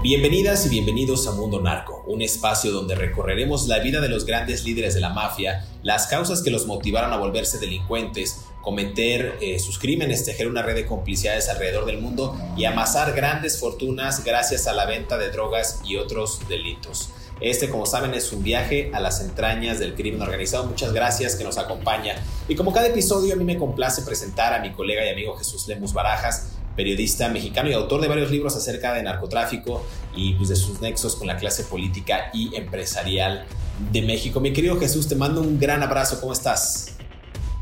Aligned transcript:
Bienvenidas 0.00 0.64
y 0.64 0.68
bienvenidos 0.68 1.26
a 1.26 1.32
Mundo 1.32 1.60
Narco, 1.60 2.04
un 2.06 2.22
espacio 2.22 2.70
donde 2.70 2.94
recorreremos 2.94 3.66
la 3.66 3.80
vida 3.80 4.00
de 4.00 4.08
los 4.08 4.24
grandes 4.24 4.64
líderes 4.64 4.94
de 4.94 5.00
la 5.00 5.08
mafia, 5.08 5.66
las 5.82 6.06
causas 6.06 6.40
que 6.40 6.52
los 6.52 6.68
motivaron 6.68 7.12
a 7.12 7.16
volverse 7.16 7.58
delincuentes, 7.58 8.44
cometer 8.62 9.38
eh, 9.40 9.58
sus 9.58 9.76
crímenes, 9.76 10.24
tejer 10.24 10.46
una 10.46 10.62
red 10.62 10.76
de 10.76 10.86
complicidades 10.86 11.48
alrededor 11.48 11.84
del 11.84 12.00
mundo 12.00 12.36
y 12.56 12.64
amasar 12.64 13.12
grandes 13.12 13.58
fortunas 13.58 14.22
gracias 14.22 14.68
a 14.68 14.72
la 14.72 14.86
venta 14.86 15.18
de 15.18 15.32
drogas 15.32 15.80
y 15.84 15.96
otros 15.96 16.48
delitos. 16.48 17.10
Este, 17.40 17.68
como 17.68 17.84
saben, 17.84 18.14
es 18.14 18.32
un 18.32 18.44
viaje 18.44 18.92
a 18.94 19.00
las 19.00 19.20
entrañas 19.20 19.80
del 19.80 19.94
crimen 19.94 20.22
organizado. 20.22 20.64
Muchas 20.64 20.92
gracias 20.92 21.34
que 21.34 21.44
nos 21.44 21.58
acompaña. 21.58 22.16
Y 22.48 22.54
como 22.54 22.72
cada 22.72 22.86
episodio, 22.86 23.34
a 23.34 23.36
mí 23.36 23.44
me 23.44 23.58
complace 23.58 24.02
presentar 24.02 24.52
a 24.52 24.60
mi 24.60 24.72
colega 24.72 25.04
y 25.04 25.10
amigo 25.10 25.36
Jesús 25.36 25.66
Lemus 25.66 25.92
Barajas, 25.92 26.57
periodista 26.78 27.28
mexicano 27.28 27.68
y 27.68 27.72
autor 27.72 28.00
de 28.00 28.06
varios 28.06 28.30
libros 28.30 28.54
acerca 28.54 28.94
de 28.94 29.02
narcotráfico 29.02 29.84
y 30.14 30.34
pues, 30.34 30.48
de 30.48 30.54
sus 30.54 30.80
nexos 30.80 31.16
con 31.16 31.26
la 31.26 31.36
clase 31.36 31.64
política 31.64 32.30
y 32.32 32.54
empresarial 32.54 33.46
de 33.90 34.00
México. 34.02 34.38
Mi 34.38 34.52
querido 34.52 34.78
Jesús, 34.78 35.08
te 35.08 35.16
mando 35.16 35.40
un 35.40 35.58
gran 35.58 35.82
abrazo. 35.82 36.20
¿Cómo 36.20 36.32
estás? 36.32 36.96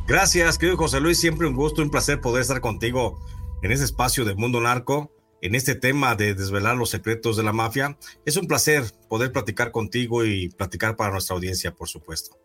Gracias, 0.06 0.58
querido 0.58 0.76
José 0.76 1.00
Luis. 1.00 1.18
Siempre 1.18 1.46
un 1.46 1.56
gusto, 1.56 1.80
un 1.80 1.90
placer 1.90 2.20
poder 2.20 2.42
estar 2.42 2.60
contigo 2.60 3.18
en 3.62 3.72
ese 3.72 3.84
espacio 3.84 4.26
de 4.26 4.34
Mundo 4.34 4.60
Narco, 4.60 5.10
en 5.40 5.54
este 5.54 5.74
tema 5.74 6.14
de 6.14 6.34
desvelar 6.34 6.76
los 6.76 6.90
secretos 6.90 7.38
de 7.38 7.42
la 7.42 7.54
mafia. 7.54 7.96
Es 8.26 8.36
un 8.36 8.46
placer 8.46 8.84
poder 9.08 9.32
platicar 9.32 9.72
contigo 9.72 10.26
y 10.26 10.50
platicar 10.50 10.94
para 10.94 11.12
nuestra 11.12 11.36
audiencia, 11.36 11.72
por 11.72 11.88
supuesto. 11.88 12.36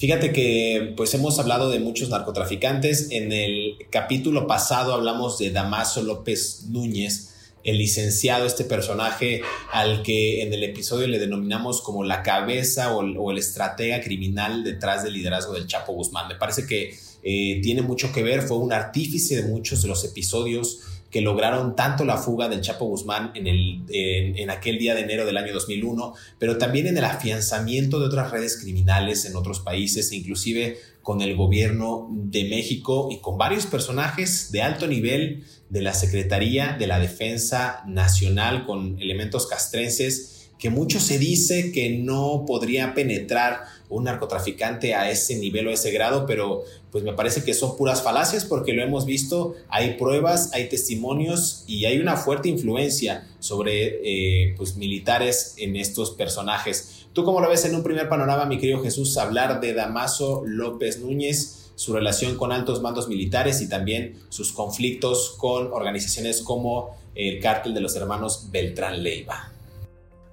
Fíjate 0.00 0.32
que 0.32 0.94
pues 0.96 1.12
hemos 1.12 1.38
hablado 1.38 1.68
de 1.68 1.78
muchos 1.78 2.08
narcotraficantes. 2.08 3.08
En 3.10 3.32
el 3.32 3.76
capítulo 3.90 4.46
pasado 4.46 4.94
hablamos 4.94 5.38
de 5.38 5.50
Damaso 5.50 6.02
López 6.02 6.64
Núñez, 6.70 7.34
el 7.64 7.76
licenciado, 7.76 8.46
este 8.46 8.64
personaje 8.64 9.42
al 9.70 10.02
que 10.02 10.40
en 10.40 10.54
el 10.54 10.64
episodio 10.64 11.06
le 11.06 11.18
denominamos 11.18 11.82
como 11.82 12.02
la 12.02 12.22
cabeza 12.22 12.96
o, 12.96 13.30
el 13.30 13.36
estratega 13.36 14.00
criminal 14.00 14.64
detrás 14.64 15.04
del 15.04 15.12
liderazgo 15.12 15.52
del 15.52 15.66
Chapo 15.66 15.92
Guzmán. 15.92 16.28
Me 16.28 16.36
parece 16.36 16.64
que 16.64 16.94
eh, 17.22 17.60
tiene 17.62 17.82
mucho 17.82 18.10
que 18.10 18.22
ver, 18.22 18.40
fue 18.40 18.56
un 18.56 18.72
artífice 18.72 19.42
de 19.42 19.48
muchos 19.50 19.82
de 19.82 19.88
los 19.88 20.02
episodios 20.06 20.78
que 21.10 21.20
lograron 21.20 21.74
tanto 21.74 22.04
la 22.04 22.16
fuga 22.16 22.48
del 22.48 22.60
Chapo 22.60 22.86
Guzmán 22.86 23.32
en, 23.34 23.46
el, 23.46 23.82
en, 23.88 24.48
aquel 24.50 24.78
día 24.78 24.94
de 24.94 25.00
enero 25.00 25.26
del 25.26 25.36
año 25.36 25.52
2001, 25.52 26.14
pero 26.38 26.56
también 26.56 26.86
en 26.86 26.96
el 26.96 27.04
afianzamiento 27.04 27.98
de 27.98 28.06
otras 28.06 28.30
redes 28.30 28.58
criminales 28.60 29.24
en 29.24 29.34
otros 29.34 29.60
países, 29.60 30.12
inclusive 30.12 30.78
con 31.02 31.20
el 31.20 31.34
gobierno 31.34 32.08
de 32.10 32.44
México 32.44 33.08
y 33.10 33.18
con 33.18 33.38
varios 33.38 33.66
personajes 33.66 34.52
de 34.52 34.62
alto 34.62 34.86
nivel 34.86 35.44
de 35.68 35.82
la 35.82 35.94
Secretaría 35.94 36.76
de 36.78 36.86
la 36.86 37.00
Defensa 37.00 37.82
Nacional 37.86 38.64
con 38.64 39.00
elementos 39.00 39.46
castrenses 39.46 40.40
que 40.60 40.70
mucho 40.70 41.00
se 41.00 41.18
dice 41.18 41.72
que 41.72 41.90
no 41.90 42.44
podría 42.46 42.94
penetrar 42.94 43.62
un 43.90 44.04
narcotraficante 44.04 44.94
a 44.94 45.10
ese 45.10 45.36
nivel 45.36 45.68
o 45.68 45.70
ese 45.70 45.90
grado, 45.90 46.24
pero 46.24 46.62
pues 46.90 47.04
me 47.04 47.12
parece 47.12 47.44
que 47.44 47.52
son 47.52 47.76
puras 47.76 48.02
falacias 48.02 48.44
porque 48.44 48.72
lo 48.72 48.82
hemos 48.82 49.04
visto, 49.04 49.54
hay 49.68 49.94
pruebas, 49.94 50.50
hay 50.54 50.68
testimonios 50.68 51.64
y 51.66 51.84
hay 51.84 51.98
una 51.98 52.16
fuerte 52.16 52.48
influencia 52.48 53.28
sobre 53.40 54.00
eh, 54.04 54.54
pues 54.56 54.76
militares 54.76 55.54
en 55.58 55.76
estos 55.76 56.12
personajes. 56.12 57.06
¿Tú 57.12 57.24
cómo 57.24 57.40
lo 57.40 57.48
ves 57.48 57.64
en 57.64 57.74
un 57.74 57.82
primer 57.82 58.08
panorama, 58.08 58.46
mi 58.46 58.58
querido 58.58 58.82
Jesús, 58.82 59.16
hablar 59.18 59.60
de 59.60 59.74
Damaso 59.74 60.42
López 60.46 61.00
Núñez, 61.00 61.72
su 61.74 61.92
relación 61.92 62.36
con 62.36 62.52
altos 62.52 62.82
mandos 62.82 63.08
militares 63.08 63.60
y 63.60 63.68
también 63.68 64.20
sus 64.28 64.52
conflictos 64.52 65.34
con 65.36 65.72
organizaciones 65.72 66.42
como 66.42 66.96
el 67.14 67.40
cártel 67.40 67.74
de 67.74 67.80
los 67.80 67.96
hermanos 67.96 68.48
Beltrán 68.52 69.02
Leiva? 69.02 69.50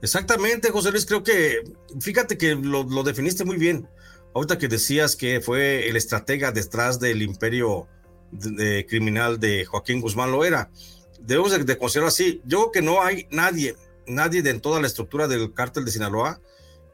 Exactamente, 0.02 0.69
José 0.69 0.91
Luis, 0.91 1.06
creo 1.06 1.24
que, 1.24 1.63
fíjate 2.00 2.38
que 2.38 2.56
lo, 2.56 2.84
definiste 3.03 3.46
muy 3.46 3.58
bien. 3.58 3.88
Ahorita 4.35 4.58
que 4.58 4.68
decías 4.68 5.16
que 5.16 5.41
fue 5.41 5.90
el 5.90 5.96
estratega 5.96 6.52
detrás 6.52 7.00
del 7.00 7.22
imperio 7.22 7.88
criminal 8.88 9.40
de 9.40 9.66
Joaquín 9.66 10.02
Guzmán 10.02 10.31
lo 10.31 10.46
era. 10.46 10.69
Debemos 11.19 11.52
de, 11.52 11.63
de 11.63 11.78
considerarlo 11.78 12.09
así. 12.09 12.41
Yo 12.46 12.59
creo 12.59 12.72
que 12.72 12.81
no 12.81 13.02
hay 13.02 13.28
nadie, 13.31 13.75
nadie 14.06 14.44
de 14.44 14.52
en 14.52 14.62
toda 14.62 14.80
la 14.80 14.88
estructura 14.88 15.28
del 15.28 15.53
cártel 15.53 15.86
de 15.86 15.91
Sinaloa 15.91 16.40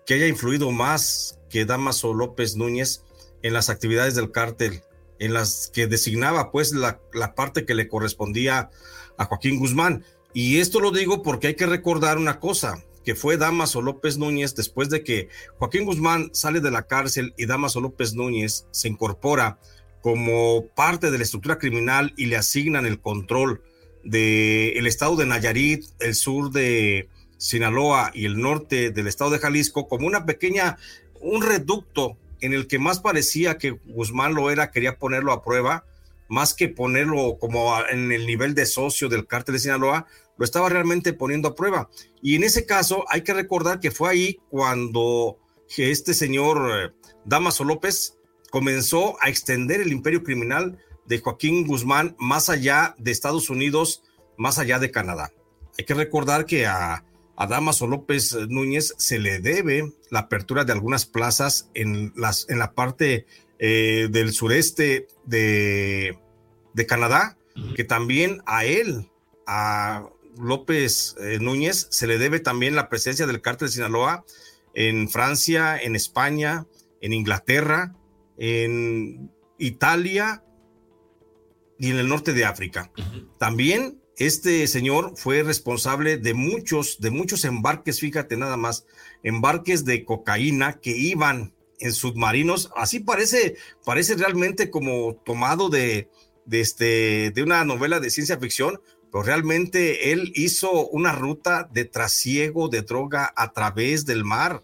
que 0.05 0.13
haya 0.13 0.27
influido 0.27 0.71
más 0.71 1.39
que 1.49 1.65
Damaso 1.65 2.13
López 2.13 2.55
Núñez 2.55 3.03
en 3.41 3.53
las 3.53 3.69
actividades 3.69 4.15
del 4.15 4.31
cártel, 4.31 4.83
en 5.19 5.33
las 5.33 5.69
que 5.73 5.87
designaba 5.87 6.51
pues 6.51 6.71
la 6.71 7.35
parte 7.35 7.65
que 7.65 7.75
le 7.75 7.87
correspondía 7.87 8.69
a 9.17 9.25
Joaquín 9.25 9.59
Guzmán. 9.59 10.05
Y 10.33 10.59
esto 10.59 10.79
lo 10.79 10.91
digo 10.91 11.21
porque 11.21 11.47
hay 11.47 11.55
que 11.55 11.65
recordar 11.65 12.17
una 12.17 12.39
cosa, 12.39 12.83
que 13.03 13.15
fue 13.15 13.37
Damaso 13.37 13.81
López 13.81 14.17
Núñez 14.17 14.55
después 14.55 14.89
de 14.89 15.03
que 15.03 15.29
Joaquín 15.57 15.85
Guzmán 15.85 16.29
sale 16.33 16.61
de 16.61 16.71
la 16.71 16.83
cárcel 16.83 17.33
y 17.37 17.45
Damaso 17.45 17.81
López 17.81 18.13
Núñez 18.13 18.65
se 18.71 18.87
incorpora 18.87 19.59
como 20.01 20.67
parte 20.75 21.11
de 21.11 21.17
la 21.17 21.23
estructura 21.23 21.57
criminal 21.57 22.13
y 22.17 22.25
le 22.25 22.35
asignan 22.35 22.85
el 22.85 22.99
control 22.99 23.61
del 24.03 24.85
estado 24.85 25.15
de 25.15 25.25
Nayarit, 25.25 25.85
el 25.99 26.13
sur 26.13 26.51
de 26.51 27.07
Sinaloa 27.37 28.11
y 28.13 28.25
el 28.25 28.39
norte 28.39 28.91
del 28.91 29.07
estado 29.07 29.31
de 29.31 29.39
Jalisco 29.39 29.87
como 29.87 30.07
una 30.07 30.25
pequeña, 30.25 30.77
un 31.21 31.41
reducto 31.41 32.17
en 32.41 32.53
el 32.53 32.67
que 32.67 32.79
más 32.79 32.99
parecía 32.99 33.57
que 33.57 33.71
Guzmán 33.71 34.33
lo 34.33 34.51
era, 34.51 34.71
quería 34.71 34.97
ponerlo 34.97 35.31
a 35.31 35.43
prueba, 35.43 35.85
más 36.27 36.53
que 36.53 36.67
ponerlo 36.67 37.37
como 37.39 37.73
en 37.89 38.11
el 38.11 38.25
nivel 38.25 38.55
de 38.55 38.65
socio 38.65 39.07
del 39.07 39.27
cártel 39.27 39.53
de 39.53 39.59
Sinaloa, 39.59 40.07
lo 40.37 40.45
estaba 40.45 40.69
realmente 40.69 41.13
poniendo 41.13 41.49
a 41.49 41.55
prueba. 41.55 41.89
Y 42.21 42.35
en 42.35 42.43
ese 42.43 42.65
caso 42.65 43.05
hay 43.09 43.21
que 43.21 43.33
recordar 43.33 43.79
que 43.79 43.91
fue 43.91 44.09
ahí 44.09 44.39
cuando 44.49 45.37
este 45.77 46.13
señor 46.13 46.69
eh, 46.71 46.91
Damaso 47.25 47.63
López 47.63 48.17
comenzó 48.51 49.21
a 49.21 49.29
extender 49.29 49.81
el 49.81 49.91
imperio 49.91 50.23
criminal 50.23 50.77
de 51.05 51.19
Joaquín 51.19 51.65
Guzmán 51.65 52.15
más 52.19 52.49
allá 52.49 52.95
de 52.97 53.11
Estados 53.11 53.49
Unidos, 53.49 54.03
más 54.37 54.59
allá 54.59 54.79
de 54.79 54.91
Canadá. 54.91 55.31
Hay 55.77 55.85
que 55.85 55.93
recordar 55.93 56.45
que 56.45 56.65
a, 56.65 57.03
Damaso 57.49 57.87
López 57.87 58.37
Núñez 58.47 58.93
se 58.97 59.19
le 59.19 59.39
debe 59.39 59.91
la 60.11 60.19
apertura 60.19 60.63
de 60.63 60.71
algunas 60.71 61.05
plazas 61.05 61.69
en, 61.73 62.13
las, 62.15 62.47
en 62.47 62.59
la 62.59 62.73
parte 62.73 63.25
eh, 63.59 64.07
del 64.09 64.31
sureste 64.31 65.07
de, 65.25 66.17
de 66.73 66.85
Canadá, 66.85 67.37
que 67.75 67.83
también 67.83 68.41
a 68.45 68.65
él, 68.65 69.09
a 69.45 70.07
López 70.37 71.15
eh, 71.19 71.39
Núñez 71.39 71.87
se 71.89 72.07
le 72.07 72.17
debe 72.17 72.39
también 72.39 72.75
la 72.75 72.89
presencia 72.89 73.25
del 73.25 73.41
cártel 73.41 73.67
de 73.67 73.73
Sinaloa 73.73 74.25
en 74.73 75.09
Francia, 75.09 75.77
en 75.77 75.95
España, 75.95 76.65
en 77.01 77.13
Inglaterra, 77.13 77.95
en 78.37 79.31
Italia 79.57 80.43
y 81.77 81.91
en 81.91 81.97
el 81.97 82.07
norte 82.07 82.33
de 82.33 82.45
África. 82.45 82.91
También 83.37 83.99
este 84.17 84.67
señor 84.67 85.13
fue 85.15 85.43
responsable 85.43 86.17
de 86.17 86.33
muchos, 86.33 86.99
de 86.99 87.09
muchos 87.09 87.45
embarques, 87.45 87.99
fíjate 87.99 88.37
nada 88.37 88.57
más, 88.57 88.85
embarques 89.23 89.85
de 89.85 90.05
cocaína 90.05 90.79
que 90.79 90.95
iban 90.95 91.53
en 91.79 91.93
submarinos. 91.93 92.71
Así 92.75 92.99
parece, 92.99 93.57
parece 93.83 94.15
realmente 94.15 94.69
como 94.69 95.15
tomado 95.15 95.69
de, 95.69 96.09
de, 96.45 96.61
este, 96.61 97.31
de 97.31 97.43
una 97.43 97.65
novela 97.65 97.99
de 97.99 98.11
ciencia 98.11 98.39
ficción, 98.39 98.79
pero 99.13 99.25
realmente 99.25 100.11
él 100.11 100.33
hizo 100.33 100.87
una 100.87 101.11
ruta 101.11 101.69
de 101.71 101.85
trasiego 101.85 102.67
de 102.67 102.81
droga 102.81 103.31
a 103.35 103.53
través 103.53 104.07
del 104.07 104.25
mar 104.25 104.63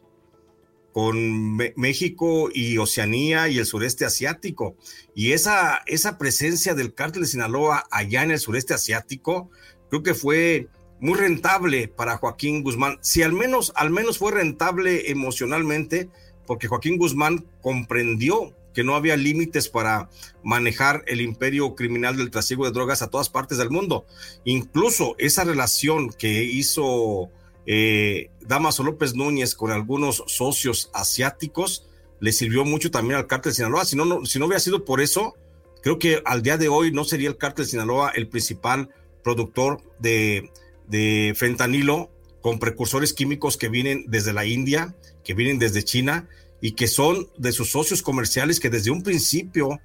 con 0.92 1.56
México 1.76 2.50
y 2.52 2.80
Oceanía 2.80 3.48
y 3.48 3.60
el 3.60 3.68
sureste 3.68 4.06
asiático. 4.06 4.76
Y 5.14 5.34
esa, 5.34 5.84
esa 5.86 6.18
presencia 6.18 6.74
del 6.74 6.96
cártel 6.96 7.22
de 7.22 7.28
Sinaloa 7.28 7.84
allá 7.92 8.24
en 8.24 8.32
el 8.32 8.40
sureste 8.40 8.74
asiático, 8.74 9.52
creo 9.92 10.02
que 10.02 10.16
fue 10.16 10.68
muy 11.00 11.14
rentable 11.14 11.88
para 11.88 12.18
Joaquín 12.18 12.64
Guzmán. 12.64 12.98
Si 13.02 13.22
al 13.22 13.34
menos, 13.34 13.72
al 13.76 13.92
menos 13.92 14.18
fue 14.18 14.32
rentable 14.32 15.12
emocionalmente, 15.12 16.10
porque 16.48 16.68
Joaquín 16.68 16.98
Guzmán 16.98 17.46
comprendió 17.62 18.56
que 18.74 18.84
no 18.84 18.96
había 18.96 19.18
límites 19.18 19.70
para 19.70 20.10
manejar 20.44 21.04
el 21.08 21.22
imperio 21.22 21.76
criminal 21.76 22.18
del 22.18 22.32
trasiego 22.32 22.66
de 22.66 22.72
drogas 22.72 23.02
a 23.02 23.10
todas 23.10 23.30
partes 23.30 23.58
del 23.58 23.70
mundo. 23.70 24.06
Incluso 24.46 25.16
esa 25.18 25.44
relación 25.44 26.10
que 26.10 26.44
hizo 26.44 27.30
eh, 27.66 28.30
Damaso 28.42 28.84
López 28.84 29.16
Núñez 29.16 29.56
con 29.56 29.72
algunos 29.72 30.24
socios 30.28 30.90
asiáticos 30.94 31.86
le 32.20 32.32
sirvió 32.32 32.66
mucho 32.66 32.92
también 32.92 33.18
al 33.18 33.28
cártel 33.28 33.52
de 33.52 33.58
Sinaloa. 33.58 33.86
Si 33.86 33.96
no, 33.96 34.26
si 34.26 34.40
no 34.40 34.46
hubiera 34.46 34.60
sido 34.60 34.86
por 34.86 35.02
eso, 35.02 35.36
creo 35.82 36.00
que 36.00 36.22
al 36.26 36.42
día 36.42 36.58
de 36.58 36.68
hoy 36.68 36.92
no 36.92 37.04
sería 37.04 37.30
el 37.30 37.38
cártel 37.38 37.66
de 37.66 37.72
Sinaloa 37.72 38.12
el 38.16 38.28
principal 38.28 38.90
productor 39.24 39.82
de, 40.00 40.52
de 40.88 41.34
fentanilo 41.36 42.12
con 42.42 42.60
precursores 42.60 43.14
químicos 43.14 43.58
que 43.58 43.70
vienen 43.70 44.06
desde 44.08 44.34
la 44.34 44.46
India, 44.46 44.96
que 45.24 45.34
vienen 45.34 45.60
desde 45.60 45.84
China 45.84 46.28
y 46.62 46.74
que 46.74 46.88
son 46.88 47.30
de 47.38 47.52
sus 47.52 47.72
socios 47.72 48.02
comerciales 48.02 48.60
que 48.60 48.70
desde 48.70 48.92
un 48.92 49.04
principio, 49.04 49.80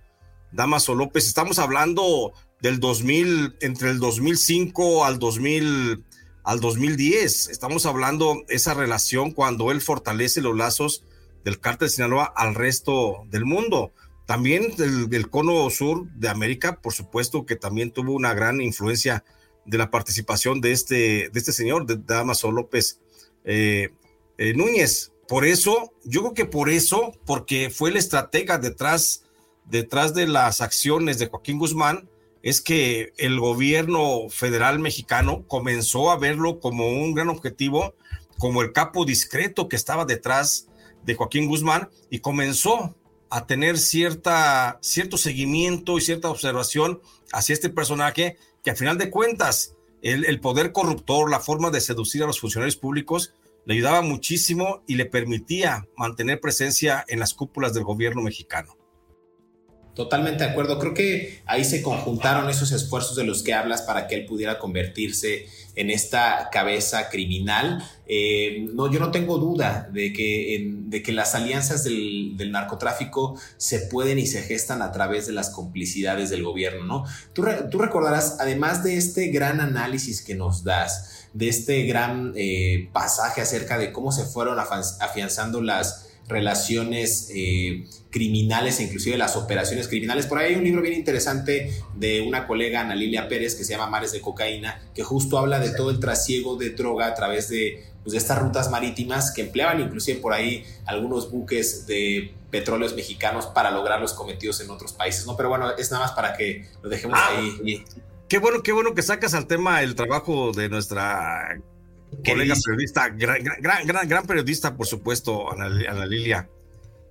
Damaso 0.53 0.95
López, 0.95 1.27
estamos 1.27 1.59
hablando 1.59 2.33
del 2.61 2.81
2000, 2.81 3.57
entre 3.61 3.91
el 3.91 3.99
2005 3.99 5.05
al 5.05 5.19
2000, 5.19 6.05
al 6.45 6.61
2010, 6.61 7.49
estamos 7.49 7.87
hablando 7.87 8.43
esa 8.49 8.75
relación 8.75 9.31
cuando 9.31 9.71
él 9.71 9.81
fortalece 9.81 10.41
los 10.41 10.57
lazos 10.57 11.05
del 11.45 11.61
cártel 11.61 11.89
de 11.89 11.95
Sinaloa 11.95 12.33
al 12.37 12.55
resto 12.55 13.25
del 13.31 13.45
mundo. 13.45 13.93
También 14.27 14.75
del, 14.77 15.29
cono 15.29 15.69
sur 15.69 16.11
de 16.15 16.29
América, 16.29 16.81
por 16.81 16.95
supuesto 16.95 17.45
que 17.45 17.57
también 17.57 17.91
tuvo 17.91 18.13
una 18.13 18.33
gran 18.33 18.61
influencia 18.63 19.25
de 19.67 19.79
la 19.79 19.91
participación 19.91 20.61
de 20.61 20.73
este, 20.73 20.95
de 21.31 21.33
este 21.35 21.53
señor, 21.53 21.87
de 21.87 21.97
Damaso 21.97 22.51
López 22.51 23.01
eh, 23.45 23.91
eh, 24.39 24.55
Núñez. 24.55 25.13
Por 25.29 25.45
eso, 25.45 25.93
yo 26.05 26.21
creo 26.21 26.35
que 26.35 26.45
por 26.45 26.69
eso, 26.69 27.13
porque 27.25 27.71
fue 27.71 27.91
el 27.91 27.97
estratega 27.97 28.59
detrás, 28.59 29.25
detrás 29.65 30.15
de 30.15 30.27
las 30.27 30.61
acciones 30.61 31.19
de 31.19 31.29
Joaquín 31.29 31.59
Guzmán, 31.59 32.09
es 32.43 32.61
que 32.61 33.15
el 33.17 33.41
gobierno 33.41 34.29
federal 34.29 34.79
mexicano 34.79 35.45
comenzó 35.49 36.11
a 36.11 36.19
verlo 36.19 36.61
como 36.61 36.89
un 36.89 37.15
gran 37.15 37.31
objetivo, 37.31 37.95
como 38.39 38.61
el 38.61 38.73
capo 38.73 39.07
discreto 39.07 39.67
que 39.69 39.77
estaba 39.77 40.05
detrás 40.05 40.69
de 41.05 41.15
Joaquín 41.15 41.49
Guzmán 41.49 41.89
y 42.11 42.19
comenzó 42.19 42.95
a 43.31 43.47
tener 43.47 43.79
cierta, 43.79 44.79
cierto 44.83 45.17
seguimiento 45.17 45.97
y 45.97 46.03
cierta 46.03 46.29
observación 46.29 47.01
hacia 47.33 47.55
este 47.55 47.71
personaje 47.71 48.37
que 48.63 48.71
a 48.71 48.77
final 48.77 48.99
de 48.99 49.11
cuentas 49.11 49.75
el, 50.03 50.27
el 50.27 50.39
poder 50.39 50.73
corruptor, 50.73 51.31
la 51.31 51.41
forma 51.41 51.71
de 51.71 51.81
seducir 51.81 52.23
a 52.23 52.27
los 52.27 52.41
funcionarios 52.41 52.77
públicos, 52.77 53.33
le 53.67 53.75
ayudaba 53.75 54.03
muchísimo 54.03 54.83
y 54.87 54.97
le 54.97 55.07
permitía 55.07 55.87
mantener 55.97 56.41
presencia 56.41 57.05
en 57.09 57.21
las 57.21 57.35
cúpulas 57.35 57.75
del 57.75 57.85
gobierno 57.85 58.23
mexicano. 58.23 58.77
Totalmente 59.95 60.43
de 60.43 60.51
acuerdo. 60.51 60.81
Creo 60.81 60.93
que 60.93 61.41
ahí 61.47 61.65
se 61.65 61.81
conjuntaron 61.81 62.51
esos 62.51 62.73
esfuerzos 62.73 63.15
de 63.15 63.23
los 63.23 63.45
que 63.45 63.55
hablas 63.55 63.83
para 63.83 64.09
que 64.09 64.17
él 64.17 64.27
pudiera 64.27 64.59
convertirse 64.59 65.47
en 65.77 65.89
esta 65.89 66.49
cabeza 66.51 67.09
criminal. 67.11 67.89
Eh, 68.07 68.67
no, 68.73 68.91
yo 68.91 68.99
no 68.99 69.13
tengo 69.13 69.39
duda 69.39 69.89
de 69.93 70.13
que, 70.13 70.69
de 70.69 71.03
que 71.03 71.13
las 71.13 71.37
alianzas 71.37 71.85
del, 71.85 72.35
narcotráfico 72.51 73.39
se 73.57 73.81
pueden 73.81 74.19
y 74.19 74.27
se 74.27 74.43
gestan 74.43 74.83
a 74.83 74.91
través 74.91 75.29
de 75.29 75.33
las 75.33 75.51
complicidades 75.51 76.29
del 76.29 76.43
gobierno, 76.43 76.85
¿no? 76.85 77.05
Tú, 77.33 77.45
tú 77.71 77.79
recordarás, 77.79 78.39
además 78.41 78.83
de 78.83 78.97
este 78.97 79.29
gran 79.29 79.61
análisis 79.61 80.23
que 80.23 80.35
nos 80.35 80.65
das, 80.65 81.24
de 81.35 81.49
este 81.49 81.83
gran 81.83 82.33
eh, 82.37 82.89
pasaje 82.93 83.43
acerca 83.43 83.77
de 83.77 83.93
cómo 83.93 84.13
se 84.13 84.25
fueron 84.25 84.59
afianzando 84.59 85.61
las 85.61 86.09
relaciones 86.29 87.29
eh, 87.35 87.85
criminales 88.11 88.81
e 88.81 88.85
inclusive 88.85 89.19
las 89.19 89.37
operaciones 89.37 89.89
criminales. 89.89 90.27
Por 90.27 90.39
ahí 90.39 90.53
hay 90.53 90.57
un 90.57 90.65
libro 90.65 90.81
bien 90.81 90.95
interesante 90.95 91.71
de 91.97 92.23
una 92.23 92.47
colega, 92.47 92.81
Ana 92.81 92.95
Lilia 92.95 93.29
Pérez, 93.29 93.57
que 93.57 93.65
se 93.65 93.73
llama 93.73 93.89
Mares 93.89 94.13
de 94.13 94.21
Cocaína, 94.21 94.81
que 94.95 95.03
justo 95.03 95.37
habla 95.37 95.59
de 95.59 95.71
todo 95.71 95.91
el 95.91 95.99
trasiego 95.99 96.57
de 96.57 96.71
droga 96.71 97.09
a 97.09 97.15
través 97.15 97.49
de, 97.49 97.85
pues, 98.03 98.13
de 98.13 98.19
estas 98.19 98.39
rutas 98.39 98.71
marítimas 98.71 99.33
que 99.33 99.43
empleaban 99.43 99.81
inclusive 99.81 100.21
por 100.21 100.33
ahí 100.33 100.65
algunos 100.87 101.31
buques 101.31 101.87
de 101.87 102.33
petróleos 102.51 102.95
mexicanos 102.95 103.47
para 103.47 103.73
lograr 103.73 104.01
los 104.01 104.15
cometidos 104.15 104.61
en 104.61 104.71
otros 104.71 104.93
países, 104.93 105.27
¿no? 105.27 105.37
Pero 105.37 105.49
bueno, 105.49 105.73
es 105.77 105.91
nada 105.91 106.05
más 106.05 106.13
para 106.13 106.37
que 106.37 106.69
lo 106.81 106.89
dejemos 106.89 107.19
ah, 107.21 107.31
ahí. 107.37 107.85
Qué 108.29 108.39
bueno, 108.39 108.63
qué 108.63 108.73
bueno 108.73 108.95
que 108.95 109.03
sacas 109.03 109.35
al 109.35 109.47
tema 109.47 109.83
el 109.83 109.95
trabajo 109.95 110.53
de 110.53 110.69
nuestra 110.69 111.61
colega 112.25 112.55
periodista, 112.65 113.09
gran, 113.09 113.43
gran, 113.43 114.09
gran, 114.09 114.27
periodista, 114.27 114.77
por 114.77 114.87
supuesto, 114.87 115.51
Ana, 115.51 115.69
Lilia 116.07 116.49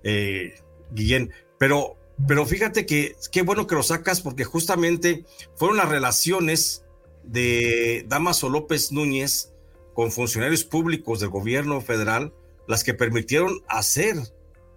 eh, 0.03 0.55
Guillén. 0.91 1.31
Pero, 1.59 1.97
pero 2.27 2.45
fíjate 2.45 2.85
que 2.85 3.15
qué 3.31 3.41
bueno 3.41 3.67
que 3.67 3.75
lo 3.75 3.83
sacas 3.83 4.21
porque 4.21 4.43
justamente 4.43 5.25
fueron 5.55 5.77
las 5.77 5.89
relaciones 5.89 6.83
de 7.23 8.05
Damaso 8.07 8.49
López 8.49 8.91
Núñez 8.91 9.53
con 9.93 10.11
funcionarios 10.11 10.63
públicos 10.63 11.19
del 11.19 11.29
gobierno 11.29 11.79
federal 11.81 12.33
las 12.67 12.83
que 12.83 12.93
permitieron 12.93 13.61
hacer 13.67 14.15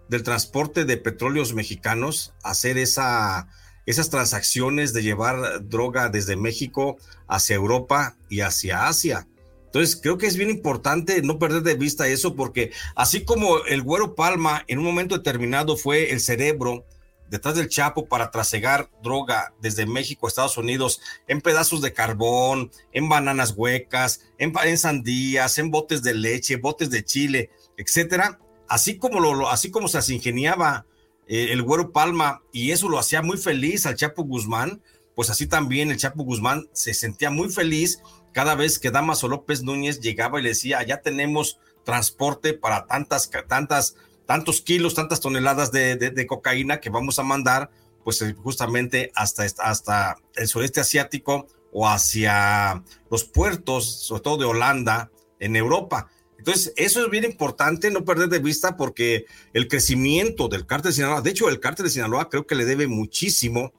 del 0.08 0.22
transporte 0.22 0.84
de 0.84 0.96
petróleos 0.96 1.54
mexicanos, 1.54 2.34
hacer 2.42 2.78
esa 2.78 3.48
esas 3.86 4.10
transacciones 4.10 4.92
de 4.92 5.02
llevar 5.02 5.66
droga 5.68 6.08
desde 6.08 6.36
México 6.36 6.96
hacia 7.28 7.56
Europa 7.56 8.16
y 8.28 8.40
hacia 8.40 8.88
Asia. 8.88 9.26
Entonces, 9.66 9.98
creo 10.00 10.18
que 10.18 10.26
es 10.26 10.36
bien 10.36 10.50
importante 10.50 11.22
no 11.22 11.38
perder 11.38 11.62
de 11.62 11.74
vista 11.74 12.08
eso, 12.08 12.34
porque 12.34 12.72
así 12.94 13.24
como 13.24 13.64
el 13.64 13.82
Güero 13.82 14.14
Palma 14.14 14.64
en 14.68 14.78
un 14.78 14.84
momento 14.84 15.16
determinado 15.16 15.76
fue 15.76 16.12
el 16.12 16.20
cerebro 16.20 16.84
detrás 17.28 17.56
del 17.56 17.68
Chapo 17.68 18.06
para 18.06 18.30
trasegar 18.30 18.88
droga 19.02 19.52
desde 19.60 19.86
México 19.86 20.26
a 20.26 20.28
Estados 20.28 20.56
Unidos 20.56 21.00
en 21.26 21.40
pedazos 21.40 21.82
de 21.82 21.92
carbón, 21.92 22.70
en 22.92 23.08
bananas 23.08 23.54
huecas, 23.56 24.22
en, 24.38 24.52
en 24.64 24.78
sandías, 24.78 25.58
en 25.58 25.70
botes 25.70 26.02
de 26.02 26.14
leche, 26.14 26.56
botes 26.56 26.90
de 26.90 27.04
chile, 27.04 27.50
etcétera. 27.76 28.38
Así 28.68 28.98
como, 28.98 29.20
lo, 29.20 29.48
así 29.50 29.70
como 29.70 29.88
se 29.88 29.98
las 29.98 30.10
ingeniaba 30.10 30.86
eh, 31.26 31.48
el 31.50 31.62
Güero 31.62 31.92
Palma, 31.92 32.42
y 32.52 32.70
eso 32.70 32.88
lo 32.88 32.98
hacía 32.98 33.22
muy 33.22 33.38
feliz 33.38 33.86
al 33.86 33.96
Chapo 33.96 34.24
Guzmán, 34.24 34.82
pues 35.14 35.30
así 35.30 35.46
también 35.46 35.90
el 35.90 35.96
Chapo 35.96 36.24
Guzmán 36.24 36.68
se 36.72 36.94
sentía 36.94 37.30
muy 37.30 37.48
feliz 37.48 38.00
cada 38.32 38.54
vez 38.54 38.78
que 38.78 38.90
Damaso 38.90 39.28
López 39.28 39.62
Núñez 39.62 40.00
llegaba 40.00 40.38
y 40.38 40.42
le 40.42 40.50
decía, 40.50 40.82
ya 40.82 41.00
tenemos 41.00 41.58
transporte 41.84 42.52
para 42.52 42.86
tantas, 42.86 43.30
tantas, 43.48 43.96
tantos 44.26 44.60
kilos, 44.60 44.94
tantas 44.94 45.20
toneladas 45.20 45.72
de, 45.72 46.26
cocaína 46.28 46.80
que 46.80 46.90
vamos 46.90 47.18
a 47.18 47.22
mandar, 47.22 47.70
pues 48.04 48.20
eh, 48.20 48.34
justamente 48.34 49.10
hasta, 49.14 49.46
hasta 49.58 50.16
el 50.34 50.48
sureste 50.48 50.80
asiático 50.80 51.46
o 51.72 51.88
hacia 51.88 52.82
los 53.10 53.24
puertos, 53.24 53.86
sobre 53.86 54.22
todo 54.22 54.36
de 54.36 54.44
Holanda, 54.44 55.10
en 55.38 55.56
Europa. 55.56 56.08
Entonces, 56.38 56.72
eso 56.76 57.04
es 57.04 57.10
bien 57.10 57.24
importante 57.24 57.90
no 57.90 58.04
perder 58.04 58.28
de 58.28 58.38
vista 58.38 58.76
porque 58.76 59.26
el 59.52 59.68
crecimiento 59.68 60.48
del 60.48 60.66
cártel 60.66 60.90
de 60.90 60.96
Sinaloa, 60.96 61.22
de 61.22 61.30
hecho, 61.30 61.48
el 61.48 61.60
cártel 61.60 61.84
de 61.86 61.90
Sinaloa 61.90 62.28
creo 62.28 62.46
que 62.46 62.54
le 62.54 62.64
debe 62.64 62.86
muchísimo 62.86 63.72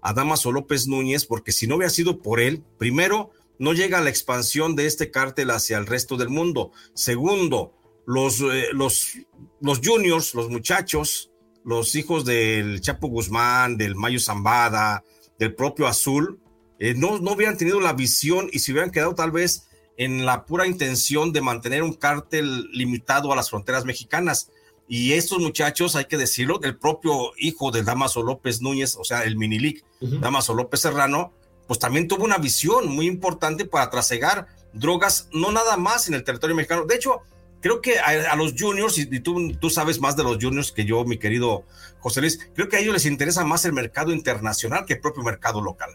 a 0.00 0.12
Damaso 0.12 0.52
López 0.52 0.86
Núñez, 0.86 1.24
porque 1.24 1.52
si 1.52 1.66
no 1.66 1.76
hubiera 1.76 1.90
sido 1.90 2.20
por 2.20 2.40
él, 2.40 2.62
primero, 2.78 3.30
no 3.58 3.72
llega 3.72 4.00
la 4.00 4.10
expansión 4.10 4.76
de 4.76 4.86
este 4.86 5.10
cártel 5.10 5.50
hacia 5.50 5.78
el 5.78 5.86
resto 5.86 6.16
del 6.16 6.28
mundo. 6.28 6.72
Segundo, 6.92 7.72
los, 8.06 8.40
eh, 8.40 8.68
los, 8.72 9.18
los 9.60 9.80
juniors, 9.82 10.34
los 10.34 10.50
muchachos, 10.50 11.30
los 11.64 11.94
hijos 11.94 12.24
del 12.24 12.80
Chapo 12.80 13.08
Guzmán, 13.08 13.76
del 13.76 13.96
Mayo 13.96 14.20
Zambada, 14.20 15.02
del 15.38 15.54
propio 15.54 15.86
Azul, 15.86 16.38
eh, 16.78 16.94
no, 16.94 17.18
no 17.18 17.32
hubieran 17.32 17.56
tenido 17.56 17.80
la 17.80 17.92
visión 17.92 18.48
y 18.52 18.58
se 18.58 18.72
hubieran 18.72 18.90
quedado 18.90 19.14
tal 19.14 19.30
vez 19.30 19.68
en 19.96 20.26
la 20.26 20.44
pura 20.44 20.66
intención 20.66 21.32
de 21.32 21.40
mantener 21.40 21.82
un 21.82 21.94
cártel 21.94 22.70
limitado 22.72 23.32
a 23.32 23.36
las 23.36 23.50
fronteras 23.50 23.84
mexicanas. 23.84 24.50
Y 24.86 25.12
estos 25.12 25.38
muchachos, 25.38 25.96
hay 25.96 26.04
que 26.06 26.16
decirlo, 26.16 26.60
el 26.62 26.76
propio 26.76 27.32
hijo 27.38 27.70
de 27.70 27.82
Damaso 27.82 28.22
López 28.22 28.60
Núñez, 28.60 28.96
o 28.96 29.04
sea, 29.04 29.24
el 29.24 29.36
Minilic, 29.36 29.84
Damaso 30.00 30.52
López 30.52 30.80
Serrano, 30.80 31.32
pues 31.66 31.78
también 31.78 32.08
tuvo 32.08 32.24
una 32.24 32.36
visión 32.36 32.88
muy 32.88 33.06
importante 33.06 33.64
para 33.64 33.88
trasegar 33.88 34.46
drogas, 34.74 35.28
no 35.32 35.52
nada 35.52 35.76
más 35.76 36.08
en 36.08 36.14
el 36.14 36.24
territorio 36.24 36.54
mexicano. 36.54 36.84
De 36.84 36.96
hecho, 36.96 37.22
creo 37.62 37.80
que 37.80 37.98
a, 37.98 38.36
los 38.36 38.54
juniors, 38.58 38.98
y, 38.98 39.20
tú, 39.20 39.54
tú 39.58 39.70
sabes 39.70 40.00
más 40.00 40.16
de 40.16 40.24
los 40.24 40.36
juniors 40.38 40.70
que 40.70 40.84
yo, 40.84 41.04
mi 41.04 41.16
querido 41.16 41.64
José 42.00 42.20
Luis, 42.20 42.38
creo 42.54 42.68
que 42.68 42.76
a 42.76 42.80
ellos 42.80 42.92
les 42.92 43.06
interesa 43.06 43.42
más 43.44 43.64
el 43.64 43.72
mercado 43.72 44.12
internacional 44.12 44.84
que 44.84 44.94
el 44.94 45.00
propio 45.00 45.22
mercado 45.22 45.62
local. 45.62 45.90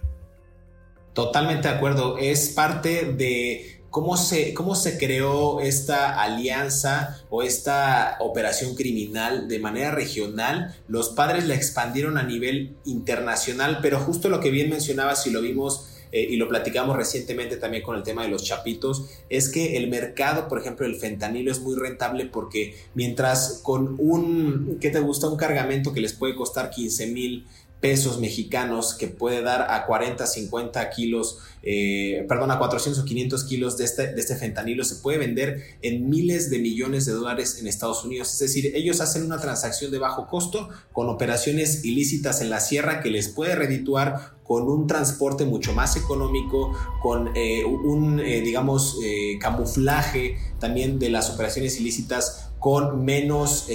Totalmente 1.13 1.67
de 1.67 1.75
acuerdo. 1.75 2.17
Es 2.17 2.49
parte 2.49 3.13
de 3.13 3.78
cómo 3.89 4.17
se, 4.17 4.53
cómo 4.53 4.75
se 4.75 4.97
creó 4.97 5.59
esta 5.61 6.21
alianza 6.21 7.23
o 7.29 7.43
esta 7.43 8.17
operación 8.19 8.75
criminal 8.75 9.47
de 9.47 9.59
manera 9.59 9.91
regional. 9.91 10.75
Los 10.87 11.09
padres 11.09 11.47
la 11.47 11.55
expandieron 11.55 12.17
a 12.17 12.23
nivel 12.23 12.75
internacional, 12.85 13.79
pero 13.81 13.99
justo 13.99 14.29
lo 14.29 14.39
que 14.39 14.51
bien 14.51 14.69
mencionabas 14.69 15.25
y 15.27 15.31
lo 15.31 15.41
vimos 15.41 15.89
eh, 16.11 16.27
y 16.29 16.37
lo 16.37 16.47
platicamos 16.47 16.97
recientemente 16.97 17.57
también 17.57 17.83
con 17.83 17.95
el 17.95 18.03
tema 18.03 18.23
de 18.23 18.29
los 18.29 18.43
chapitos, 18.43 19.05
es 19.29 19.49
que 19.49 19.77
el 19.77 19.89
mercado, 19.89 20.47
por 20.47 20.59
ejemplo, 20.59 20.85
el 20.85 20.95
fentanilo 20.95 21.51
es 21.51 21.61
muy 21.61 21.75
rentable 21.75 22.25
porque 22.25 22.75
mientras 22.95 23.61
con 23.63 23.95
un, 23.99 24.77
¿qué 24.81 24.89
te 24.89 24.99
gusta? 24.99 25.27
Un 25.27 25.37
cargamento 25.37 25.93
que 25.93 26.01
les 26.01 26.13
puede 26.13 26.35
costar 26.35 26.71
15 26.71 27.07
mil 27.07 27.45
pesos 27.79 28.19
mexicanos 28.19 28.93
que 28.93 29.07
puede 29.07 29.41
dar 29.41 29.71
a 29.71 29.85
40, 29.85 30.27
50 30.27 30.89
kilos, 30.89 31.39
eh, 31.63 32.25
perdón, 32.27 32.51
a 32.51 32.57
400 32.57 33.01
o 33.01 33.05
500 33.05 33.43
kilos 33.45 33.77
de 33.77 33.85
este, 33.85 34.13
de 34.13 34.19
este 34.19 34.35
fentanilo 34.35 34.83
se 34.83 34.95
puede 34.95 35.17
vender 35.17 35.63
en 35.81 36.09
miles 36.09 36.49
de 36.49 36.59
millones 36.59 37.05
de 37.05 37.13
dólares 37.13 37.57
en 37.59 37.67
Estados 37.67 38.03
Unidos. 38.03 38.33
Es 38.33 38.39
decir, 38.39 38.71
ellos 38.75 38.99
hacen 38.99 39.23
una 39.23 39.39
transacción 39.39 39.91
de 39.91 39.99
bajo 39.99 40.27
costo 40.27 40.69
con 40.91 41.09
operaciones 41.09 41.85
ilícitas 41.85 42.41
en 42.41 42.49
la 42.49 42.59
sierra 42.59 43.01
que 43.01 43.09
les 43.09 43.29
puede 43.29 43.55
redituar 43.55 44.37
con 44.43 44.63
un 44.63 44.87
transporte 44.87 45.45
mucho 45.45 45.73
más 45.73 45.95
económico, 45.95 46.75
con 47.01 47.29
eh, 47.35 47.63
un, 47.63 48.19
eh, 48.19 48.41
digamos, 48.41 48.97
camuflaje 49.39 50.37
también 50.59 50.99
de 50.99 51.09
las 51.09 51.29
operaciones 51.29 51.79
ilícitas 51.79 52.48
con 52.59 53.05
menos 53.05 53.67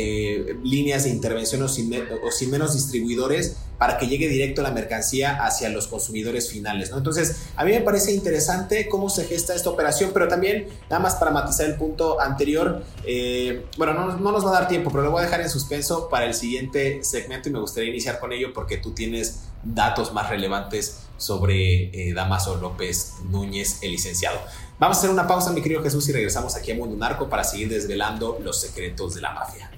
líneas 0.63 1.05
de 1.05 1.11
intervención 1.11 1.63
o 1.63 1.69
sin, 1.69 2.51
menos 2.51 2.75
distribuidores 2.75 3.57
para 3.79 3.99
que 3.99 4.07
llegue 4.07 4.29
directo 4.29 4.63
la 4.63 4.71
mercancía 4.71 5.45
hacia 5.45 5.69
los 5.69 5.89
consumidores 5.89 6.51
finales. 6.51 6.91
¿no? 6.91 6.99
Entonces, 6.99 7.47
a 7.57 7.65
mí 7.65 7.73
me 7.73 7.81
parece 7.81 8.13
interesante 8.13 8.89
cómo 8.89 9.11
se 9.11 9.25
gesta 9.25 9.55
esta 9.55 9.71
operación, 9.71 10.11
pero 10.15 10.29
también, 10.29 10.69
nada 10.89 11.01
más 11.01 11.17
para 11.17 11.31
matizar 11.31 11.67
el 11.67 11.77
punto 11.77 12.21
anterior, 12.21 12.85
eh, 13.07 13.67
bueno, 13.77 13.95
no, 13.95 14.33
nos 14.33 14.45
va 14.45 14.51
a 14.51 14.61
dar 14.61 14.69
tiempo, 14.69 14.91
pero 14.91 15.03
lo 15.03 15.11
voy 15.11 15.21
a 15.21 15.25
dejar 15.25 15.41
en 15.41 15.51
suspenso 15.51 16.09
para 16.09 16.27
el 16.27 16.35
siguiente 16.35 17.03
segmento 17.03 17.49
y 17.49 17.53
me 17.53 17.61
gustaría 17.61 17.91
iniciar 17.91 18.21
con 18.21 18.33
ello 18.33 18.53
porque 18.55 18.77
tú 18.77 18.93
tienes 18.93 19.41
datos 19.63 20.13
más 20.13 20.29
relevantes 20.29 21.01
sobre 21.17 21.85
eh, 22.09 22.13
Damaso 22.15 22.57
López 22.57 23.15
Núñez, 23.25 23.79
el 23.83 23.93
licenciado. 23.93 24.39
Vamos 24.85 24.99
a 24.99 25.01
hacer 25.01 25.11
una 25.13 25.27
pausa, 25.27 25.51
mi 25.51 25.63
querido 25.63 25.83
Jesús, 25.83 26.07
y 26.11 26.13
regresamos 26.13 26.55
aquí 26.57 26.71
a 26.71 26.75
Mundo 26.75 26.95
Narco 26.95 27.27
para 27.27 27.43
seguir 27.43 27.71
desvelando 27.71 28.39
los 28.45 28.61
secretos 28.61 29.15
de 29.15 29.23
la 29.23 29.33
mafia. 29.33 29.71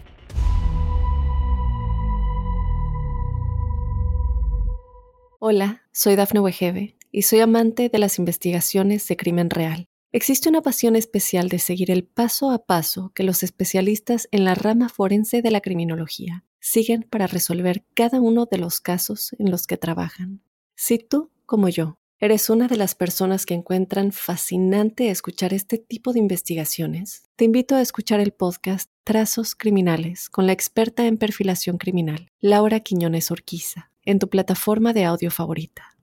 Hola, 5.39 5.85
soy 5.93 6.17
Dafne 6.17 6.41
Wegebe 6.41 6.97
y 7.13 7.23
soy 7.23 7.39
amante 7.39 7.89
de 7.89 7.99
las 8.01 8.19
investigaciones 8.19 9.07
de 9.07 9.17
crimen 9.17 9.49
real. 9.49 9.87
Existe 10.11 10.49
una 10.49 10.61
pasión 10.61 10.97
especial 10.97 11.51
de 11.51 11.61
seguir 11.61 11.93
el 11.93 12.03
paso 12.03 12.51
a 12.51 12.67
paso 12.67 13.13
que 13.15 13.23
los 13.23 13.45
especialistas 13.45 14.27
en 14.33 14.45
la 14.45 14.57
rama 14.57 14.89
forense 14.89 15.41
de 15.41 15.53
la 15.53 15.61
criminología 15.61 16.45
siguen 16.59 17.07
para 17.09 17.29
resolver 17.29 17.85
cada 17.95 18.21
uno 18.21 18.47
de 18.51 18.59
los 18.59 18.81
casos 18.81 19.37
en 19.39 19.53
los 19.53 19.69
que 19.69 19.77
trabajan. 19.77 20.43
Si 20.75 20.99
tú, 20.99 21.31
como 21.47 21.69
yo, 21.69 21.97
eres 22.19 22.49
una 22.49 22.67
de 22.67 22.77
las 22.77 22.95
personas 22.95 23.45
que 23.45 23.55
encuentran 23.55 24.13
fascinante 24.13 25.11
escuchar 25.11 25.53
este 25.53 25.79
tipo 25.79 26.13
de 26.13 26.19
investigaciones, 26.19 27.25
te 27.37 27.45
invito 27.45 27.75
a 27.75 27.83
escuchar 27.83 28.21
el 28.21 28.33
podcast 28.33 28.91
Trazos 29.05 29.55
Criminales 29.55 30.31
con 30.31 30.47
la 30.47 30.53
experta 30.53 31.07
en 31.07 31.19
perfilación 31.19 31.77
criminal, 31.77 32.29
Laura 32.41 32.81
Quiñones 32.81 33.31
Orquiza 33.31 33.91
en 34.07 34.19
tu 34.19 34.31
plataforma 34.31 34.93
de 34.93 35.05
audio 35.05 35.31
favorita. 35.31 35.97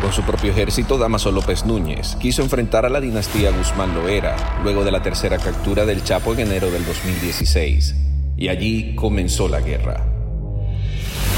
Con 0.00 0.12
su 0.12 0.22
propio 0.22 0.52
ejército, 0.52 0.98
Damaso 0.98 1.32
López 1.32 1.66
Núñez 1.66 2.16
quiso 2.20 2.42
enfrentar 2.42 2.86
a 2.86 2.88
la 2.88 3.00
dinastía 3.00 3.50
Guzmán 3.50 3.94
Loera 3.94 4.60
luego 4.62 4.84
de 4.84 4.92
la 4.92 5.02
tercera 5.02 5.38
captura 5.38 5.84
del 5.84 6.04
Chapo 6.04 6.32
en 6.34 6.40
enero 6.40 6.70
del 6.70 6.84
2016, 6.86 7.94
y 8.36 8.48
allí 8.48 8.94
comenzó 8.94 9.48
la 9.48 9.60
guerra. 9.60 10.15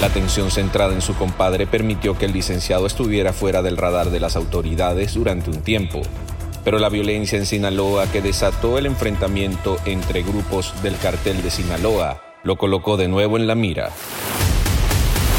La 0.00 0.10
tensión 0.10 0.52
centrada 0.52 0.94
en 0.94 1.00
su 1.00 1.16
compadre 1.16 1.66
permitió 1.66 2.16
que 2.16 2.26
el 2.26 2.32
licenciado 2.32 2.86
estuviera 2.86 3.32
fuera 3.32 3.62
del 3.62 3.76
radar 3.76 4.10
de 4.10 4.20
las 4.20 4.36
autoridades 4.36 5.14
durante 5.14 5.50
un 5.50 5.60
tiempo, 5.62 6.02
pero 6.62 6.78
la 6.78 6.88
violencia 6.88 7.36
en 7.36 7.46
Sinaloa 7.46 8.06
que 8.06 8.22
desató 8.22 8.78
el 8.78 8.86
enfrentamiento 8.86 9.76
entre 9.86 10.22
grupos 10.22 10.72
del 10.84 10.96
cartel 10.98 11.42
de 11.42 11.50
Sinaloa 11.50 12.22
lo 12.44 12.56
colocó 12.56 12.96
de 12.96 13.08
nuevo 13.08 13.36
en 13.36 13.48
la 13.48 13.56
mira. 13.56 13.90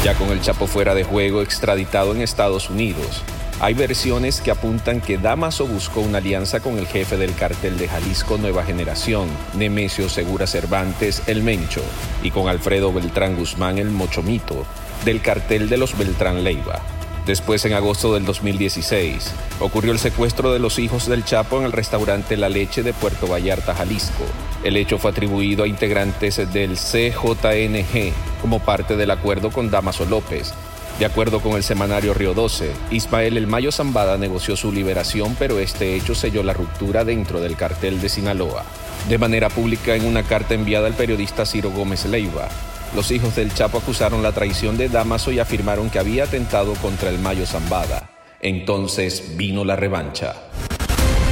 Ya 0.04 0.14
con 0.14 0.28
el 0.28 0.42
Chapo 0.42 0.66
fuera 0.66 0.94
de 0.94 1.04
juego 1.04 1.40
extraditado 1.40 2.12
en 2.12 2.20
Estados 2.20 2.68
Unidos, 2.68 3.22
hay 3.60 3.74
versiones 3.74 4.40
que 4.40 4.50
apuntan 4.50 5.02
que 5.02 5.18
Damaso 5.18 5.66
buscó 5.66 6.00
una 6.00 6.18
alianza 6.18 6.60
con 6.60 6.78
el 6.78 6.86
jefe 6.86 7.18
del 7.18 7.34
cartel 7.34 7.76
de 7.76 7.88
Jalisco 7.88 8.38
Nueva 8.38 8.64
Generación, 8.64 9.28
Nemesio 9.54 10.08
Segura 10.08 10.46
Cervantes, 10.46 11.22
el 11.26 11.42
Mencho, 11.42 11.82
y 12.22 12.30
con 12.30 12.48
Alfredo 12.48 12.90
Beltrán 12.90 13.36
Guzmán, 13.36 13.76
el 13.76 13.90
Mochomito, 13.90 14.64
del 15.04 15.20
cartel 15.20 15.68
de 15.68 15.76
los 15.76 15.96
Beltrán 15.98 16.42
Leiva. 16.42 16.80
Después, 17.26 17.62
en 17.66 17.74
agosto 17.74 18.14
del 18.14 18.24
2016, 18.24 19.30
ocurrió 19.60 19.92
el 19.92 19.98
secuestro 19.98 20.54
de 20.54 20.58
los 20.58 20.78
hijos 20.78 21.06
del 21.06 21.24
Chapo 21.24 21.58
en 21.58 21.66
el 21.66 21.72
restaurante 21.72 22.38
La 22.38 22.48
Leche 22.48 22.82
de 22.82 22.94
Puerto 22.94 23.26
Vallarta, 23.26 23.74
Jalisco. 23.74 24.24
El 24.64 24.78
hecho 24.78 24.96
fue 24.96 25.10
atribuido 25.10 25.64
a 25.64 25.68
integrantes 25.68 26.36
del 26.50 26.76
CJNG 26.76 28.14
como 28.40 28.60
parte 28.60 28.96
del 28.96 29.10
acuerdo 29.10 29.50
con 29.50 29.70
Damaso 29.70 30.06
López. 30.06 30.54
De 31.00 31.06
acuerdo 31.06 31.40
con 31.40 31.52
el 31.52 31.62
semanario 31.62 32.12
Río 32.12 32.34
12, 32.34 32.72
Ismael 32.90 33.38
El 33.38 33.46
Mayo 33.46 33.72
Zambada 33.72 34.18
negoció 34.18 34.54
su 34.54 34.70
liberación, 34.70 35.34
pero 35.38 35.58
este 35.58 35.96
hecho 35.96 36.14
selló 36.14 36.42
la 36.42 36.52
ruptura 36.52 37.06
dentro 37.06 37.40
del 37.40 37.56
cartel 37.56 38.02
de 38.02 38.10
Sinaloa. 38.10 38.66
De 39.08 39.16
manera 39.16 39.48
pública, 39.48 39.94
en 39.94 40.04
una 40.04 40.24
carta 40.24 40.52
enviada 40.52 40.88
al 40.88 40.92
periodista 40.92 41.46
Ciro 41.46 41.70
Gómez 41.70 42.04
Leiva, 42.04 42.50
los 42.94 43.10
hijos 43.12 43.34
del 43.34 43.54
Chapo 43.54 43.78
acusaron 43.78 44.22
la 44.22 44.32
traición 44.32 44.76
de 44.76 44.90
Damaso 44.90 45.32
y 45.32 45.38
afirmaron 45.38 45.88
que 45.88 45.98
había 45.98 46.24
atentado 46.24 46.74
contra 46.74 47.08
el 47.08 47.18
Mayo 47.18 47.46
Zambada. 47.46 48.10
Entonces 48.42 49.38
vino 49.38 49.64
la 49.64 49.76
revancha. 49.76 50.34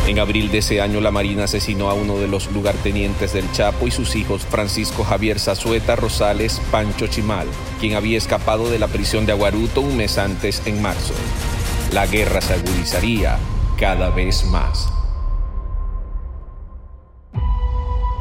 En 0.08 0.18
abril 0.18 0.50
de 0.50 0.58
ese 0.58 0.80
año 0.80 1.02
la 1.02 1.10
Marina 1.10 1.44
asesinó 1.44 1.90
a 1.90 1.92
uno 1.92 2.18
de 2.18 2.28
los 2.28 2.50
lugartenientes 2.52 3.34
del 3.34 3.52
Chapo 3.52 3.86
y 3.86 3.90
sus 3.90 4.16
hijos 4.16 4.40
Francisco 4.40 5.04
Javier 5.04 5.38
Zazueta 5.38 5.96
Rosales 5.96 6.62
Pancho 6.70 7.08
Chimal, 7.08 7.46
quien 7.78 7.94
había 7.94 8.16
escapado 8.16 8.70
de 8.70 8.78
la 8.78 8.88
prisión 8.88 9.26
de 9.26 9.32
Aguaruto 9.32 9.82
un 9.82 9.98
mes 9.98 10.16
antes 10.16 10.62
en 10.64 10.80
marzo. 10.80 11.12
La 11.92 12.06
guerra 12.06 12.40
se 12.40 12.54
agudizaría 12.54 13.38
cada 13.78 14.08
vez 14.08 14.44
más. 14.44 14.88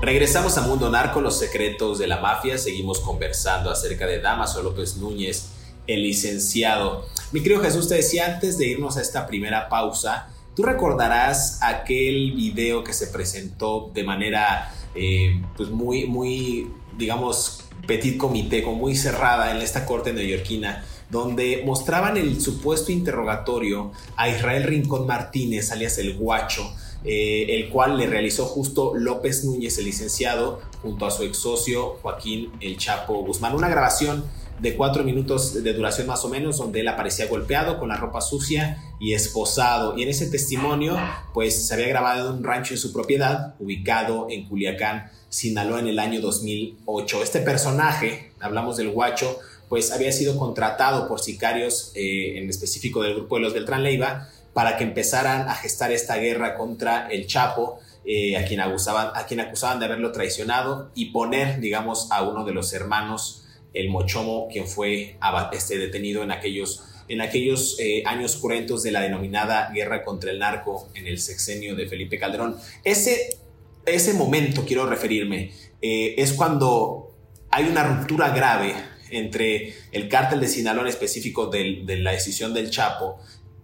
Regresamos 0.01 0.57
a 0.57 0.63
Mundo 0.63 0.89
Narco, 0.89 1.21
los 1.21 1.39
secretos 1.39 1.99
de 1.99 2.07
la 2.07 2.19
mafia. 2.19 2.57
Seguimos 2.57 2.99
conversando 2.99 3.71
acerca 3.71 4.05
de 4.05 4.19
Damaso 4.19 4.61
López 4.61 4.97
Núñez, 4.97 5.51
el 5.87 6.03
licenciado. 6.03 7.05
Mi 7.31 7.41
querido 7.41 7.61
Jesús, 7.61 7.87
te 7.87 7.95
decía 7.95 8.25
antes 8.25 8.57
de 8.57 8.67
irnos 8.67 8.97
a 8.97 9.01
esta 9.01 9.25
primera 9.25 9.69
pausa, 9.69 10.33
tú 10.57 10.63
recordarás 10.63 11.59
aquel 11.61 12.31
video 12.31 12.83
que 12.83 12.91
se 12.91 13.07
presentó 13.07 13.91
de 13.93 14.03
manera 14.03 14.73
eh, 14.95 15.39
pues 15.55 15.69
muy, 15.69 16.07
muy, 16.07 16.67
digamos, 16.97 17.63
petit 17.85 18.17
comité, 18.17 18.63
como 18.63 18.77
muy 18.77 18.95
cerrada 18.95 19.55
en 19.55 19.61
esta 19.61 19.85
corte 19.85 20.11
neoyorquina 20.13 20.83
donde 21.11 21.61
mostraban 21.63 22.17
el 22.17 22.41
supuesto 22.41 22.91
interrogatorio 22.91 23.91
a 24.17 24.29
Israel 24.29 24.63
Rincón 24.63 25.05
Martínez, 25.05 25.71
alias 25.71 25.99
el 25.99 26.17
Guacho, 26.17 26.73
eh, 27.05 27.45
el 27.49 27.69
cual 27.69 27.95
le 27.97 28.07
realizó 28.07 28.45
justo 28.45 28.93
López 28.95 29.45
Núñez, 29.45 29.77
el 29.77 29.85
licenciado, 29.85 30.59
junto 30.81 31.05
a 31.05 31.11
su 31.11 31.23
ex 31.23 31.37
socio 31.37 31.97
Joaquín 32.01 32.51
El 32.59 32.77
Chapo 32.77 33.23
Guzmán. 33.23 33.55
Una 33.55 33.69
grabación 33.69 34.25
de 34.59 34.75
cuatro 34.75 35.03
minutos 35.03 35.63
de 35.63 35.73
duración 35.73 36.07
más 36.07 36.25
o 36.25 36.29
menos, 36.29 36.57
donde 36.57 36.81
él 36.81 36.87
aparecía 36.87 37.27
golpeado 37.27 37.79
con 37.79 37.89
la 37.89 37.95
ropa 37.95 38.21
sucia 38.21 38.83
y 38.99 39.13
esposado. 39.13 39.97
Y 39.97 40.03
en 40.03 40.09
ese 40.09 40.27
testimonio, 40.27 40.97
pues 41.33 41.67
se 41.67 41.73
había 41.73 41.87
grabado 41.87 42.31
en 42.31 42.37
un 42.37 42.43
rancho 42.43 42.73
en 42.73 42.79
su 42.79 42.91
propiedad, 42.91 43.55
ubicado 43.59 44.27
en 44.29 44.47
Culiacán, 44.47 45.11
Sinaloa, 45.29 45.79
en 45.79 45.87
el 45.87 45.99
año 45.99 46.21
2008. 46.21 47.23
Este 47.23 47.39
personaje, 47.41 48.31
hablamos 48.39 48.77
del 48.77 48.89
guacho, 48.89 49.39
pues 49.69 49.91
había 49.91 50.11
sido 50.11 50.37
contratado 50.37 51.07
por 51.07 51.19
sicarios, 51.19 51.91
eh, 51.95 52.37
en 52.37 52.49
específico 52.49 53.03
del 53.03 53.15
grupo 53.15 53.35
de 53.35 53.41
los 53.41 53.53
Beltrán 53.53 53.83
Leiva, 53.83 54.29
para 54.53 54.77
que 54.77 54.83
empezaran 54.83 55.47
a 55.49 55.55
gestar 55.55 55.91
esta 55.91 56.17
guerra 56.17 56.55
contra 56.55 57.07
el 57.09 57.27
Chapo. 57.27 57.79
eh, 58.09 58.37
a, 58.37 58.45
quien 58.45 58.61
acusaban, 58.61 59.11
a 59.15 59.25
quien 59.25 59.41
acusaban 59.41 59.79
de 59.79 59.85
haberlo 59.85 60.13
traicionado 60.13 60.91
y 60.95 61.11
poner, 61.11 61.59
digamos, 61.59 62.09
a 62.09 62.23
uno 62.23 62.45
de 62.45 62.53
los 62.53 62.71
hermanos, 62.71 63.43
el 63.73 63.89
Mochomo, 63.89 64.47
quien 64.49 64.65
fue 64.65 65.17
este, 65.51 65.77
detenido 65.77 66.23
en 66.23 66.31
aquellos, 66.31 66.83
en 67.07 67.21
aquellos 67.21 67.77
eh, 67.79 68.03
años 68.05 68.37
cruentos 68.37 68.83
de 68.83 68.91
la 68.91 69.01
denominada 69.01 69.71
guerra 69.73 70.03
contra 70.03 70.31
el 70.31 70.39
narco 70.39 70.89
en 70.93 71.07
el 71.07 71.19
sexenio 71.19 71.75
de 71.75 71.87
Felipe 71.87 72.19
Calderón. 72.19 72.57
Ese, 72.83 73.37
ese 73.85 74.13
momento, 74.13 74.65
quiero 74.65 74.85
referirme, 74.85 75.51
eh, 75.81 76.15
es 76.17 76.33
cuando 76.33 77.15
hay 77.49 77.65
una 77.65 77.83
ruptura 77.83 78.29
grave 78.29 78.73
entre 79.09 79.73
el 79.91 80.09
cártel 80.09 80.41
de 80.41 80.47
Sinaloa 80.47 80.83
en 80.83 80.89
específico 80.89 81.47
de 81.47 81.97
la 82.01 82.11
decisión 82.11 82.53
del 82.53 82.69
Chapo 82.69 83.19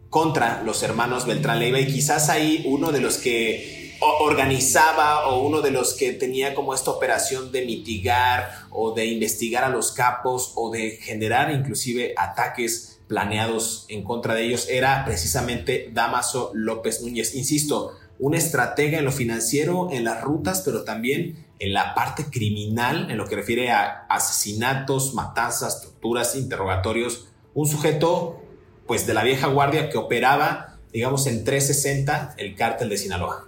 contra 0.10 0.62
los 0.64 0.84
hermanos 0.84 1.26
Beltrán 1.26 1.60
Leiva 1.60 1.80
y 1.80 1.88
quizás 1.88 2.30
ahí 2.30 2.64
uno 2.68 2.92
de 2.92 3.02
los 3.02 3.18
que 3.18 3.84
organizaba 4.20 5.28
o 5.28 5.46
uno 5.46 5.62
de 5.62 5.72
los 5.72 5.94
que 5.94 6.14
tenía 6.14 6.54
como 6.54 6.74
esta 6.74 6.92
operación 6.92 7.52
de 7.52 7.66
mitigar 7.66 8.68
o 8.70 8.94
de 8.94 9.06
investigar 9.06 9.64
a 9.64 9.70
los 9.70 9.92
capos 9.92 10.52
o 10.56 10.72
de 10.72 10.98
generar 11.02 11.52
inclusive 11.52 12.14
ataques 12.18 12.93
planeados 13.14 13.86
en 13.90 14.04
contra 14.04 14.34
de 14.34 14.44
ellos 14.44 14.68
era 14.68 15.06
precisamente 15.06 15.92
Damaso 15.94 16.50
López 16.56 17.04
Núñez. 17.04 17.36
Insisto, 17.36 17.92
un 18.18 18.34
estratega 18.34 18.98
en 18.98 19.06
lo 19.06 19.12
financiero, 19.12 19.90
en 19.92 20.04
las 20.04 20.24
rutas, 20.24 20.64
pero 20.66 20.84
también 20.84 21.46
en 21.60 21.74
la 21.74 21.94
parte 21.94 22.26
criminal, 22.32 23.12
en 23.12 23.18
lo 23.18 23.28
que 23.28 23.36
refiere 23.36 23.70
a 23.70 24.08
asesinatos, 24.10 25.14
matanzas, 25.14 25.84
torturas, 25.84 26.36
interrogatorios. 26.36 27.28
Un 27.54 27.68
sujeto, 27.68 28.42
pues, 28.88 29.06
de 29.06 29.14
la 29.14 29.24
vieja 29.24 29.46
guardia 29.46 29.92
que 29.92 30.00
operaba, 30.00 30.80
digamos, 30.92 31.28
en 31.28 31.44
360 31.44 32.34
el 32.40 32.56
cártel 32.56 32.90
de 32.90 32.98
Sinaloa. 32.98 33.48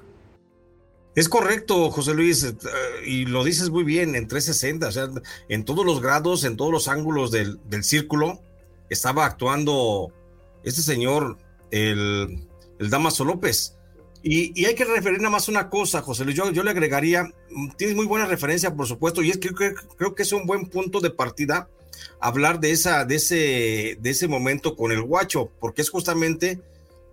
Es 1.16 1.30
correcto, 1.30 1.90
José 1.92 2.14
Luis, 2.14 2.44
eh, 2.44 2.56
y 3.06 3.26
lo 3.26 3.46
dices 3.46 3.70
muy 3.70 3.86
bien, 3.86 4.16
en 4.16 4.28
360, 4.28 4.88
o 4.90 4.92
sea, 4.92 5.08
en 5.48 5.64
todos 5.64 5.86
los 5.86 6.02
grados, 6.02 6.44
en 6.44 6.58
todos 6.58 6.72
los 6.74 6.90
ángulos 6.90 7.32
del, 7.32 7.58
círculo, 7.84 8.42
estaba 8.89 9.25
actuando 9.25 10.12
este 10.63 10.82
señor, 10.82 11.38
el, 11.72 12.48
el 12.80 12.89
Damaso 12.89 13.24
López. 13.24 13.75
Y, 14.27 14.65
hay 14.65 14.74
que 14.74 14.86
referir 14.86 15.20
nada 15.20 15.30
más 15.30 15.50
una 15.50 15.70
cosa, 15.70 16.01
José 16.01 16.25
Luis, 16.25 16.36
yo, 16.36 16.51
yo 16.51 16.63
le 16.63 16.72
agregaría, 16.72 17.25
mm, 17.51 17.75
tienes 17.77 17.96
muy 17.96 18.08
buena 18.08 18.25
referencia, 18.25 18.74
por 18.74 18.88
supuesto, 18.88 19.22
y 19.22 19.30
es 19.30 19.38
que 19.38 19.51
creo, 19.51 20.15
que 20.15 20.24
es 20.24 20.32
un 20.32 20.48
buen 20.48 20.65
punto 20.65 21.00
de 21.00 21.12
partida 21.12 21.70
hablar 22.20 22.60
de, 22.60 22.72
esa, 22.72 23.06
de, 23.06 23.15
ese, 23.15 23.98
de 24.01 24.10
ese 24.10 24.27
momento 24.27 24.75
con 24.75 24.92
el 24.92 25.04
guacho, 25.04 25.51
porque 25.60 25.84
es 25.84 25.92
justamente 25.92 26.60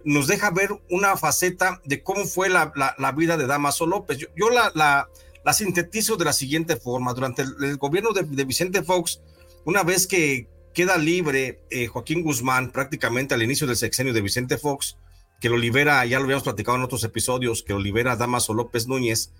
nos 0.05 0.27
deja 0.27 0.51
ver 0.51 0.71
una 0.91 1.17
faceta 1.19 1.83
de 1.85 2.03
cómo 2.03 2.25
fue 2.25 2.49
la, 2.49 2.73
vida 3.15 3.37
de 3.37 3.47
Damaso 3.47 3.87
López. 3.87 4.19
Yo, 4.35 4.49
la, 4.49 4.73
la, 4.75 5.53
sintetizo 5.53 6.17
de 6.17 6.25
la 6.25 6.33
siguiente 6.33 6.77
forma. 6.77 7.13
Durante 7.15 7.43
el, 7.43 7.77
gobierno 7.77 8.13
de, 8.13 8.45
Vicente 8.45 8.83
Fox, 8.83 9.21
una 9.65 9.83
vez 9.83 10.07
que 10.07 10.49
queda 10.73 10.97
libre 10.99 11.63
eh, 11.71 11.87
Joaquín 11.87 12.23
Guzmán, 12.23 12.73
prácticamente 12.73 13.35
al 13.35 13.43
inicio 13.43 13.67
del 13.67 13.77
sexenio 13.77 14.13
de 14.13 14.21
Vicente 14.21 14.59
Fox, 14.59 14.97
que 15.41 15.49
lo 15.49 15.57
libera, 15.57 16.05
ya 16.07 16.19
lo 16.19 16.25
habíamos 16.25 16.45
platicado 16.45 16.77
en 16.79 16.85
otros 16.85 17.05
episodios, 17.05 17.63
que 17.63 17.73
lo 17.73 17.81
libera 17.81 18.17
Damaso 18.17 18.55
López 18.55 18.87
Núñez 18.87 19.33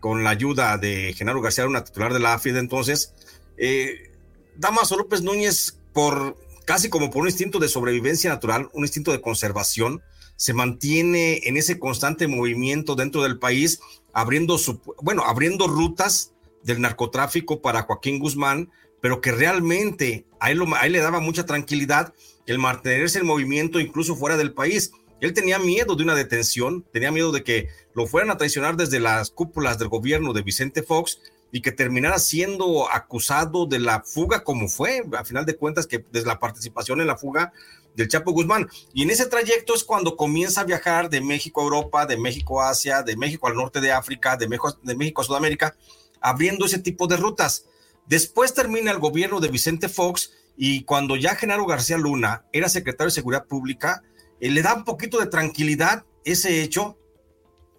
con 0.00 0.22
la 0.22 0.30
ayuda 0.30 0.76
de 0.78 1.14
Genaro 1.14 1.40
García, 1.40 1.66
una 1.66 1.84
titular 1.84 2.12
de 2.12 2.20
la 2.20 2.34
AFID. 2.34 2.56
Entonces, 2.56 3.14
eh, 3.56 4.12
Damaso 4.56 4.96
López 4.96 5.22
Núñez, 5.22 5.78
por 5.92 6.36
casi 6.66 6.88
como 6.88 7.10
por 7.10 7.22
un 7.22 7.28
instinto 7.28 7.58
de 7.58 7.68
sobrevivencia 7.68 8.28
natural, 8.30 8.68
un 8.72 8.84
instinto 8.84 9.12
de 9.12 9.20
conservación, 9.20 10.02
se 10.36 10.52
mantiene 10.52 11.40
en 11.44 11.56
ese 11.56 11.78
constante 11.78 12.28
movimiento 12.28 12.94
dentro 12.94 13.22
del 13.22 13.38
país, 13.38 13.80
abriendo 14.12 14.58
su, 14.58 14.80
bueno, 15.00 15.24
abriendo 15.24 15.66
rutas 15.66 16.32
del 16.62 16.80
narcotráfico 16.80 17.62
para 17.62 17.82
Joaquín 17.82 18.18
Guzmán, 18.18 18.70
pero 19.06 19.20
que 19.20 19.30
realmente 19.30 20.26
a 20.40 20.50
él, 20.50 20.64
le 20.90 20.98
daba 20.98 21.20
mucha 21.20 21.46
tranquilidad 21.46 22.12
el 22.44 22.58
mantenerse 22.58 23.20
en 23.20 23.26
movimiento 23.26 23.78
incluso 23.78 24.16
fuera 24.16 24.36
del 24.36 24.52
país. 24.52 24.90
Él 25.20 25.32
tenía 25.32 25.60
miedo 25.60 25.94
de 25.94 26.02
una 26.02 26.16
detención, 26.16 26.84
tenía 26.92 27.12
miedo 27.12 27.30
de 27.30 27.44
que 27.44 27.68
lo 27.94 28.08
fueran 28.08 28.32
a 28.32 28.36
traicionar 28.36 28.76
desde 28.76 28.98
las 28.98 29.30
cúpulas 29.30 29.78
del 29.78 29.86
gobierno 29.86 30.32
de 30.32 30.42
Vicente 30.42 30.82
Fox 30.82 31.20
y 31.52 31.60
que 31.60 31.70
terminara 31.70 32.18
siendo 32.18 32.90
acusado 32.90 33.66
de 33.66 33.78
la 33.78 34.02
fuga 34.02 34.42
como 34.42 34.66
fue, 34.66 35.04
a 35.16 35.24
final 35.24 35.46
de 35.46 35.54
cuentas, 35.54 35.86
que 35.86 36.04
desde 36.10 36.26
la 36.26 36.40
participación 36.40 37.00
en 37.00 37.06
la 37.06 37.16
fuga 37.16 37.52
del 37.94 38.08
Chapo 38.08 38.32
Guzmán. 38.32 38.68
Y 38.92 39.04
en 39.04 39.10
ese 39.10 39.26
trayecto 39.26 39.76
es 39.76 39.84
cuando 39.84 40.16
comienza 40.16 40.62
a 40.62 40.64
viajar 40.64 41.10
de 41.10 41.20
México 41.20 41.60
a 41.60 41.64
Europa, 41.64 42.06
de 42.06 42.16
México 42.16 42.60
a 42.60 42.70
Asia, 42.70 43.04
de 43.04 43.16
México 43.16 43.46
al 43.46 43.54
norte 43.54 43.80
de 43.80 43.92
África, 43.92 44.36
de 44.36 44.48
México 44.48 45.20
a 45.20 45.24
Sudamérica, 45.24 45.76
abriendo 46.20 46.66
ese 46.66 46.80
tipo 46.80 47.06
de 47.06 47.18
rutas. 47.18 47.66
Después 48.06 48.54
termina 48.54 48.90
el 48.90 48.98
gobierno 48.98 49.40
de 49.40 49.48
Vicente 49.48 49.88
Fox 49.88 50.32
y 50.56 50.84
cuando 50.84 51.16
ya 51.16 51.34
Genaro 51.34 51.66
García 51.66 51.98
Luna 51.98 52.44
era 52.52 52.68
secretario 52.68 53.08
de 53.08 53.14
Seguridad 53.14 53.46
Pública, 53.46 54.02
eh, 54.40 54.50
le 54.50 54.62
da 54.62 54.74
un 54.74 54.84
poquito 54.84 55.18
de 55.18 55.26
tranquilidad 55.26 56.04
ese 56.24 56.62
hecho 56.62 56.98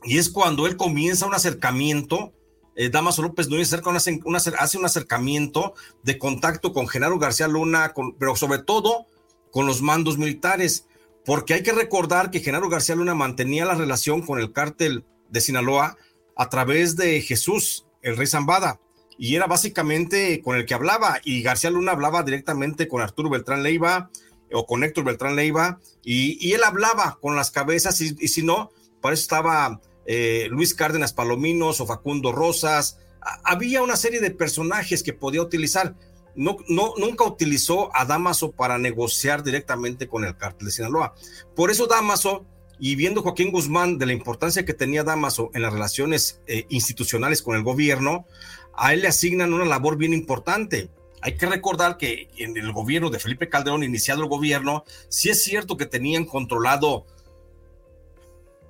y 0.04 0.18
es 0.18 0.30
cuando 0.30 0.68
él 0.68 0.78
comienza 0.78 1.26
un 1.26 1.34
acercamiento 1.34 2.34
eh, 2.80 2.90
Damaso 2.92 3.24
López 3.24 3.50
Núñez 3.50 3.74
hace 3.74 4.78
un 4.78 4.86
acercamiento 4.86 5.74
de 6.04 6.20
contacto 6.20 6.74
con 6.74 6.88
Genaro 6.88 7.18
García 7.18 7.48
Luna, 7.48 7.92
pero 8.20 8.36
sobre 8.36 8.60
todo 8.60 9.08
con 9.52 9.66
los 9.66 9.82
mandos 9.82 10.20
militares, 10.20 10.86
porque 11.26 11.56
hay 11.56 11.64
que 11.64 11.72
recordar 11.72 12.30
que 12.30 12.40
Genaro 12.40 12.70
García 12.70 12.94
Luna 12.94 13.16
mantenía 13.16 13.66
la 13.66 13.74
relación 13.74 14.22
con 14.22 14.40
el 14.40 14.54
cártel 14.54 15.06
de 15.30 15.42
Sinaloa 15.42 15.98
a 16.36 16.50
través 16.50 16.96
de 16.96 17.20
Jesús, 17.22 17.88
el 18.04 18.16
rey 18.16 18.28
Zambada, 18.28 18.80
y 19.18 19.36
era 19.36 19.48
básicamente 19.48 20.42
con 20.42 20.56
el 20.56 20.66
que 20.66 20.74
hablaba, 20.74 21.20
y 21.24 21.42
García 21.42 21.72
Luna 21.72 21.94
hablaba 21.94 22.24
directamente 22.24 22.88
con 22.88 23.02
Arturo 23.02 23.30
Beltrán 23.30 23.64
Leiva 23.64 24.12
o 24.52 24.66
con 24.66 24.84
Héctor 24.84 25.04
Beltrán 25.04 25.36
Leiva, 25.36 25.80
y, 26.04 26.54
él 26.54 26.64
hablaba 26.64 27.18
con 27.22 27.36
las 27.36 27.52
cabezas, 27.52 28.00
y, 28.00 28.28
si 28.28 28.44
no, 28.44 28.72
para 29.02 29.14
eso 29.14 29.22
estaba 29.22 29.82
eh, 30.06 30.48
Luis 30.50 30.74
Cárdenas 30.74 31.14
Palominos 31.14 31.82
o 31.82 31.86
Facundo 31.86 32.32
Rosas. 32.32 33.00
había 33.44 33.82
una 33.82 33.98
serie 33.98 34.22
de 34.22 34.32
personajes 34.32 35.04
que 35.04 35.14
podía 35.14 35.42
utilizar. 35.42 35.96
No, 36.36 36.58
no, 36.70 36.94
nunca 36.98 37.26
utilizó 37.26 37.90
a 37.96 38.06
Damaso 38.06 38.52
para 38.52 38.78
negociar 38.78 39.44
directamente 39.44 40.08
con 40.08 40.24
el 40.24 40.38
cártel 40.38 40.68
de 40.68 40.72
Sinaloa. 40.72 41.16
Por 41.56 41.72
eso 41.72 41.88
Damaso, 41.88 42.46
y 42.80 42.96
viendo 42.96 43.24
Joaquín 43.24 43.52
Guzmán 43.52 43.98
de 43.98 44.06
la 44.06 44.14
importancia 44.14 44.64
que 44.64 44.74
tenía 44.74 45.04
Damaso 45.04 45.50
en 45.54 45.64
las 45.64 45.74
relaciones 45.74 46.42
eh, 46.48 46.66
institucionales 46.70 47.42
con 47.42 47.56
el 47.56 47.64
gobierno, 47.64 48.28
a 48.78 48.94
él 48.94 49.02
le 49.02 49.08
asignan 49.08 49.54
una 49.54 49.66
labor 49.66 49.98
bien 49.98 50.14
importante. 50.14 50.90
Hay 51.22 51.36
que 51.36 51.48
recordar 51.48 51.98
que 51.98 52.30
en 52.38 52.56
el 52.56 52.72
gobierno 52.72 53.10
de 53.10 53.20
Felipe 53.20 53.50
Calderón, 53.50 53.84
iniciado 53.84 54.22
el 54.22 54.30
gobierno, 54.30 54.86
sí 55.10 55.30
es 55.30 55.44
cierto 55.44 55.76
que 55.76 55.88
tenían 55.88 56.26
controlado 56.26 57.06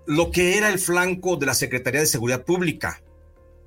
lo 0.05 0.31
que 0.31 0.57
era 0.57 0.69
el 0.69 0.79
flanco 0.79 1.35
de 1.35 1.45
la 1.45 1.53
Secretaría 1.53 1.99
de 1.99 2.07
Seguridad 2.07 2.45
Pública. 2.45 3.03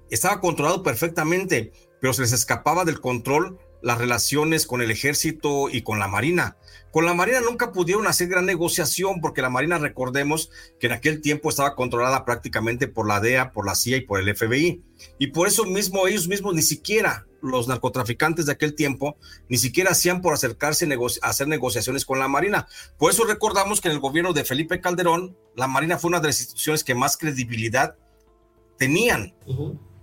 Estaba 0.09 0.40
controlado 0.40 0.83
perfectamente, 0.83 1.72
pero 2.00 2.14
se 2.14 2.22
les 2.22 2.33
escapaba 2.33 2.87
del 2.87 3.00
control 3.00 3.59
las 3.83 3.98
relaciones 3.98 4.66
con 4.66 4.81
el 4.81 4.90
ejército 4.90 5.68
y 5.70 5.83
con 5.83 5.98
la 5.98 6.09
marina. 6.09 6.57
Con 6.90 7.05
la 7.07 7.14
marina 7.14 7.40
nunca 7.40 7.72
pudieron 7.72 8.07
hacer 8.07 8.29
gran 8.29 8.46
negociación 8.46 9.20
porque 9.20 9.42
la 9.42 9.50
marina, 9.50 9.79
recordemos 9.79 10.50
que 10.79 10.88
en 10.88 10.92
aquel 10.92 11.20
tiempo 11.20 11.48
estaba 11.48 11.76
controlada 11.76 12.24
prácticamente 12.24 12.88
por 12.88 13.07
la 13.07 13.20
DEA, 13.20 13.53
por 13.53 13.64
la 13.66 13.74
CIA 13.74 13.98
y 13.98 14.00
por 14.03 14.20
el 14.20 14.35
FBI. 14.35 14.83
Y 15.18 15.29
por 15.29 15.46
eso 15.46 15.64
mismo 15.64 16.07
ellos 16.07 16.26
mismos 16.26 16.55
ni 16.55 16.62
siquiera 16.62 17.26
los 17.42 17.68
narcotraficantes 17.68 18.46
de 18.46 18.53
aquel 18.53 18.74
tiempo 18.74 19.16
ni 19.48 19.57
siquiera 19.57 19.92
hacían 19.92 20.20
por 20.20 20.35
acercarse 20.35 20.87
a 21.22 21.29
hacer 21.29 21.48
negociaciones 21.48 22.05
con 22.05 22.18
la 22.18 22.29
Marina. 22.29 22.66
Por 22.98 23.11
eso 23.11 23.24
recordamos 23.24 23.81
que 23.81 23.88
en 23.88 23.94
el 23.94 24.00
gobierno 24.00 24.33
de 24.33 24.44
Felipe 24.44 24.81
Calderón, 24.81 25.37
la 25.57 25.66
Marina 25.66 25.98
fue 25.98 26.09
una 26.09 26.20
de 26.20 26.29
las 26.29 26.40
instituciones 26.40 26.85
que 26.85 26.94
más 26.94 27.16
credibilidad 27.16 27.96
tenían, 28.79 29.35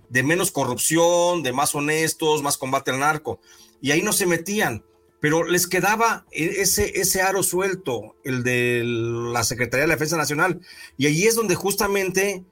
de 0.08 0.22
menos 0.22 0.50
corrupción, 0.50 1.42
de 1.42 1.52
más 1.52 1.74
honestos, 1.74 2.42
más 2.42 2.56
combate 2.56 2.90
al 2.90 3.00
narco. 3.00 3.40
Y 3.80 3.90
ahí 3.90 4.02
no 4.02 4.12
se 4.12 4.26
metían, 4.26 4.84
pero 5.20 5.44
les 5.44 5.66
quedaba 5.66 6.26
e-, 6.30 6.60
ese, 6.60 7.00
ese 7.00 7.22
aro 7.22 7.42
suelto, 7.42 8.16
el 8.24 8.42
de 8.42 8.82
la 8.84 9.44
Secretaría 9.44 9.82
de 9.82 9.88
la 9.88 9.94
Defensa 9.94 10.16
Nacional. 10.16 10.60
Y 10.96 11.06
ahí 11.06 11.24
es 11.24 11.34
donde 11.34 11.54
justamente 11.54 12.44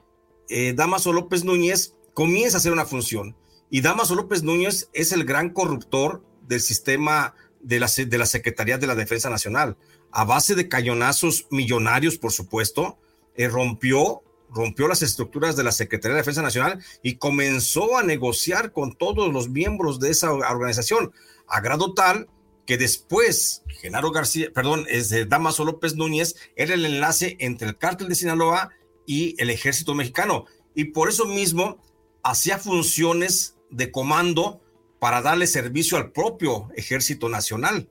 eh, 0.49 0.73
Damaso 0.75 1.13
López 1.13 1.43
Núñez 1.43 1.95
comienza 2.13 2.57
a 2.57 2.59
hacer 2.59 2.71
una 2.71 2.85
función 2.85 3.35
y 3.69 3.81
Damaso 3.81 4.15
López 4.15 4.43
Núñez 4.43 4.89
es 4.93 5.11
el 5.11 5.25
gran 5.25 5.49
corruptor 5.49 6.23
del 6.47 6.61
sistema 6.61 7.35
de 7.59 7.79
la, 7.79 7.87
de 7.87 8.17
la 8.17 8.25
Secretaría 8.25 8.77
de 8.77 8.87
la 8.87 8.95
Defensa 8.95 9.29
Nacional. 9.29 9.77
A 10.11 10.23
base 10.23 10.55
de 10.55 10.69
cañonazos 10.69 11.47
millonarios, 11.51 12.17
por 12.17 12.31
supuesto, 12.31 12.97
eh, 13.35 13.49
rompió, 13.49 14.23
rompió 14.49 14.87
las 14.87 15.01
estructuras 15.01 15.57
de 15.57 15.65
la 15.65 15.73
Secretaría 15.73 16.15
de 16.15 16.21
Defensa 16.21 16.41
Nacional 16.41 16.81
y 17.03 17.15
comenzó 17.15 17.97
a 17.97 18.03
negociar 18.03 18.71
con 18.71 18.95
todos 18.95 19.33
los 19.33 19.49
miembros 19.49 19.99
de 19.99 20.11
esa 20.11 20.31
organización, 20.31 21.11
a 21.47 21.59
grado 21.59 21.93
tal 21.93 22.29
que 22.67 22.77
después 22.77 23.63
Genaro 23.79 24.11
García, 24.11 24.51
perdón, 24.53 24.85
es 24.89 25.09
de 25.09 25.25
Damaso 25.25 25.65
López 25.65 25.95
Núñez, 25.95 26.35
era 26.55 26.75
el 26.75 26.85
enlace 26.85 27.37
entre 27.39 27.69
el 27.69 27.77
cártel 27.77 28.09
de 28.09 28.15
Sinaloa 28.15 28.69
y 29.07 29.41
el 29.41 29.49
ejército 29.49 29.95
mexicano 29.95 30.45
y 30.75 30.83
por 30.85 31.09
eso 31.09 31.25
mismo 31.25 31.81
hacía 32.21 32.59
funciones 32.59 33.55
de 33.71 33.89
comando 33.89 34.61
para 34.99 35.21
darle 35.21 35.47
servicio 35.47 35.97
al 35.97 36.11
propio 36.11 36.69
Ejército 36.75 37.29
Nacional. 37.29 37.89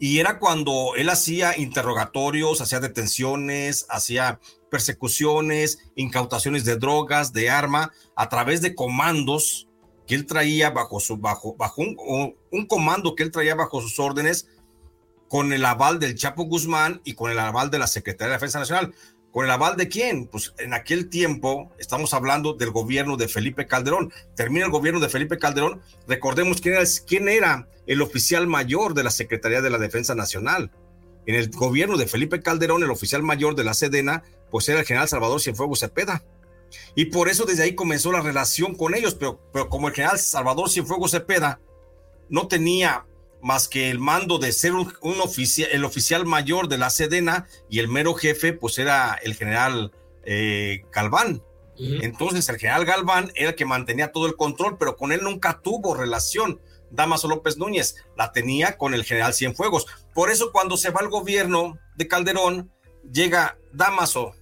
Y 0.00 0.18
era 0.18 0.38
cuando 0.38 0.94
él 0.96 1.10
hacía 1.10 1.56
interrogatorios, 1.58 2.60
hacía 2.60 2.80
detenciones, 2.80 3.86
hacía 3.88 4.40
persecuciones, 4.70 5.80
incautaciones 5.96 6.64
de 6.64 6.76
drogas, 6.76 7.32
de 7.32 7.50
arma, 7.50 7.92
a 8.16 8.28
través 8.28 8.62
de 8.62 8.74
comandos 8.74 9.67
que 10.08 10.14
él 10.14 10.26
traía 10.26 10.70
bajo 10.70 10.98
su 10.98 11.18
bajo 11.18 11.54
bajo 11.54 11.82
un, 11.82 12.34
un, 12.50 12.66
comando 12.66 13.14
que 13.14 13.22
él 13.22 13.30
traía 13.30 13.54
bajo 13.54 13.80
sus 13.82 14.00
órdenes 14.00 14.48
con 15.28 15.52
el 15.52 15.64
aval 15.66 16.00
del 16.00 16.16
Chapo 16.16 16.44
Guzmán 16.44 17.02
y 17.04 17.14
con 17.14 17.30
el 17.30 17.38
aval 17.38 17.70
de 17.70 17.78
la 17.78 17.86
Secretaría 17.86 18.30
de 18.30 18.36
Defensa 18.36 18.58
Nacional. 18.58 18.94
¿Con 19.30 19.44
el 19.44 19.50
aval 19.50 19.76
de 19.76 19.88
quién? 19.88 20.26
Pues 20.26 20.54
en 20.58 20.72
aquel 20.72 21.10
tiempo 21.10 21.70
estamos 21.78 22.14
hablando 22.14 22.54
del 22.54 22.70
gobierno 22.70 23.18
de 23.18 23.28
Felipe 23.28 23.66
Calderón. 23.66 24.10
Termina 24.34 24.64
el 24.64 24.72
gobierno 24.72 25.00
de 25.00 25.10
Felipe 25.10 25.36
Calderón. 25.36 25.82
Recordemos 26.08 26.62
quién 26.62 26.76
era, 26.76 26.84
quién 27.06 27.28
era 27.28 27.68
el 27.86 28.00
oficial 28.00 28.46
mayor 28.46 28.94
de 28.94 29.04
la 29.04 29.10
Secretaría 29.10 29.60
de 29.60 29.68
la 29.68 29.76
Defensa 29.76 30.14
Nacional. 30.14 30.72
En 31.26 31.34
el 31.34 31.50
gobierno 31.50 31.98
de 31.98 32.06
Felipe 32.06 32.40
Calderón, 32.40 32.82
el 32.82 32.90
oficial 32.90 33.22
mayor 33.22 33.54
de 33.54 33.64
la 33.64 33.74
Sedena, 33.74 34.22
pues 34.50 34.66
era 34.70 34.80
el 34.80 34.86
general 34.86 35.08
Salvador 35.08 35.42
Cienfuegos 35.42 35.80
Cepeda. 35.80 36.24
Y 36.94 37.06
por 37.06 37.28
eso 37.28 37.44
desde 37.44 37.62
ahí 37.62 37.74
comenzó 37.74 38.12
la 38.12 38.20
relación 38.20 38.74
con 38.74 38.94
ellos, 38.94 39.14
pero, 39.14 39.40
pero 39.52 39.68
como 39.68 39.88
el 39.88 39.94
general 39.94 40.18
Salvador 40.18 40.70
Cienfuegos 40.70 41.12
Cepeda 41.12 41.60
no 42.28 42.48
tenía 42.48 43.06
más 43.40 43.68
que 43.68 43.90
el 43.90 43.98
mando 43.98 44.38
de 44.38 44.52
ser 44.52 44.74
un, 44.74 44.92
oficial, 45.20 45.68
el 45.72 45.84
oficial 45.84 46.26
mayor 46.26 46.68
de 46.68 46.78
la 46.78 46.90
Sedena 46.90 47.46
y 47.68 47.78
el 47.78 47.88
mero 47.88 48.14
jefe, 48.14 48.52
pues 48.52 48.78
era 48.78 49.18
el 49.22 49.34
general 49.34 49.92
eh, 50.24 50.82
Galván. 50.92 51.42
Entonces 51.80 52.48
el 52.48 52.56
general 52.56 52.84
Galván 52.84 53.30
era 53.36 53.50
el 53.50 53.54
que 53.54 53.64
mantenía 53.64 54.10
todo 54.10 54.26
el 54.26 54.34
control, 54.34 54.78
pero 54.78 54.96
con 54.96 55.12
él 55.12 55.20
nunca 55.22 55.60
tuvo 55.62 55.94
relación. 55.94 56.60
Damaso 56.90 57.28
López 57.28 57.56
Núñez 57.56 57.94
la 58.16 58.32
tenía 58.32 58.76
con 58.76 58.94
el 58.94 59.04
general 59.04 59.32
Cienfuegos. 59.32 59.86
Por 60.12 60.30
eso 60.30 60.50
cuando 60.50 60.76
se 60.76 60.90
va 60.90 61.02
el 61.02 61.08
gobierno 61.08 61.78
de 61.94 62.08
Calderón, 62.08 62.72
llega 63.12 63.58
Damaso, 63.72 64.34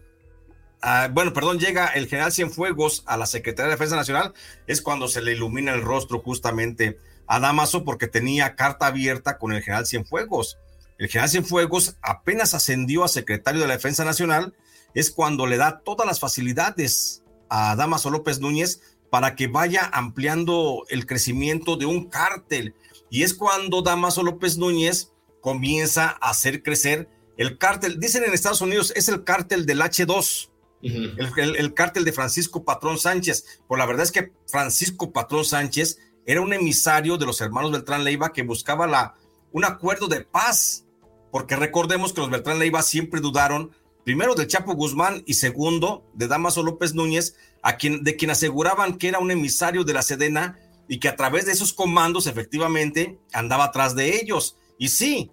bueno, 1.12 1.32
perdón, 1.32 1.58
llega 1.58 1.86
el 1.88 2.06
general 2.06 2.32
Cienfuegos 2.32 3.02
a 3.06 3.16
la 3.16 3.26
Secretaría 3.26 3.68
de 3.68 3.74
Defensa 3.74 3.96
Nacional, 3.96 4.34
es 4.66 4.82
cuando 4.82 5.08
se 5.08 5.22
le 5.22 5.32
ilumina 5.32 5.72
el 5.72 5.82
rostro 5.82 6.20
justamente 6.20 6.98
a 7.26 7.40
Damaso 7.40 7.84
porque 7.84 8.06
tenía 8.06 8.54
carta 8.54 8.86
abierta 8.86 9.38
con 9.38 9.52
el 9.52 9.62
general 9.62 9.86
Cienfuegos. 9.86 10.58
El 10.98 11.08
general 11.08 11.30
Cienfuegos 11.30 11.96
apenas 12.02 12.54
ascendió 12.54 13.04
a 13.04 13.08
secretario 13.08 13.60
de 13.60 13.66
la 13.66 13.74
Defensa 13.74 14.04
Nacional, 14.04 14.54
es 14.94 15.10
cuando 15.10 15.46
le 15.46 15.56
da 15.56 15.80
todas 15.80 16.06
las 16.06 16.20
facilidades 16.20 17.22
a 17.48 17.76
Damaso 17.76 18.10
López 18.10 18.40
Núñez 18.40 18.80
para 19.10 19.34
que 19.34 19.46
vaya 19.46 19.88
ampliando 19.92 20.84
el 20.88 21.06
crecimiento 21.06 21.76
de 21.76 21.86
un 21.86 22.08
cártel. 22.08 22.74
Y 23.10 23.22
es 23.22 23.34
cuando 23.34 23.82
Damaso 23.82 24.22
López 24.22 24.56
Núñez 24.56 25.12
comienza 25.40 26.16
a 26.20 26.30
hacer 26.30 26.62
crecer 26.62 27.08
el 27.36 27.58
cártel. 27.58 28.00
Dicen 28.00 28.24
en 28.24 28.32
Estados 28.32 28.62
Unidos, 28.62 28.92
es 28.96 29.08
el 29.08 29.22
cártel 29.24 29.66
del 29.66 29.80
H2. 29.80 30.50
El, 30.86 31.56
el, 31.56 31.74
cártel 31.74 32.04
de 32.04 32.12
Francisco 32.12 32.64
Patrón 32.64 32.98
Sánchez. 32.98 33.60
Por 33.66 33.78
la 33.78 33.86
verdad 33.86 34.04
es 34.04 34.12
que 34.12 34.32
Francisco 34.46 35.12
Patrón 35.12 35.44
Sánchez 35.44 35.98
era 36.26 36.40
un 36.40 36.52
emisario 36.52 37.16
de 37.16 37.26
los 37.26 37.40
hermanos 37.40 37.72
Beltrán 37.72 38.04
Leiva 38.04 38.32
que 38.32 38.42
buscaba 38.42 38.86
la, 38.86 39.14
un 39.52 39.64
acuerdo 39.64 40.08
de 40.08 40.22
paz, 40.22 40.84
porque 41.30 41.56
recordemos 41.56 42.12
que 42.12 42.20
los 42.20 42.30
Beltrán 42.30 42.58
Leiva 42.58 42.82
siempre 42.82 43.20
dudaron, 43.20 43.70
primero 44.04 44.34
del 44.34 44.48
Chapo 44.48 44.74
Guzmán 44.74 45.22
y 45.26 45.34
segundo 45.34 46.04
de 46.14 46.28
Damaso 46.28 46.62
López 46.62 46.94
Núñez, 46.94 47.36
de 47.80 48.16
quien 48.16 48.30
aseguraban 48.30 48.98
que 48.98 49.08
era 49.08 49.18
un 49.18 49.30
emisario 49.30 49.84
de 49.84 49.92
la 49.92 50.02
Sedena 50.02 50.58
y 50.88 50.98
que 50.98 51.08
a 51.08 51.16
través 51.16 51.46
de 51.46 51.52
esos 51.52 51.72
comandos 51.72 52.26
efectivamente 52.26 53.18
andaba 53.32 53.64
atrás 53.64 53.94
de 53.94 54.16
ellos. 54.20 54.56
Y 54.78 54.88
sí, 54.88 55.30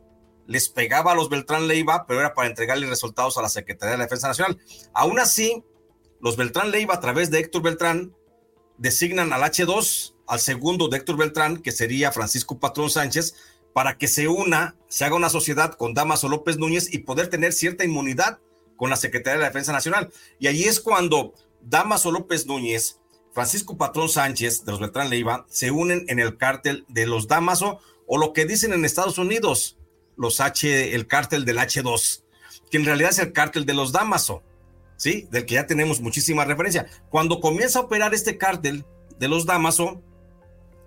les 0.47 0.69
pegaba 0.69 1.11
a 1.11 1.15
los 1.15 1.29
Beltrán 1.29 1.67
Leiva, 1.67 2.05
pero 2.07 2.19
era 2.19 2.33
para 2.33 2.47
entregarle 2.47 2.87
resultados 2.87 3.37
a 3.37 3.41
la 3.41 3.49
Secretaría 3.49 3.93
de 3.93 3.97
la 3.97 4.05
Defensa 4.05 4.27
Nacional. 4.27 4.59
Aún 4.93 5.19
así, 5.19 5.63
los 6.19 6.37
Beltrán 6.37 6.71
Leiva, 6.71 6.95
a 6.95 6.99
través 6.99 7.31
de 7.31 7.39
Héctor 7.39 7.61
Beltrán, 7.61 8.15
designan 8.77 9.33
al 9.33 9.41
H2 9.41 10.13
al 10.27 10.39
segundo 10.39 10.87
de 10.87 10.97
Héctor 10.97 11.17
Beltrán, 11.17 11.57
que 11.57 11.71
sería 11.71 12.11
Francisco 12.11 12.59
Patrón 12.59 12.89
Sánchez, 12.89 13.35
para 13.73 13.97
que 13.97 14.07
se 14.07 14.27
una, 14.27 14.75
se 14.87 15.03
haga 15.03 15.15
una 15.15 15.29
sociedad 15.29 15.73
con 15.73 15.93
Damaso 15.93 16.29
López 16.29 16.57
Núñez 16.57 16.93
y 16.93 16.99
poder 16.99 17.27
tener 17.27 17.53
cierta 17.53 17.83
inmunidad 17.83 18.39
con 18.77 18.89
la 18.89 18.95
Secretaría 18.95 19.37
de 19.37 19.41
la 19.41 19.49
Defensa 19.49 19.71
Nacional. 19.71 20.11
Y 20.39 20.47
ahí 20.47 20.63
es 20.63 20.79
cuando 20.79 21.33
Damaso 21.61 22.11
López 22.11 22.45
Núñez, 22.45 22.99
Francisco 23.33 23.77
Patrón 23.77 24.09
Sánchez 24.09 24.63
de 24.63 24.71
los 24.71 24.79
Beltrán 24.79 25.09
Leiva 25.09 25.45
se 25.49 25.71
unen 25.71 26.05
en 26.07 26.19
el 26.19 26.37
cártel 26.37 26.85
de 26.87 27.07
los 27.07 27.27
Damaso 27.27 27.79
o 28.05 28.17
lo 28.17 28.31
que 28.31 28.45
dicen 28.45 28.73
en 28.73 28.85
Estados 28.85 29.17
Unidos, 29.17 29.77
los 30.17 30.39
H, 30.39 30.95
el 30.95 31.07
cártel 31.07 31.45
del 31.45 31.57
H2, 31.57 32.23
que 32.69 32.77
en 32.77 32.85
realidad 32.85 33.11
es 33.11 33.19
el 33.19 33.33
cártel 33.33 33.65
de 33.65 33.73
los 33.73 33.91
Damaso, 33.91 34.43
¿sí? 34.97 35.27
Del 35.31 35.45
que 35.45 35.55
ya 35.55 35.67
tenemos 35.67 36.01
muchísima 36.01 36.45
referencia. 36.45 36.87
Cuando 37.09 37.39
comienza 37.39 37.79
a 37.79 37.83
operar 37.83 38.13
este 38.13 38.37
cártel 38.37 38.85
de 39.19 39.27
los 39.27 39.45
Damaso, 39.45 40.01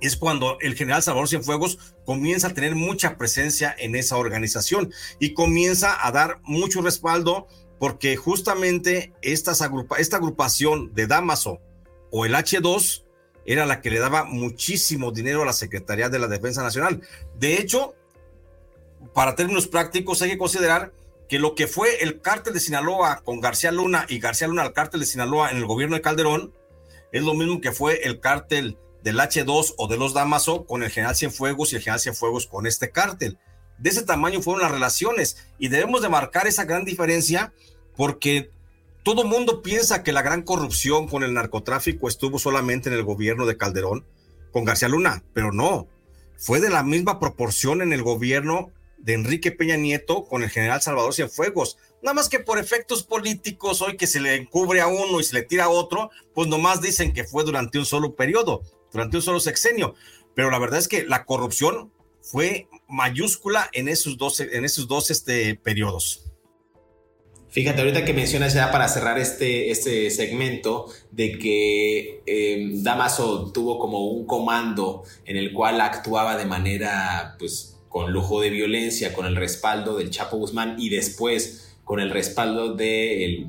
es 0.01 0.17
cuando 0.17 0.59
el 0.61 0.75
general 0.75 1.03
Salvador 1.03 1.29
Cienfuegos 1.29 1.95
comienza 2.05 2.49
a 2.49 2.55
tener 2.55 2.75
mucha 2.75 3.17
presencia 3.17 3.75
en 3.79 3.95
esa 3.97 4.17
organización 4.17 4.93
y 5.19 5.33
comienza 5.33 6.07
a 6.07 6.13
dar 6.13 6.41
mucho 6.43 6.83
respaldo 6.83 7.47
porque 7.79 8.17
justamente 8.17 9.13
esta 9.23 9.53
agrupación 9.53 10.95
de 10.95 11.07
Damaso 11.07 11.61
o 12.11 12.25
el 12.27 12.35
H2 12.35 13.05
era 13.47 13.65
la 13.65 13.81
que 13.81 13.91
le 13.91 13.99
daba 13.99 14.25
muchísimo 14.25 15.13
dinero 15.13 15.43
a 15.43 15.47
la 15.47 15.53
Secretaría 15.53 16.09
de 16.09 16.19
la 16.19 16.27
Defensa 16.27 16.63
Nacional. 16.63 17.01
De 17.39 17.59
hecho, 17.59 17.95
para 19.13 19.35
términos 19.35 19.67
prácticos 19.67 20.23
hay 20.23 20.31
que 20.31 20.39
considerar 20.39 20.93
que 21.29 21.39
lo 21.39 21.55
que 21.55 21.67
fue 21.67 22.03
el 22.03 22.21
cártel 22.21 22.55
de 22.55 22.61
Sinaloa 22.61 23.23
con 23.25 23.41
García 23.41 23.73
Luna 23.73 24.07
y 24.09 24.19
García 24.19 24.49
Luna 24.49 24.63
al 24.63 24.73
cártel 24.73 25.01
de 25.01 25.07
Sinaloa 25.07 25.51
en 25.51 25.57
el 25.57 25.67
gobierno 25.67 25.97
de 25.97 26.03
Calderón 26.03 26.53
es 27.13 27.23
lo 27.23 27.35
mismo 27.35 27.61
que 27.61 27.73
fue 27.73 28.05
el 28.05 28.21
cártel 28.21 28.79
del 29.03 29.19
H2 29.19 29.75
o 29.77 29.89
de 29.89 29.97
los 29.97 30.15
Damaso 30.15 30.67
con 30.67 30.83
el 30.83 30.91
general 30.91 31.17
Cienfuegos 31.17 31.73
y 31.73 31.77
el 31.77 31.83
general 31.83 32.01
Cienfuegos 32.01 32.47
con 32.47 32.67
este 32.67 32.91
cártel. 32.91 33.39
De 33.79 33.91
ese 33.91 34.03
tamaño 34.03 34.43
fueron 34.43 34.63
las 34.63 34.73
relaciones 34.73 35.49
y 35.59 35.69
debemos 35.69 36.03
de 36.03 36.09
marcar 36.09 36.47
esa 36.47 36.65
gran 36.65 36.85
diferencia 36.85 37.53
porque 37.97 38.51
todo 39.03 39.25
mundo 39.25 39.63
piensa 39.63 40.03
que 40.03 40.13
la 40.13 40.23
gran 40.23 40.43
corrupción 40.43 41.09
con 41.09 41.23
el 41.23 41.35
narcotráfico 41.35 42.09
estuvo 42.09 42.39
solamente 42.39 42.89
en 42.89 42.95
el 42.95 43.05
gobierno 43.05 43.47
de 43.47 43.57
Calderón 43.57 44.05
con 44.53 44.65
García 44.65 44.89
Luna, 44.89 45.23
pero 45.33 45.53
no, 45.53 45.87
fue 46.37 46.61
de 46.61 46.71
la 46.71 46.83
misma 46.83 47.21
proporción 47.21 47.83
en 47.83 47.93
el 47.93 48.03
gobierno 48.03 48.73
de 49.07 49.15
Enrique 49.15 49.53
Peña 49.53 49.79
Nieto 49.79 50.27
con 50.27 50.43
el 50.43 50.51
general 50.51 50.83
Salvador 50.83 51.15
Cienfuegos. 51.15 51.79
Nada 52.03 52.13
más 52.13 52.29
que 52.29 52.41
por 52.41 52.59
efectos 52.59 53.05
políticos, 53.05 53.81
hoy 53.81 53.97
que 53.97 54.07
se 54.07 54.21
le 54.21 54.35
encubre 54.35 54.83
a 54.83 54.89
uno 54.89 55.19
y 55.19 55.25
se 55.25 55.35
le 55.35 55.43
tira 55.43 55.65
a 55.65 55.69
otro, 55.71 56.11
pues 56.35 56.49
nomás 56.49 56.83
dicen 56.83 57.15
que 57.15 57.25
fue 57.25 57.45
durante 57.45 57.79
un 57.79 57.87
solo 57.87 58.15
periodo 58.15 58.61
durante 58.93 59.17
un 59.17 59.23
solo 59.23 59.41
sexenio. 59.41 59.95
Pero 60.35 60.51
la 60.51 60.59
verdad 60.59 60.79
es 60.79 60.89
que 60.89 61.05
la 61.05 61.25
corrupción 61.25 61.93
fue 62.21 62.69
mayúscula 62.89 63.69
en 63.73 63.89
esos 63.89 64.17
dos, 64.17 64.41
en 64.41 64.65
esos 64.65 64.89
dos 64.89 65.11
este, 65.11 65.55
periodos. 65.55 66.23
Fíjate, 67.49 67.81
ahorita 67.81 68.05
que 68.05 68.13
mencionas 68.13 68.53
ya 68.53 68.71
para 68.71 68.87
cerrar 68.89 69.19
este, 69.19 69.71
este 69.71 70.11
segmento 70.11 70.93
de 71.11 71.39
que 71.39 72.23
em, 72.27 72.83
Damaso 72.83 73.51
tuvo 73.53 73.79
como 73.79 74.11
un 74.11 74.27
comando 74.27 75.05
en 75.25 75.37
el 75.37 75.55
cual 75.55 75.81
actuaba 75.81 76.37
de 76.37 76.45
manera, 76.45 77.37
pues, 77.39 77.76
con 77.97 78.13
lujo 78.13 78.43
de 78.43 78.51
violencia, 78.51 79.15
con 79.15 79.25
el 79.25 79.37
respaldo 79.37 79.97
del 79.97 80.11
Chapo 80.11 80.37
Guzmán 80.37 80.77
y 80.79 80.91
después 80.91 81.79
con 81.83 81.99
el 81.99 82.11
respaldo 82.11 82.75
del 82.75 83.47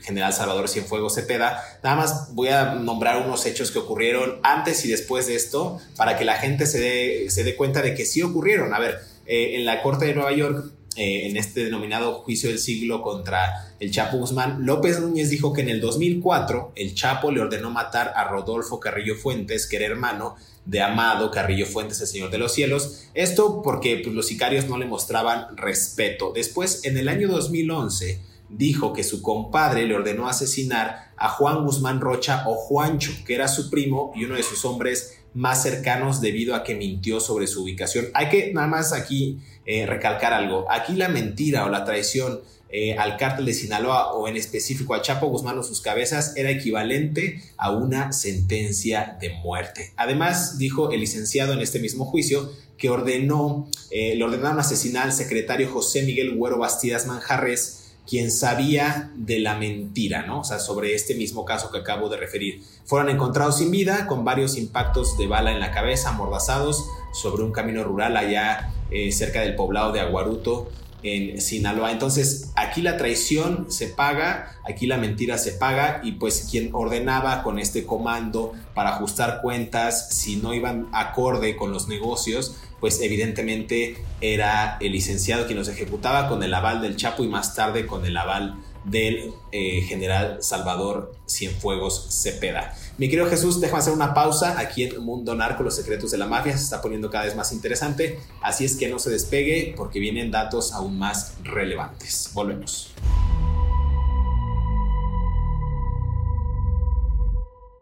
general 0.00 0.32
Salvador 0.32 0.70
Cienfuegos 0.70 1.16
Cepeda. 1.16 1.62
Nada 1.84 1.96
más 1.96 2.34
voy 2.34 2.48
a 2.48 2.76
nombrar 2.76 3.22
unos 3.22 3.44
hechos 3.44 3.70
que 3.70 3.78
ocurrieron 3.78 4.40
antes 4.44 4.86
y 4.86 4.88
después 4.88 5.26
de 5.26 5.34
esto 5.34 5.78
para 5.94 6.16
que 6.16 6.24
la 6.24 6.36
gente 6.36 6.64
se 6.64 6.80
dé, 6.80 7.28
se 7.28 7.44
dé 7.44 7.54
cuenta 7.54 7.82
de 7.82 7.94
que 7.94 8.06
sí 8.06 8.22
ocurrieron. 8.22 8.72
A 8.72 8.78
ver, 8.78 8.98
eh, 9.26 9.56
en 9.56 9.66
la 9.66 9.82
Corte 9.82 10.06
de 10.06 10.14
Nueva 10.14 10.32
York, 10.32 10.72
eh, 10.96 11.26
en 11.26 11.36
este 11.36 11.64
denominado 11.64 12.14
juicio 12.20 12.50
del 12.50 12.58
siglo 12.58 13.02
contra 13.02 13.72
el 13.80 13.90
Chapo 13.90 14.18
Guzmán, 14.18 14.66
López 14.66 15.00
Núñez 15.00 15.30
dijo 15.30 15.52
que 15.52 15.62
en 15.62 15.70
el 15.70 15.80
2004 15.80 16.72
el 16.76 16.94
Chapo 16.94 17.30
le 17.30 17.40
ordenó 17.40 17.70
matar 17.70 18.12
a 18.14 18.24
Rodolfo 18.24 18.78
Carrillo 18.78 19.14
Fuentes, 19.16 19.66
que 19.66 19.76
era 19.76 19.86
hermano 19.86 20.36
de 20.64 20.82
Amado 20.82 21.30
Carrillo 21.30 21.66
Fuentes, 21.66 22.00
el 22.00 22.06
Señor 22.06 22.30
de 22.30 22.38
los 22.38 22.52
Cielos. 22.52 23.04
Esto 23.14 23.62
porque 23.62 24.00
pues, 24.02 24.14
los 24.14 24.26
sicarios 24.26 24.68
no 24.68 24.78
le 24.78 24.86
mostraban 24.86 25.56
respeto. 25.56 26.32
Después, 26.34 26.84
en 26.84 26.96
el 26.98 27.08
año 27.08 27.28
2011, 27.28 28.20
dijo 28.48 28.92
que 28.92 29.02
su 29.02 29.22
compadre 29.22 29.86
le 29.86 29.94
ordenó 29.96 30.28
asesinar 30.28 31.12
a 31.16 31.28
Juan 31.30 31.64
Guzmán 31.64 32.00
Rocha 32.00 32.44
o 32.46 32.54
Juancho, 32.54 33.12
que 33.24 33.34
era 33.34 33.48
su 33.48 33.70
primo 33.70 34.12
y 34.14 34.24
uno 34.24 34.34
de 34.34 34.42
sus 34.42 34.64
hombres 34.64 35.21
más 35.34 35.62
cercanos 35.62 36.20
debido 36.20 36.54
a 36.54 36.64
que 36.64 36.74
mintió 36.74 37.20
sobre 37.20 37.46
su 37.46 37.62
ubicación. 37.62 38.06
Hay 38.14 38.28
que 38.28 38.52
nada 38.52 38.66
más 38.66 38.92
aquí 38.92 39.38
eh, 39.64 39.86
recalcar 39.86 40.32
algo. 40.32 40.66
Aquí 40.70 40.94
la 40.94 41.08
mentira 41.08 41.64
o 41.64 41.68
la 41.68 41.84
traición 41.84 42.40
eh, 42.74 42.96
al 42.96 43.18
cártel 43.18 43.44
de 43.44 43.52
Sinaloa 43.52 44.12
o 44.14 44.28
en 44.28 44.36
específico 44.36 44.94
a 44.94 45.02
Chapo 45.02 45.26
Guzmán 45.26 45.58
o 45.58 45.62
sus 45.62 45.82
cabezas 45.82 46.34
era 46.36 46.50
equivalente 46.50 47.42
a 47.58 47.70
una 47.70 48.12
sentencia 48.12 49.18
de 49.20 49.28
muerte. 49.28 49.92
Además, 49.96 50.56
dijo 50.56 50.90
el 50.90 51.00
licenciado 51.00 51.52
en 51.52 51.60
este 51.60 51.80
mismo 51.80 52.06
juicio 52.06 52.50
que 52.78 52.88
ordenó, 52.88 53.68
eh, 53.90 54.14
le 54.16 54.24
ordenaron 54.24 54.58
asesinar 54.58 55.04
al 55.04 55.12
secretario 55.12 55.70
José 55.70 56.02
Miguel 56.02 56.34
Güero 56.34 56.58
Bastidas 56.58 57.06
Manjarres, 57.06 57.81
quien 58.08 58.30
sabía 58.30 59.10
de 59.14 59.38
la 59.38 59.54
mentira, 59.54 60.22
¿no? 60.22 60.40
O 60.40 60.44
sea, 60.44 60.58
sobre 60.58 60.94
este 60.94 61.14
mismo 61.14 61.44
caso 61.44 61.70
que 61.70 61.78
acabo 61.78 62.08
de 62.08 62.16
referir. 62.16 62.62
Fueron 62.84 63.08
encontrados 63.08 63.58
sin 63.58 63.70
vida, 63.70 64.06
con 64.06 64.24
varios 64.24 64.56
impactos 64.56 65.16
de 65.18 65.26
bala 65.26 65.52
en 65.52 65.60
la 65.60 65.70
cabeza, 65.70 66.10
amordazados, 66.10 66.84
sobre 67.12 67.44
un 67.44 67.52
camino 67.52 67.84
rural 67.84 68.16
allá 68.16 68.72
eh, 68.90 69.12
cerca 69.12 69.40
del 69.40 69.54
poblado 69.54 69.92
de 69.92 70.00
Aguaruto, 70.00 70.68
en 71.02 71.40
Sinaloa. 71.40 71.90
Entonces, 71.90 72.52
aquí 72.54 72.80
la 72.80 72.96
traición 72.96 73.66
se 73.70 73.88
paga, 73.88 74.56
aquí 74.64 74.86
la 74.86 74.98
mentira 74.98 75.38
se 75.38 75.52
paga 75.52 76.00
y 76.04 76.12
pues 76.12 76.46
quien 76.50 76.70
ordenaba 76.72 77.42
con 77.42 77.58
este 77.58 77.84
comando 77.84 78.52
para 78.74 78.90
ajustar 78.90 79.40
cuentas, 79.42 80.10
si 80.10 80.36
no 80.36 80.54
iban 80.54 80.88
acorde 80.92 81.56
con 81.56 81.72
los 81.72 81.88
negocios, 81.88 82.56
pues 82.82 83.00
evidentemente 83.00 83.96
era 84.20 84.76
el 84.80 84.90
licenciado 84.90 85.46
quien 85.46 85.56
los 85.56 85.68
ejecutaba 85.68 86.28
con 86.28 86.42
el 86.42 86.52
aval 86.52 86.82
del 86.82 86.96
Chapo 86.96 87.22
y 87.22 87.28
más 87.28 87.54
tarde 87.54 87.86
con 87.86 88.04
el 88.04 88.16
aval 88.16 88.56
del 88.84 89.32
eh, 89.52 89.82
general 89.82 90.38
Salvador 90.40 91.14
Cienfuegos 91.28 92.08
Cepeda. 92.10 92.74
Mi 92.98 93.08
querido 93.08 93.28
Jesús, 93.30 93.60
déjame 93.60 93.78
hacer 93.78 93.92
una 93.92 94.14
pausa 94.14 94.58
aquí 94.58 94.82
en 94.82 95.00
Mundo 95.00 95.36
Narco, 95.36 95.62
los 95.62 95.76
secretos 95.76 96.10
de 96.10 96.18
la 96.18 96.26
mafia, 96.26 96.56
se 96.58 96.64
está 96.64 96.82
poniendo 96.82 97.08
cada 97.08 97.26
vez 97.26 97.36
más 97.36 97.52
interesante, 97.52 98.18
así 98.42 98.64
es 98.64 98.74
que 98.74 98.88
no 98.88 98.98
se 98.98 99.10
despegue 99.10 99.74
porque 99.76 100.00
vienen 100.00 100.32
datos 100.32 100.72
aún 100.72 100.98
más 100.98 101.36
relevantes. 101.44 102.32
Volvemos. 102.34 102.92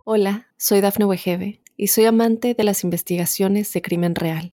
Hola, 0.05 0.49
soy 0.59 0.83
Dafne 0.83 1.07
Wegebe 1.07 1.63
y 1.79 1.87
soy 1.87 2.05
amante 2.05 2.53
de 2.53 2.65
las 2.65 2.85
investigaciones 2.85 3.73
de 3.73 3.81
crimen 3.81 4.15
real. 4.15 4.53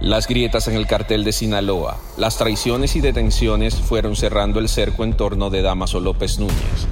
Las 0.00 0.28
grietas 0.28 0.68
en 0.68 0.76
el 0.76 0.86
cartel 0.86 1.24
de 1.24 1.32
Sinaloa, 1.32 1.98
las 2.16 2.38
traiciones 2.38 2.94
y 2.94 3.00
detenciones 3.00 3.74
fueron 3.74 4.14
cerrando 4.14 4.60
el 4.60 4.68
cerco 4.68 5.02
en 5.02 5.14
torno 5.14 5.50
de 5.50 5.60
Damaso 5.60 5.98
López 5.98 6.38
Núñez. 6.38 6.86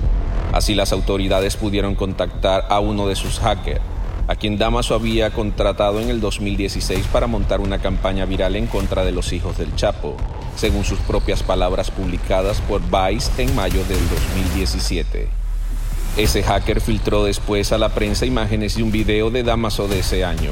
Así 0.53 0.75
las 0.75 0.91
autoridades 0.91 1.57
pudieron 1.57 1.95
contactar 1.95 2.67
a 2.69 2.81
uno 2.81 3.07
de 3.07 3.15
sus 3.15 3.39
hackers, 3.39 3.81
a 4.27 4.35
quien 4.35 4.59
Damaso 4.59 4.97
había 4.97 5.31
contratado 5.31 6.01
en 6.01 6.11
el 6.11 6.21
2016 6.21 7.07
para 7.13 7.29
montar 7.29 7.61
una 7.61 7.79
campaña 7.79 8.25
viral 8.25 8.57
en 8.57 8.67
contra 8.67 9.05
de 9.05 9.13
los 9.13 9.33
hijos 9.33 9.57
del 9.57 9.77
Chapo, 9.77 10.17
según 10.57 10.85
sus 10.85 10.99
propias 10.99 11.45
palabras 11.45 11.93
publicadas 11.93 12.61
por 12.63 12.83
Vice 12.83 13.31
en 13.41 13.55
mayo 13.55 13.85
del 13.85 14.01
2017. 14.09 15.29
Ese 16.17 16.43
hacker 16.43 16.81
filtró 16.81 17.23
después 17.23 17.71
a 17.71 17.79
la 17.79 17.91
prensa 17.91 18.27
imágenes 18.27 18.75
de 18.75 18.83
un 18.83 18.91
video 18.91 19.31
de 19.31 19.45
Damaso 19.45 19.87
de 19.87 20.01
ese 20.01 20.25
año, 20.25 20.51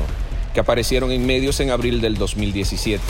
que 0.54 0.60
aparecieron 0.60 1.10
en 1.10 1.26
medios 1.26 1.58
en 1.60 1.70
abril 1.70 2.00
del 2.00 2.16
2017, 2.16 3.02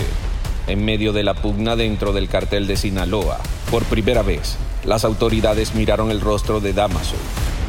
en 0.66 0.84
medio 0.84 1.12
de 1.12 1.22
la 1.22 1.34
pugna 1.34 1.76
dentro 1.76 2.14
del 2.14 2.28
cartel 2.28 2.66
de 2.66 2.76
Sinaloa. 2.76 3.38
Por 3.70 3.84
primera 3.84 4.22
vez, 4.22 4.56
las 4.84 5.04
autoridades 5.04 5.74
miraron 5.74 6.10
el 6.10 6.22
rostro 6.22 6.60
de 6.60 6.72
Damaso, 6.72 7.16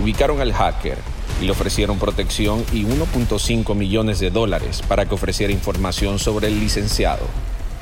ubicaron 0.02 0.40
al 0.40 0.54
hacker 0.54 0.98
y 1.42 1.46
le 1.46 1.52
ofrecieron 1.52 2.00
protección 2.00 2.64
y 2.72 2.86
1.5 2.86 3.76
millones 3.76 4.20
de 4.20 4.32
dólares 4.32 4.82
para 4.88 5.06
que 5.06 5.16
ofreciera 5.16 5.52
información 5.52 6.20
sobre 6.20 6.48
el 6.48 6.60
licenciado. 6.60 7.28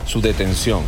Su 0.08 0.19
detención 0.19 0.82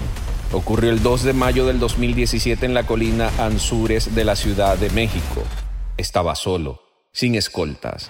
ocurrió 0.52 0.89
el 0.89 1.04
2 1.04 1.24
de 1.24 1.34
mayo 1.34 1.68
del 1.68 1.80
2017 1.80 2.65
en 2.65 2.74
la 2.74 2.84
colina 2.84 3.30
Anzures 3.38 4.15
de 4.15 4.24
la 4.24 4.36
Ciudad 4.36 4.78
de 4.78 4.89
México. 4.89 5.44
Estaba 5.98 6.36
solo, 6.36 6.82
sin 7.12 7.36
escoltas. 7.36 8.10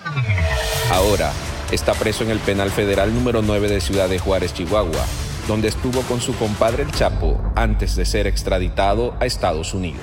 Ahora, 0.91 1.33
Está 1.71 1.95
preso 1.95 2.23
en 2.23 2.29
el 2.29 2.37
penal 2.37 2.69
federal 2.69 3.11
número 3.11 3.41
9 3.41 3.67
de 3.67 3.81
Ciudad 3.81 4.07
de 4.07 4.19
Juárez, 4.19 4.53
Chihuahua, 4.53 5.03
donde 5.47 5.67
estuvo 5.67 6.01
con 6.03 6.21
su 6.21 6.35
compadre 6.35 6.83
el 6.83 6.91
Chapo 6.91 7.41
antes 7.55 7.95
de 7.95 8.05
ser 8.05 8.27
extraditado 8.27 9.15
a 9.19 9.25
Estados 9.25 9.73
Unidos. 9.73 9.99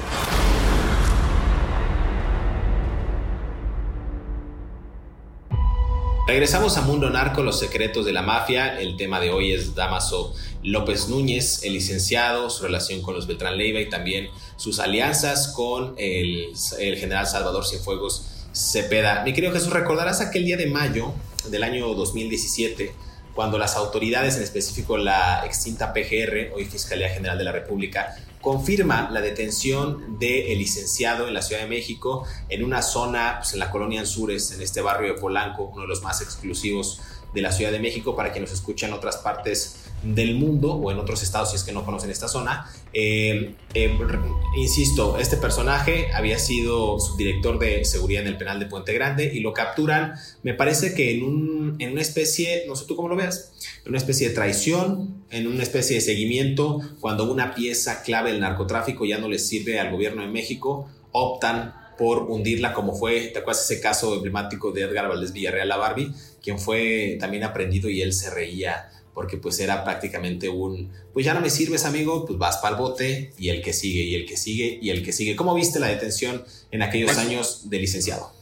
Regresamos 6.27 6.77
a 6.79 6.83
Mundo 6.83 7.11
Narco, 7.11 7.45
los 7.45 7.61
secretos 7.61 8.07
de 8.07 8.13
la 8.13 8.23
mafia. 8.23 8.81
El 8.81 8.97
tema 8.97 9.21
de 9.21 9.31
hoy 9.31 9.53
es 9.53 9.77
Damaso 9.77 10.35
López 10.65 11.09
Núñez, 11.09 11.63
el 11.63 11.75
licenciado, 11.75 12.51
su 12.51 12.65
relación 12.65 13.03
con 13.03 13.15
los 13.15 13.29
Beltrán 13.29 13.57
Leiva 13.57 13.79
y 13.79 13.89
también 13.89 14.29
sus 14.57 14.81
alianzas 14.81 15.47
con 15.55 15.95
el, 15.97 16.49
el 16.81 16.97
general 16.97 17.29
Salvador 17.29 17.65
Cienfuegos 17.65 18.27
Cepeda. 18.53 19.23
Mi 19.23 19.33
querido 19.33 19.53
Jesús, 19.53 19.73
recordarás 19.73 20.21
aquel 20.21 20.45
día 20.45 20.57
de 20.57 20.67
mayo 20.67 21.13
del 21.51 21.63
año 21.63 21.95
2017, 21.95 22.93
cuando 23.35 23.59
las 23.59 23.77
autoridades, 23.77 24.37
en 24.37 24.43
específico 24.43 24.97
la 24.99 25.45
extinta 25.47 25.93
PGR, 25.93 26.53
hoy 26.55 26.67
Fiscalía 26.67 27.09
General 27.09 27.39
de 27.39 27.45
la 27.45 27.53
República, 27.53 28.15
confirma 28.41 29.09
la 29.11 29.21
detención 29.21 30.19
del 30.19 30.59
licenciado 30.59 31.29
en 31.29 31.35
la 31.35 31.43
Ciudad 31.43 31.63
de 31.63 31.69
México 31.69 32.27
en 32.49 32.65
una 32.65 32.83
zona, 32.83 33.37
pues, 33.39 33.55
en 33.55 33.61
la 33.61 33.71
colonia 33.71 34.01
Anzures, 34.01 34.53
en 34.53 34.61
este 34.61 34.83
barrio 34.83 35.15
de 35.15 35.21
Polanco, 35.21 35.71
uno 35.73 35.83
de 35.83 35.89
los 35.89 36.03
más 36.03 36.21
exclusivos 36.21 37.01
de 37.33 37.41
la 37.41 37.53
Ciudad 37.53 37.73
de 37.73 37.81
México, 37.81 38.15
para 38.15 38.33
quienes 38.33 38.51
nos 38.51 38.59
escuchan 38.59 38.93
otras 38.93 39.17
partes 39.19 39.77
del 40.03 40.35
mundo 40.35 40.75
o 40.75 40.91
en 40.91 40.99
otros 40.99 41.23
estados 41.23 41.51
si 41.51 41.57
es 41.57 41.65
que 41.65 41.73
no 41.73 41.85
conocen 41.85 42.11
esta 42.11 42.29
zona. 42.29 42.67
Eh, 42.93 43.55
eh, 43.75 43.99
insisto, 44.57 45.19
este 45.19 45.37
personaje 45.37 46.13
había 46.13 46.39
sido 46.39 46.99
subdirector 46.99 47.59
de 47.59 47.85
seguridad 47.85 48.23
en 48.23 48.29
el 48.29 48.37
penal 48.37 48.59
de 48.61 48.67
Puente 48.67 48.93
Grande 48.93 49.31
y 49.33 49.41
lo 49.41 49.53
capturan, 49.53 50.15
me 50.43 50.55
parece 50.55 50.95
que 50.95 51.13
en, 51.13 51.25
un, 51.25 51.77
en 51.79 51.93
una 51.93 52.03
especie, 52.03 52.65
no 52.67 52.77
sé 52.77 52.87
tú 52.87 52.97
cómo 52.97 53.09
lo 53.09 53.17
veas, 53.17 53.53
en 53.85 53.91
una 53.91 53.99
especie 53.99 54.29
de 54.29 54.35
traición, 54.35 55.25
en 55.31 55.47
una 55.47 55.63
especie 55.63 55.97
de 55.97 56.03
seguimiento, 56.03 56.81
cuando 57.01 57.31
una 57.31 57.55
pieza 57.55 58.03
clave 58.03 58.33
del 58.33 58.41
narcotráfico 58.41 59.05
ya 59.05 59.19
no 59.19 59.29
les 59.29 59.47
sirve 59.47 59.79
al 59.79 59.91
gobierno 59.91 60.23
de 60.23 60.29
México, 60.29 60.89
optan 61.13 61.75
por 61.99 62.31
hundirla 62.31 62.73
como 62.73 62.95
fue, 62.95 63.29
¿te 63.29 63.41
acuerdas 63.41 63.71
ese 63.71 63.81
caso 63.81 64.15
emblemático 64.15 64.73
de 64.73 64.83
Edgar 64.83 65.09
Valdés 65.09 65.33
Villarreal 65.33 65.71
a 65.71 65.77
Barbie, 65.77 66.13
quien 66.43 66.59
fue 66.59 67.17
también 67.21 67.45
aprendido 67.45 67.89
y 67.89 68.03
él 68.03 68.13
se 68.13 68.31
reía 68.31 68.91
porque 69.15 69.37
pues 69.37 69.59
era 69.61 69.85
prácticamente 69.85 70.49
un, 70.49 70.91
pues 71.13 71.27
ya 71.27 71.35
no 71.35 71.41
me 71.41 71.51
sirves 71.51 71.85
amigo, 71.85 72.25
pues 72.25 72.39
vas 72.39 72.59
para 72.59 72.77
el 72.77 72.81
bote 72.81 73.33
y 73.39 73.51
el 73.51 73.63
que 73.63 73.73
sigue 73.73 74.03
y 74.03 74.15
el 74.15 74.27
que 74.27 74.37
sigue 74.37 74.79
y 74.81 74.91
el 74.91 75.03
que 75.05 75.13
sigue. 75.13 75.37
¿Cómo 75.37 75.55
viste 75.55 75.79
la 75.79 75.89
detención 75.89 76.45
en 76.71 76.83
aquellos 76.83 77.13
pues 77.13 77.19
años 77.19 77.71
de 77.71 77.79
licenciado? 77.79 78.33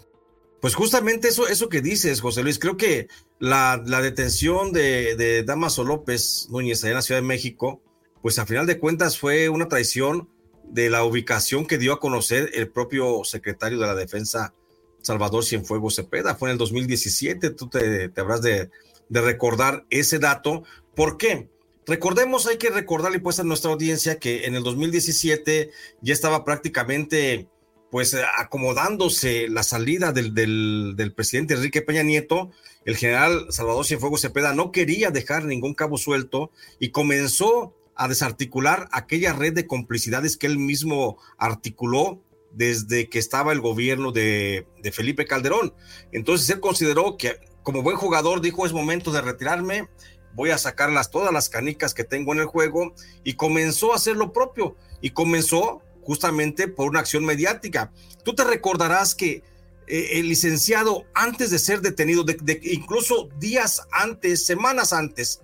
Pues 0.61 0.75
justamente 0.75 1.29
eso, 1.29 1.49
eso 1.49 1.69
que 1.69 1.81
dices, 1.81 2.21
José 2.21 2.43
Luis, 2.43 2.59
creo 2.59 2.77
que 2.77 3.09
la, 3.39 3.83
la 3.87 4.03
detención 4.03 4.73
de, 4.73 5.17
de, 5.17 5.43
Damaso 5.43 5.85
López 5.85 6.49
Núñez 6.51 6.85
allá 6.85 6.91
en 6.91 6.97
la 6.97 7.03
Ciudad 7.03 7.21
de 7.21 7.27
México, 7.27 7.81
pues 8.21 8.39
a 8.39 8.47
final 8.47 8.67
de 8.67 8.79
cuentas 8.79 9.19
fue 9.19 9.49
una 9.49 9.69
traición 9.69 10.29
de 10.65 10.91
la 10.91 11.03
ubicación 11.05 11.67
que 11.67 11.79
dio 11.79 11.95
a 11.95 12.01
conocer 12.01 12.51
el 12.55 12.69
propio 12.69 13.25
secretario 13.25 13.79
de 13.79 13.87
la 13.87 13.95
Defensa, 13.95 14.55
Salvador 15.01 15.45
Cienfuegos 15.45 15.97
Cepeda. 15.97 16.35
Fue 16.35 16.51
en 16.51 16.53
el 16.53 16.59
2017, 16.59 17.51
tú 17.51 17.69
te, 17.69 18.11
te 18.11 18.21
habrás 18.21 18.43
de, 18.43 18.71
de 19.11 19.20
recordar 19.20 19.85
ese 19.90 20.18
dato. 20.18 20.62
¿Por 20.94 21.18
qué? 21.18 21.51
Recordemos, 21.87 22.46
hay 22.46 22.57
que 22.57 22.70
recordarle 22.70 23.20
pues 23.20 23.40
a 23.40 23.44
nuestra 23.44 23.70
audiencia 23.70 24.18
que 24.18 24.46
en 24.46 24.55
el 24.55 24.62
2017 24.62 25.70
ya 26.01 26.12
estaba 26.14 26.44
prácticamente 26.44 27.49
pues 27.90 28.16
acomodándose 28.38 29.49
la 29.49 29.64
salida 29.64 30.12
del, 30.12 30.33
del, 30.33 31.12
presidente 31.12 31.55
Enrique 31.55 31.83
Peña 31.83 32.05
Nieto, 32.05 32.53
el 32.85 32.96
general 32.96 33.46
Salvador 33.51 33.85
Cienfuegos 33.85 34.20
Cepeda 34.20 34.55
no 34.55 34.70
quería 34.70 35.11
dejar 35.11 35.44
ningún 35.44 35.75
cabo 35.75 35.99
suelto 35.99 36.53
y 36.79 36.90
comenzó 36.90 37.75
a 37.96 38.07
desarticular 38.07 38.88
aquella 38.92 39.33
red 39.33 39.53
de 39.53 39.66
complicidades 39.66 40.37
que 40.37 40.46
él 40.46 40.59
mismo 40.59 41.18
articuló 41.37 42.23
desde 42.53 43.09
que 43.09 43.18
estaba 43.18 43.53
el 43.53 43.61
gobierno 43.61 44.12
de, 44.12 44.66
de 44.81 44.92
Felipe 44.92 45.27
Calderón. 45.27 45.75
Entonces 46.12 46.49
él 46.51 46.61
consideró 46.61 47.16
que 47.16 47.40
como 47.62 47.83
buen 47.83 47.96
jugador 47.96 48.40
dijo 48.40 48.66
es 48.66 48.73
momento 48.73 49.12
de 49.12 49.20
retirarme, 49.20 49.88
voy 50.35 50.51
a 50.51 50.59
sacarlas 50.59 51.11
todas 51.11 51.33
las 51.33 51.49
canicas 51.49 51.94
que 51.94 52.05
tengo 52.05 52.33
en 52.33 52.40
el 52.40 52.46
juego 52.46 52.94
y 53.25 53.35
comenzó 53.35 53.92
a 53.92 53.96
hacer 53.96 54.16
lo 54.16 54.33
propio 54.33 54.77
y 55.01 55.11
comenzó 55.11 55.83
justamente 56.03 56.68
por 56.68 56.88
una 56.88 57.01
acción 57.01 57.25
mediática. 57.25 57.92
Tú 58.25 58.35
te 58.35 58.44
recordarás 58.44 59.14
que 59.14 59.42
eh, 59.87 60.18
el 60.20 60.29
licenciado, 60.29 61.05
antes 61.14 61.51
de 61.51 61.59
ser 61.59 61.81
detenido, 61.81 62.25
de, 62.25 62.61
incluso 62.62 63.29
días 63.38 63.83
antes, 63.90 64.46
semanas 64.46 64.92
antes 64.92 65.42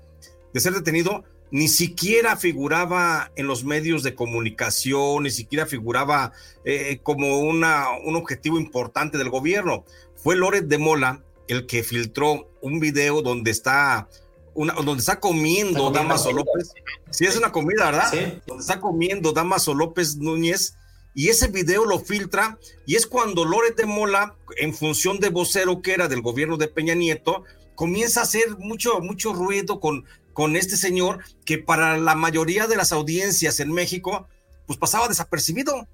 de 0.52 0.60
ser 0.60 0.72
detenido, 0.72 1.24
ni 1.50 1.68
siquiera 1.68 2.36
figuraba 2.36 3.30
en 3.36 3.46
los 3.46 3.64
medios 3.64 4.02
de 4.02 4.14
comunicación, 4.14 5.24
ni 5.24 5.30
siquiera 5.30 5.66
figuraba 5.66 6.32
eh, 6.64 6.98
como 7.02 7.38
una, 7.40 7.86
un 8.04 8.16
objetivo 8.16 8.58
importante 8.58 9.18
del 9.18 9.30
gobierno. 9.30 9.84
Fue 10.16 10.36
Loret 10.36 10.66
de 10.66 10.78
Mola 10.78 11.22
el 11.48 11.66
que 11.66 11.82
filtró 11.82 12.50
un 12.60 12.80
video 12.80 13.22
donde 13.22 13.50
está 13.50 14.08
donde 14.54 15.00
está 15.00 15.20
comiendo, 15.20 15.90
Damaso 15.90 16.32
López. 16.32 16.72
Sí, 17.10 17.26
es 17.26 17.36
una 17.36 17.52
comida, 17.52 17.90
¿verdad? 17.90 18.10
Sí. 18.10 18.40
Donde 18.46 18.62
está 18.62 18.80
comiendo 18.80 19.32
Damaso 19.32 19.74
López 19.74 20.16
Núñez. 20.16 20.76
Y 21.14 21.28
ese 21.28 21.48
video 21.48 21.86
lo 21.86 21.98
filtra 21.98 22.58
y 22.84 22.96
es 22.96 23.06
cuando 23.06 23.46
de 23.76 23.86
Mola, 23.86 24.36
en 24.58 24.74
función 24.74 25.18
de 25.18 25.30
vocero 25.30 25.80
que 25.80 25.92
era 25.92 26.08
del 26.08 26.20
gobierno 26.20 26.58
de 26.58 26.68
Peña 26.68 26.94
Nieto, 26.94 27.44
comienza 27.74 28.20
a 28.20 28.22
hacer 28.24 28.58
mucho, 28.58 29.00
mucho 29.00 29.32
ruido 29.32 29.80
con, 29.80 30.04
con 30.34 30.56
este 30.56 30.76
señor 30.76 31.20
que 31.46 31.56
para 31.56 31.96
la 31.96 32.14
mayoría 32.14 32.66
de 32.66 32.76
las 32.76 32.92
audiencias 32.92 33.60
en 33.60 33.72
México, 33.72 34.28
pues 34.66 34.78
pasaba 34.78 35.08
desapercibido. 35.08 35.86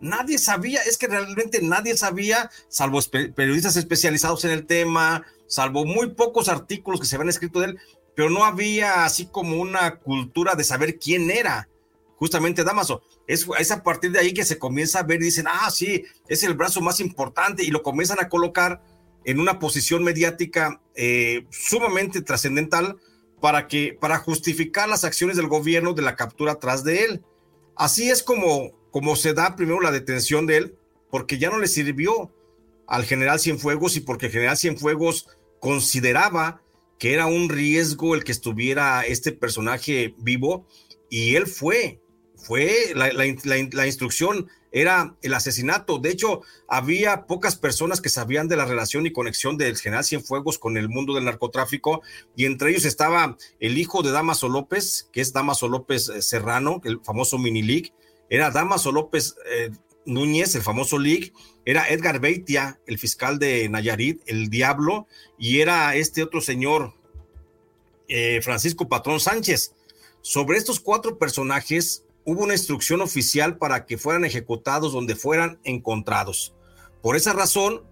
Nadie 0.00 0.38
sabía, 0.38 0.80
es 0.82 0.96
que 0.96 1.08
realmente 1.08 1.60
nadie 1.62 1.96
sabía, 1.96 2.50
salvo 2.68 3.00
periodistas 3.34 3.76
especializados 3.76 4.44
en 4.44 4.52
el 4.52 4.66
tema, 4.66 5.24
salvo 5.46 5.84
muy 5.84 6.10
pocos 6.10 6.48
artículos 6.48 7.00
que 7.00 7.06
se 7.06 7.16
habían 7.16 7.30
escrito 7.30 7.60
de 7.60 7.66
él, 7.66 7.78
pero 8.14 8.30
no 8.30 8.44
había 8.44 9.04
así 9.04 9.26
como 9.26 9.60
una 9.60 9.96
cultura 9.96 10.54
de 10.54 10.64
saber 10.64 10.98
quién 10.98 11.30
era 11.30 11.68
justamente 12.18 12.64
Damaso. 12.64 13.02
Es, 13.26 13.46
a 13.70 13.82
partir 13.82 14.10
de 14.10 14.18
ahí 14.18 14.34
que 14.34 14.44
se 14.44 14.58
comienza 14.58 15.00
a 15.00 15.04
ver 15.04 15.20
y 15.22 15.26
dicen, 15.26 15.46
ah, 15.48 15.70
sí, 15.70 16.04
es 16.26 16.42
el 16.42 16.54
brazo 16.54 16.80
más 16.80 17.00
importante 17.00 17.62
y 17.62 17.70
lo 17.70 17.82
comienzan 17.82 18.18
a 18.20 18.28
colocar 18.28 18.82
en 19.24 19.38
una 19.38 19.58
posición 19.58 20.02
mediática 20.02 20.80
eh, 20.94 21.46
sumamente 21.50 22.22
trascendental 22.22 22.96
para 23.40 23.68
que 23.68 23.96
para 24.00 24.18
justificar 24.18 24.88
las 24.88 25.04
acciones 25.04 25.36
del 25.36 25.46
gobierno 25.46 25.92
de 25.92 26.02
la 26.02 26.16
captura 26.16 26.52
atrás 26.52 26.82
de 26.82 27.04
él. 27.04 27.24
Así 27.76 28.10
es 28.10 28.22
como 28.22 28.72
como 28.90 29.16
se 29.16 29.34
da 29.34 29.56
primero 29.56 29.80
la 29.80 29.92
detención 29.92 30.46
de 30.46 30.56
él, 30.56 30.78
porque 31.10 31.38
ya 31.38 31.50
no 31.50 31.58
le 31.58 31.68
sirvió 31.68 32.32
al 32.86 33.04
general 33.04 33.40
Cienfuegos 33.40 33.96
y 33.96 34.00
porque 34.00 34.26
el 34.26 34.32
general 34.32 34.56
Cienfuegos 34.56 35.28
consideraba 35.60 36.62
que 36.98 37.14
era 37.14 37.26
un 37.26 37.48
riesgo 37.48 38.14
el 38.14 38.24
que 38.24 38.32
estuviera 38.32 39.04
este 39.06 39.32
personaje 39.32 40.14
vivo 40.18 40.66
y 41.10 41.36
él 41.36 41.46
fue, 41.46 42.00
fue 42.36 42.92
la, 42.94 43.10
la, 43.12 43.86
instrucción 43.86 44.48
era 44.72 45.16
el 45.22 45.34
asesinato. 45.34 45.98
De 45.98 46.10
hecho, 46.10 46.42
había 46.68 47.26
pocas 47.26 47.56
personas 47.56 48.00
que 48.00 48.10
sabían 48.10 48.48
de 48.48 48.56
la 48.56 48.66
relación 48.66 49.06
y 49.06 49.12
conexión 49.12 49.56
del 49.56 49.76
general 49.78 50.04
Cienfuegos 50.04 50.58
con 50.58 50.76
el 50.76 50.88
mundo 50.88 51.14
del 51.14 51.24
narcotráfico, 51.24 52.02
y 52.36 52.44
entre 52.44 52.70
ellos 52.70 52.84
estaba 52.84 53.36
el 53.60 53.78
hijo 53.78 54.02
de 54.02 54.10
Damaso 54.10 54.48
López, 54.48 55.08
que 55.12 55.20
es 55.20 55.32
Damaso 55.32 55.68
López 55.68 56.08
eh, 56.08 56.20
Serrano, 56.20 56.80
el 56.84 57.00
famoso 57.00 57.38
Minilic, 57.38 57.94
era 58.30 58.50
Damaso 58.50 58.92
López 58.92 59.36
eh, 59.50 59.70
Núñez, 60.04 60.54
el 60.54 60.62
famoso 60.62 60.98
Lick, 60.98 61.32
era 61.64 61.88
Edgar 61.88 62.20
Beitia, 62.20 62.80
el 62.86 62.98
fiscal 62.98 63.38
de 63.38 63.68
Nayarit, 63.68 64.22
el 64.26 64.48
Diablo, 64.48 65.06
y 65.38 65.60
era 65.60 65.94
este 65.94 66.22
otro 66.22 66.40
señor, 66.40 66.94
eh, 68.08 68.40
Francisco 68.42 68.88
Patrón 68.88 69.20
Sánchez. 69.20 69.74
Sobre 70.22 70.58
estos 70.58 70.80
cuatro 70.80 71.18
personajes 71.18 72.04
hubo 72.24 72.42
una 72.42 72.54
instrucción 72.54 73.00
oficial 73.00 73.58
para 73.58 73.86
que 73.86 73.98
fueran 73.98 74.24
ejecutados 74.24 74.92
donde 74.92 75.14
fueran 75.14 75.60
encontrados. 75.64 76.54
Por 77.02 77.16
esa 77.16 77.32
razón, 77.32 77.82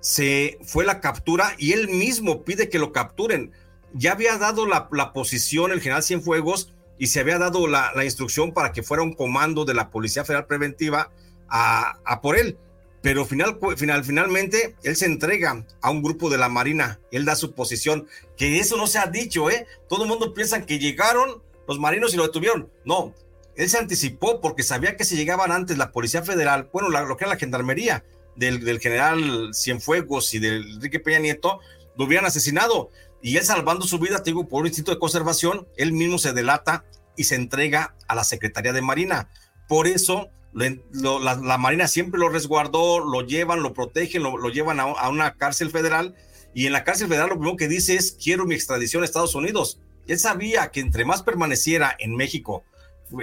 se 0.00 0.58
fue 0.64 0.84
la 0.84 1.00
captura 1.00 1.54
y 1.58 1.72
él 1.72 1.88
mismo 1.88 2.44
pide 2.44 2.68
que 2.68 2.78
lo 2.78 2.92
capturen. 2.92 3.52
Ya 3.92 4.12
había 4.12 4.38
dado 4.38 4.66
la, 4.66 4.88
la 4.92 5.12
posición 5.12 5.72
el 5.72 5.80
general 5.80 6.02
Cienfuegos 6.02 6.72
y 6.98 7.08
se 7.08 7.20
había 7.20 7.38
dado 7.38 7.66
la, 7.66 7.92
instrucción 8.04 8.52
para 8.52 8.72
que 8.72 8.82
fuera 8.82 9.02
un 9.02 9.14
comando 9.14 9.64
de 9.64 9.74
la 9.74 9.90
Policía 9.90 10.24
Federal 10.24 10.46
Preventiva 10.46 11.10
a, 11.48 12.20
por 12.22 12.36
él. 12.36 12.58
Pero 13.02 13.24
final, 13.24 13.58
final, 13.76 14.04
finalmente 14.04 14.74
él 14.82 14.96
se 14.96 15.06
entrega 15.06 15.64
a 15.80 15.90
un 15.90 16.02
grupo 16.02 16.28
de 16.28 16.38
la 16.38 16.48
Marina, 16.48 16.98
él 17.12 17.24
da 17.24 17.36
su 17.36 17.52
posición, 17.54 18.08
que 18.36 18.58
eso 18.58 18.76
no 18.76 18.86
se 18.86 18.98
ha 18.98 19.06
dicho, 19.06 19.48
¿eh? 19.50 19.66
Todo 19.88 20.04
el 20.04 20.08
mundo 20.08 20.34
piensa 20.34 20.66
que 20.66 20.78
llegaron 20.78 21.42
los 21.68 21.78
marinos 21.78 22.14
y 22.14 22.16
lo 22.16 22.24
detuvieron. 22.24 22.70
No, 22.84 23.14
él 23.54 23.68
se 23.68 23.78
anticipó 23.78 24.40
porque 24.40 24.62
sabía 24.62 24.96
que 24.96 25.04
si 25.04 25.16
llegaban 25.16 25.52
antes 25.52 25.78
la 25.78 25.92
Policía 25.92 26.22
Federal, 26.22 26.68
bueno, 26.72 26.88
lo 26.88 27.16
que 27.16 27.24
era 27.24 27.34
la 27.34 27.38
gendarmería 27.38 28.04
del, 28.34 28.64
del 28.64 28.80
general 28.80 29.50
Cienfuegos 29.54 30.34
y 30.34 30.38
del 30.38 30.68
Enrique 30.74 31.00
Peña 31.00 31.20
Nieto, 31.20 31.60
lo 31.96 32.04
hubieran 32.04 32.26
asesinado. 32.26 32.90
Y 33.26 33.38
él 33.38 33.44
salvando 33.44 33.84
su 33.88 33.98
vida, 33.98 34.22
te 34.22 34.30
digo, 34.30 34.46
por 34.46 34.60
un 34.60 34.68
instinto 34.68 34.92
de 34.92 35.00
conservación, 35.00 35.66
él 35.76 35.92
mismo 35.92 36.16
se 36.16 36.32
delata 36.32 36.84
y 37.16 37.24
se 37.24 37.34
entrega 37.34 37.96
a 38.06 38.14
la 38.14 38.22
Secretaría 38.22 38.72
de 38.72 38.82
Marina. 38.82 39.30
Por 39.66 39.88
eso 39.88 40.30
la, 40.52 41.58
Marina 41.58 41.88
siempre 41.88 42.20
lo 42.20 42.28
resguardó, 42.28 43.00
lo 43.00 43.22
llevan, 43.22 43.64
lo 43.64 43.72
protegen, 43.72 44.22
lo, 44.22 44.48
llevan 44.50 44.78
a, 44.78 45.08
una 45.08 45.34
cárcel 45.34 45.70
federal. 45.70 46.14
Y 46.54 46.66
en 46.66 46.72
la 46.72 46.84
cárcel 46.84 47.08
federal 47.08 47.30
lo 47.30 47.34
primero 47.34 47.56
que 47.56 47.66
dice 47.66 47.96
es, 47.96 48.12
quiero 48.12 48.46
mi 48.46 48.54
extradición 48.54 49.02
a 49.02 49.06
Estados 49.06 49.34
Unidos. 49.34 49.80
Él 50.06 50.20
sabía 50.20 50.70
que 50.70 50.78
entre 50.78 51.04
más 51.04 51.24
permaneciera 51.24 51.96
en 51.98 52.14
México 52.14 52.62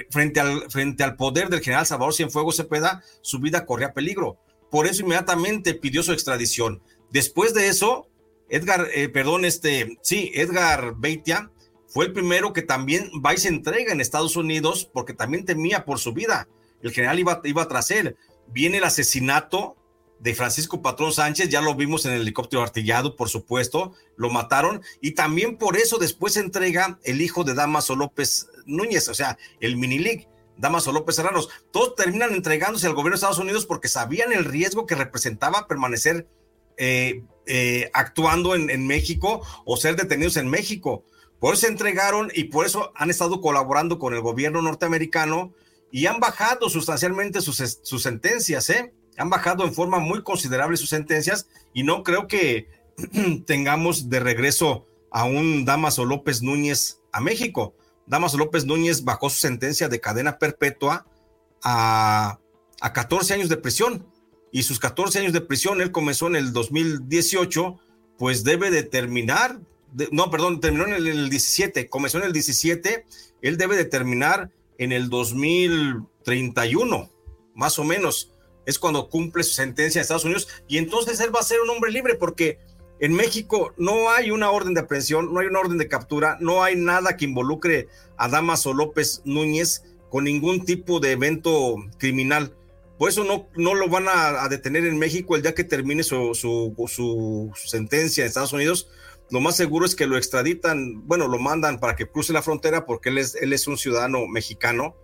frente 0.09 0.41
al, 0.41 0.69
frente 0.69 1.05
al 1.05 1.15
poder 1.15 1.47
del 1.47 1.61
general 1.61 1.85
Salvador 1.85 2.13
Cienfuegos 2.13 2.57
Cepeda, 2.57 3.01
su 3.21 3.39
vida 3.39 3.65
corría 3.65 3.93
peligro. 3.93 4.37
Por 4.69 4.85
eso 4.85 5.03
inmediatamente 5.03 5.73
pidió 5.75 6.03
su 6.03 6.11
extradición. 6.11 6.83
Después 7.09 7.53
de 7.53 7.69
eso, 7.69 8.09
Edgar, 8.53 8.87
eh, 8.93 9.09
perdón, 9.09 9.45
este, 9.45 9.97
sí, 10.03 10.29
Edgar 10.35 10.93
Beitia 10.95 11.49
fue 11.87 12.05
el 12.05 12.13
primero 12.13 12.53
que 12.53 12.61
también 12.61 13.09
va 13.25 13.33
y 13.33 13.37
se 13.37 13.47
entrega 13.47 13.91
en 13.91 13.99
Estados 13.99 14.35
Unidos 14.35 14.87
porque 14.93 15.15
también 15.15 15.43
temía 15.43 15.85
por 15.85 15.97
su 15.97 16.13
vida. 16.13 16.47
El 16.83 16.91
general 16.91 17.17
iba, 17.17 17.41
iba 17.45 17.67
tras 17.67 17.89
él. 17.89 18.15
Viene 18.45 18.77
el 18.77 18.83
asesinato 18.83 19.75
de 20.19 20.35
Francisco 20.35 20.83
Patrón 20.83 21.11
Sánchez, 21.11 21.49
ya 21.49 21.61
lo 21.61 21.73
vimos 21.73 22.05
en 22.05 22.13
el 22.13 22.21
helicóptero 22.21 22.61
artillado, 22.61 23.15
por 23.15 23.27
supuesto, 23.27 23.93
lo 24.17 24.29
mataron 24.29 24.83
y 25.01 25.11
también 25.11 25.57
por 25.57 25.75
eso 25.75 25.97
después 25.97 26.33
se 26.33 26.41
entrega 26.41 26.99
el 27.03 27.23
hijo 27.23 27.43
de 27.43 27.55
Damaso 27.55 27.95
López 27.95 28.49
Núñez, 28.67 29.07
o 29.07 29.15
sea, 29.15 29.39
el 29.61 29.77
mini 29.77 30.27
Damaso 30.57 30.91
López 30.91 31.15
Serranos. 31.15 31.49
Todos 31.71 31.95
terminan 31.95 32.35
entregándose 32.35 32.85
al 32.85 32.93
gobierno 32.93 33.13
de 33.13 33.15
Estados 33.15 33.39
Unidos 33.39 33.65
porque 33.65 33.87
sabían 33.87 34.31
el 34.31 34.45
riesgo 34.45 34.85
que 34.85 34.93
representaba 34.93 35.67
permanecer 35.67 36.27
eh, 36.77 37.23
eh, 37.45 37.89
actuando 37.93 38.55
en, 38.55 38.87
México 38.87 39.41
o 39.65 39.75
ser 39.75 39.95
detenidos 39.95 40.37
en 40.37 40.49
México. 40.49 41.03
Por 41.39 41.53
eso 41.53 41.61
se 41.61 41.67
entregaron 41.67 42.31
y 42.33 42.45
por 42.45 42.65
eso 42.65 42.93
han 42.95 43.09
estado 43.09 43.41
colaborando 43.41 43.99
con 43.99 44.13
el 44.13 44.21
gobierno 44.21 44.61
norteamericano 44.61 45.53
y 45.91 46.05
han 46.05 46.19
bajado 46.19 46.69
sustancialmente 46.69 47.41
sus, 47.41 48.01
sentencias, 48.01 48.69
¿eh? 48.69 48.93
Han 49.17 49.29
bajado 49.29 49.65
en 49.65 49.73
forma 49.73 49.99
muy 49.99 50.23
considerable 50.23 50.77
sus 50.77 50.89
sentencias 50.89 51.47
y 51.73 51.83
no 51.83 52.03
creo 52.03 52.27
que 52.27 52.69
tengamos 53.45 54.09
de 54.09 54.19
regreso 54.21 54.87
a 55.11 55.25
un 55.25 55.65
Damaso 55.65 56.05
López 56.05 56.41
Núñez 56.41 57.01
a 57.11 57.19
México. 57.19 57.75
Damaso 58.07 58.37
López 58.37 58.65
Núñez 58.65 59.03
bajó 59.03 59.29
su 59.29 59.39
sentencia 59.39 59.89
de 59.89 59.99
cadena 59.99 60.39
perpetua 60.39 61.05
a, 61.61 62.39
a 62.79 62.93
14 62.93 63.33
años 63.33 63.49
de 63.49 63.57
prisión 63.57 64.12
y 64.53 64.63
sus 64.63 64.79
14 64.79 65.19
años 65.19 65.33
de 65.33 65.41
prisión, 65.41 65.81
él 65.81 65.91
comenzó 65.91 66.27
en 66.27 66.35
el 66.35 66.53
2018, 66.53 67.79
pues 68.19 68.43
debe 68.43 68.69
de 68.69 68.83
terminar, 68.83 69.59
no, 70.11 70.29
perdón, 70.29 70.61
terminó 70.61 70.85
en 70.85 70.93
el, 70.93 71.29
17, 71.31 71.89
comenzó 71.89 72.19
en 72.19 72.25
el 72.25 72.33
17, 72.33 73.03
él 73.41 73.57
debe 73.57 73.75
de 73.75 73.85
terminar 73.85 74.51
en 74.77 74.91
el 74.91 75.09
2031, 75.09 77.09
más 77.55 77.79
o 77.79 77.83
menos, 77.83 78.31
es 78.67 78.77
cuando 78.77 79.09
cumple 79.09 79.41
su 79.41 79.53
sentencia 79.53 79.99
en 79.99 80.03
Estados 80.03 80.25
Unidos, 80.25 80.47
y 80.67 80.77
entonces 80.77 81.19
él 81.19 81.35
va 81.35 81.39
a 81.39 81.43
ser 81.43 81.59
un 81.59 81.71
hombre 81.71 81.91
libre 81.91 82.13
porque 82.13 82.59
en 82.99 83.13
México 83.13 83.73
no 83.77 84.11
hay 84.11 84.29
una 84.29 84.51
orden 84.51 84.75
de 84.75 84.81
aprehensión, 84.81 85.33
no 85.33 85.39
hay 85.39 85.47
una 85.47 85.61
orden 85.61 85.79
de 85.79 85.87
captura, 85.87 86.37
no 86.41 86.61
hay 86.61 86.75
nada 86.75 87.17
que 87.17 87.25
involucre 87.25 87.87
a 88.17 88.27
Damaso 88.27 88.71
López 88.71 89.23
Núñez 89.25 89.81
con 90.11 90.25
ningún 90.25 90.63
tipo 90.63 90.99
de 90.99 91.13
evento 91.13 91.77
criminal. 91.97 92.53
Por 92.97 93.09
eso 93.09 93.23
no, 93.23 93.49
no 93.55 93.73
lo 93.73 93.89
van 93.89 94.05
a, 94.07 94.47
detener 94.49 94.85
en 94.85 94.97
México 94.97 95.35
el 95.35 95.41
día 95.41 95.55
que 95.55 95.63
termine 95.63 96.03
su, 96.03 96.33
su, 96.35 97.51
sentencia 97.55 98.23
en 98.23 98.27
Estados 98.27 98.53
Unidos. 98.53 98.89
Lo 99.29 99.39
más 99.39 99.55
seguro 99.55 99.85
es 99.85 99.95
que 99.95 100.05
lo 100.05 100.17
extraditan, 100.17 101.07
bueno, 101.07 101.27
lo 101.27 101.39
mandan 101.39 101.79
para 101.79 101.95
que 101.95 102.07
cruce 102.07 102.33
la 102.33 102.41
frontera 102.43 102.85
porque 102.85 103.09
él 103.09 103.17
es, 103.17 103.35
él 103.35 103.51
es 103.51 103.67
un 103.67 103.77
ciudadano 103.77 104.27
mexicano 104.27 104.95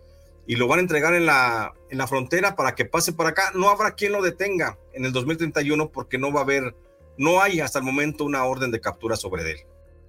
y 0.45 0.55
lo 0.55 0.67
van 0.67 0.79
a 0.79 0.81
entregar 0.81 1.13
en 1.15 1.25
la, 1.25 1.73
en 1.89 1.97
la 1.97 2.07
frontera 2.07 2.55
para 2.55 2.75
que 2.75 2.85
pase 2.85 3.13
para 3.13 3.29
acá. 3.29 3.51
No 3.55 3.69
habrá 3.69 3.95
quien 3.95 4.11
lo 4.11 4.21
detenga 4.21 4.77
en 4.93 5.05
el 5.05 5.11
2031 5.11 5.91
porque 5.91 6.17
no 6.17 6.31
va 6.31 6.41
a 6.41 6.43
haber, 6.43 6.75
no 7.17 7.41
hay 7.41 7.59
hasta 7.59 7.79
el 7.79 7.85
momento 7.85 8.23
una 8.23 8.45
orden 8.45 8.71
de 8.71 8.81
captura 8.81 9.15
sobre 9.15 9.49
él. 9.49 9.57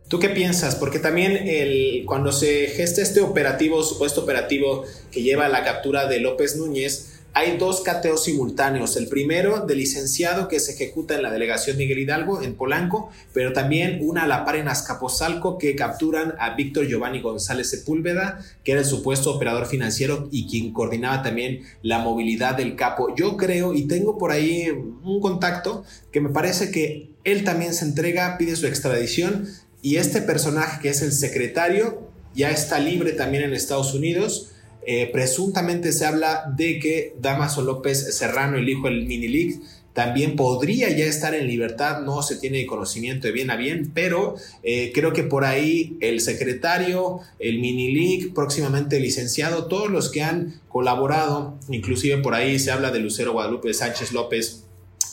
¿Tú 0.08 0.18
qué 0.18 0.28
piensas? 0.28 0.74
Porque 0.74 0.98
también 0.98 1.36
el, 1.46 2.04
cuando 2.04 2.32
se 2.32 2.66
gesta 2.66 3.00
este 3.00 3.20
operativo, 3.20 3.82
supuesto 3.84 4.22
operativo 4.22 4.84
que 5.12 5.22
lleva 5.22 5.46
a 5.46 5.48
la 5.48 5.62
captura 5.62 6.06
de 6.08 6.18
López 6.18 6.56
Núñez, 6.56 7.19
hay 7.32 7.58
dos 7.58 7.82
cateos 7.82 8.24
simultáneos. 8.24 8.96
El 8.96 9.08
primero 9.08 9.64
del 9.66 9.78
licenciado 9.78 10.48
que 10.48 10.58
se 10.58 10.72
ejecuta 10.72 11.14
en 11.14 11.22
la 11.22 11.30
delegación 11.30 11.76
Miguel 11.76 12.00
Hidalgo, 12.00 12.42
en 12.42 12.54
Polanco, 12.54 13.10
pero 13.32 13.52
también 13.52 13.98
una 14.02 14.24
a 14.24 14.26
la 14.26 14.44
par 14.44 14.56
en 14.56 14.68
Azcapotzalco 14.68 15.56
que 15.58 15.76
capturan 15.76 16.34
a 16.38 16.54
Víctor 16.54 16.86
Giovanni 16.86 17.20
González 17.20 17.70
Sepúlveda, 17.70 18.40
que 18.64 18.72
era 18.72 18.80
el 18.80 18.86
supuesto 18.86 19.30
operador 19.30 19.66
financiero 19.66 20.28
y 20.32 20.48
quien 20.48 20.72
coordinaba 20.72 21.22
también 21.22 21.62
la 21.82 22.00
movilidad 22.00 22.56
del 22.56 22.74
capo. 22.74 23.14
Yo 23.14 23.36
creo 23.36 23.74
y 23.74 23.86
tengo 23.86 24.18
por 24.18 24.32
ahí 24.32 24.68
un 24.68 25.20
contacto 25.20 25.84
que 26.10 26.20
me 26.20 26.30
parece 26.30 26.70
que 26.70 27.10
él 27.24 27.44
también 27.44 27.74
se 27.74 27.84
entrega, 27.84 28.38
pide 28.38 28.56
su 28.56 28.66
extradición 28.66 29.46
y 29.82 29.96
este 29.96 30.20
personaje 30.20 30.80
que 30.82 30.88
es 30.88 31.02
el 31.02 31.12
secretario 31.12 32.10
ya 32.34 32.50
está 32.50 32.78
libre 32.78 33.12
también 33.12 33.44
en 33.44 33.54
Estados 33.54 33.94
Unidos 33.94 34.52
eh, 34.86 35.08
presuntamente 35.12 35.92
se 35.92 36.06
habla 36.06 36.44
de 36.56 36.78
que 36.78 37.14
Damaso 37.20 37.62
López 37.62 38.16
Serrano, 38.16 38.56
el 38.56 38.68
hijo 38.68 38.88
del 38.88 39.06
Mini 39.06 39.28
League, 39.28 39.60
también 39.92 40.36
podría 40.36 40.88
ya 40.96 41.04
estar 41.04 41.34
en 41.34 41.46
libertad, 41.46 42.02
no 42.02 42.22
se 42.22 42.36
tiene 42.36 42.64
conocimiento 42.64 43.26
de 43.26 43.32
bien 43.32 43.50
a 43.50 43.56
bien, 43.56 43.90
pero 43.92 44.36
eh, 44.62 44.92
creo 44.94 45.12
que 45.12 45.24
por 45.24 45.44
ahí 45.44 45.96
el 46.00 46.20
secretario, 46.20 47.20
el 47.40 47.58
mini 47.58 47.92
league, 47.92 48.30
próximamente 48.32 48.96
el 48.96 49.02
licenciado, 49.02 49.66
todos 49.66 49.90
los 49.90 50.08
que 50.08 50.22
han 50.22 50.60
colaborado, 50.68 51.58
inclusive 51.68 52.18
por 52.18 52.34
ahí 52.34 52.58
se 52.58 52.70
habla 52.70 52.92
de 52.92 53.00
Lucero 53.00 53.32
Guadalupe 53.32 53.74
Sánchez 53.74 54.12
López, 54.12 54.64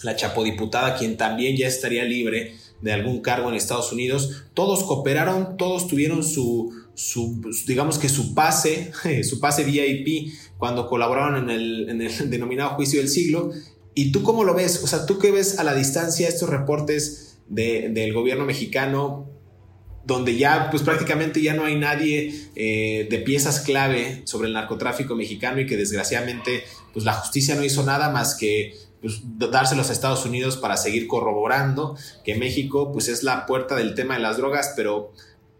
la 0.03 0.15
chapodiputada, 0.15 0.95
quien 0.95 1.17
también 1.17 1.57
ya 1.57 1.67
estaría 1.67 2.03
libre 2.03 2.53
de 2.81 2.93
algún 2.93 3.21
cargo 3.21 3.49
en 3.49 3.55
Estados 3.55 3.91
Unidos, 3.91 4.43
todos 4.53 4.83
cooperaron, 4.83 5.57
todos 5.57 5.87
tuvieron 5.87 6.23
su, 6.23 6.71
su, 6.97 7.39
digamos 7.67 7.99
que 7.99 8.09
su 8.09 8.33
pase, 8.33 8.91
su 9.23 9.39
pase 9.39 9.63
VIP 9.63 10.33
cuando 10.57 10.87
colaboraron 10.87 11.49
en 11.49 12.01
el, 12.01 12.11
denominado 12.29 12.71
juicio 12.71 12.99
del 12.99 13.09
siglo. 13.09 13.51
¿Y 13.93 14.11
tú 14.11 14.23
cómo 14.23 14.43
lo 14.43 14.53
ves? 14.53 14.83
O 14.83 14.87
sea, 14.87 15.05
¿tú 15.05 15.17
qué 15.19 15.31
ves 15.31 15.59
a 15.59 15.63
la 15.63 15.73
distancia 15.73 16.27
estos 16.27 16.49
reportes 16.49 17.37
del 17.47 18.13
gobierno 18.13 18.45
mexicano 18.45 19.29
donde 20.03 20.37
ya 20.37 20.69
pues 20.69 20.83
prácticamente 20.83 21.41
ya 21.41 21.53
no 21.53 21.65
hay 21.65 21.75
nadie 21.75 22.49
eh, 22.55 23.07
de 23.09 23.17
piezas 23.19 23.61
clave 23.61 24.21
sobre 24.25 24.47
el 24.47 24.53
narcotráfico 24.53 25.15
mexicano 25.15 25.59
y 25.59 25.65
que 25.65 25.77
desgraciadamente 25.77 26.63
pues 26.93 27.05
la 27.05 27.13
justicia 27.13 27.55
no 27.55 27.63
hizo 27.63 27.83
nada 27.83 28.09
más 28.09 28.35
que 28.35 28.73
pues, 29.01 29.21
dárselos 29.23 29.89
a 29.89 29.93
Estados 29.93 30.25
Unidos 30.25 30.57
para 30.57 30.77
seguir 30.77 31.07
corroborando 31.07 31.97
que 32.23 32.35
México 32.35 32.91
pues 32.91 33.07
es 33.07 33.23
la 33.23 33.45
puerta 33.45 33.75
del 33.75 33.95
tema 33.95 34.15
de 34.15 34.21
las 34.21 34.37
drogas, 34.37 34.73
pero 34.75 35.13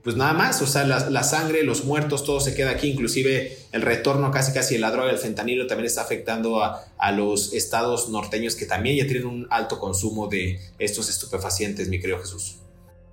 pues 0.08 0.16
nada 0.16 0.32
más, 0.32 0.62
o 0.62 0.68
sea, 0.68 0.86
la, 0.86 1.24
sangre, 1.24 1.64
los 1.64 1.84
muertos, 1.84 2.24
todo 2.24 2.40
se 2.40 2.56
queda 2.56 2.72
aquí, 2.72 2.88
inclusive 2.88 3.58
el 3.74 3.82
retorno 3.82 4.32
casi 4.32 4.54
casi 4.54 4.76
de 4.76 4.80
la 4.80 4.90
droga, 4.90 5.12
el 5.12 5.18
fentanilo 5.18 5.68
también 5.68 5.86
está 5.86 6.02
afectando 6.02 6.64
a, 6.64 7.12
los 7.12 7.52
estados 7.52 8.08
norteños 8.08 8.56
que 8.56 8.66
también 8.66 8.96
ya 8.96 9.06
tienen 9.06 9.26
un 9.26 9.48
alto 9.50 9.80
consumo 9.80 10.30
de 10.30 10.62
estos 10.80 11.10
estupefacientes, 11.10 11.90
mi 11.90 12.00
querido 12.00 12.20
Jesús. 12.20 12.60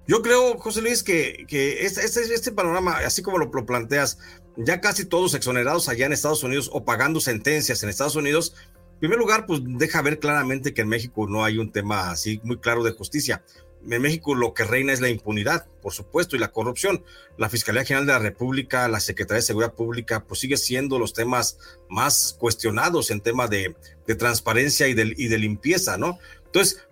Yo 0.06 0.22
creo, 0.22 0.56
José 0.56 0.82
Luis, 0.82 1.02
que, 1.02 1.46
que 1.48 1.84
este, 1.84 2.04
este, 2.04 2.32
este, 2.32 2.52
panorama, 2.52 2.98
así 2.98 3.22
como 3.22 3.38
lo, 3.38 3.50
lo, 3.52 3.66
planteas, 3.66 4.18
ya 4.56 4.80
casi 4.80 5.04
todos 5.04 5.34
exonerados 5.34 5.88
allá 5.88 6.06
en 6.06 6.12
Estados 6.12 6.44
Unidos 6.44 6.70
o 6.72 6.84
pagando 6.84 7.18
sentencias 7.18 7.82
en 7.82 7.88
Estados 7.88 8.14
Unidos, 8.14 8.54
en 8.92 9.00
primer 9.00 9.18
lugar, 9.18 9.46
pues 9.46 9.62
deja 9.64 10.00
ver 10.00 10.20
claramente 10.20 10.72
que 10.72 10.82
en 10.82 10.88
México 10.88 11.26
no 11.26 11.44
hay 11.44 11.58
un 11.58 11.72
tema 11.72 12.12
así 12.12 12.40
muy 12.44 12.58
claro 12.58 12.84
de 12.84 12.92
justicia 12.92 13.42
en 13.88 14.02
México 14.02 14.34
lo 14.34 14.54
que 14.54 14.64
reina 14.64 14.92
es 14.92 15.00
la 15.00 15.08
impunidad, 15.08 15.66
por 15.82 15.92
supuesto, 15.92 16.36
y 16.36 16.38
la 16.38 16.52
corrupción. 16.52 17.04
La 17.36 17.48
Fiscalía 17.48 17.84
General 17.84 18.06
de 18.06 18.12
la 18.12 18.18
República, 18.18 18.88
la 18.88 19.00
Secretaría 19.00 19.40
de 19.40 19.46
Seguridad 19.46 19.74
Pública, 19.74 20.24
pues 20.24 20.40
sigue 20.40 20.56
siendo 20.56 20.98
los 20.98 21.12
temas 21.12 21.58
más 21.88 22.36
cuestionados 22.38 23.10
en 23.10 23.20
tema 23.20 23.48
de, 23.48 23.76
transparencia 24.18 24.88
y 24.88 24.94
de, 24.94 25.38
limpieza, 25.38 25.98
¿no? 25.98 26.18
Entonces, 26.46 26.86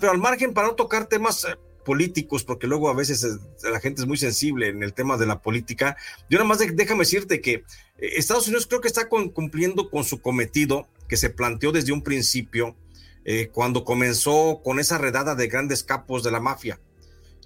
pero 0.00 0.12
al 0.12 0.18
margen, 0.18 0.54
para 0.54 0.68
no 0.68 0.74
tocar 0.74 1.06
temas 1.06 1.44
eh, 1.44 1.56
políticos, 1.84 2.44
porque 2.44 2.66
luego 2.66 2.88
a 2.88 2.94
veces 2.94 3.22
eh, 3.24 3.70
la 3.70 3.80
gente 3.80 4.02
es 4.02 4.08
muy 4.08 4.16
sensible 4.16 4.68
en 4.68 4.82
el 4.82 4.94
tema 4.94 5.16
de 5.16 5.26
la 5.26 5.40
política, 5.40 5.96
yo 6.30 6.38
nada 6.38 6.48
más 6.48 6.58
déjame 6.58 7.00
decirte 7.00 7.40
que 7.40 7.52
eh, 7.52 7.64
Estados 7.98 8.46
Unidos 8.46 8.66
creo 8.66 8.80
que 8.80 8.88
está 8.88 9.08
cumpliendo 9.08 9.90
con 9.90 10.04
su 10.04 10.20
cometido 10.20 10.88
que 11.08 11.16
se 11.16 11.30
planteó 11.30 11.70
desde 11.72 11.92
un 11.92 12.02
principio 12.02 12.76
eh, 13.24 13.48
cuando 13.52 13.84
comenzó 13.84 14.60
con 14.62 14.78
esa 14.78 14.98
redada 14.98 15.34
de 15.34 15.48
grandes 15.48 15.82
capos 15.82 16.22
de 16.22 16.30
la 16.30 16.40
mafia. 16.40 16.80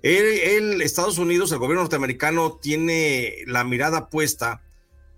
El, 0.03 0.81
Estados 0.81 1.19
Unidos, 1.19 1.51
el 1.51 1.59
gobierno 1.59 1.83
norteamericano, 1.83 2.59
tiene 2.61 3.37
la 3.47 3.65
mirada 3.65 4.11
puesta 4.11 4.63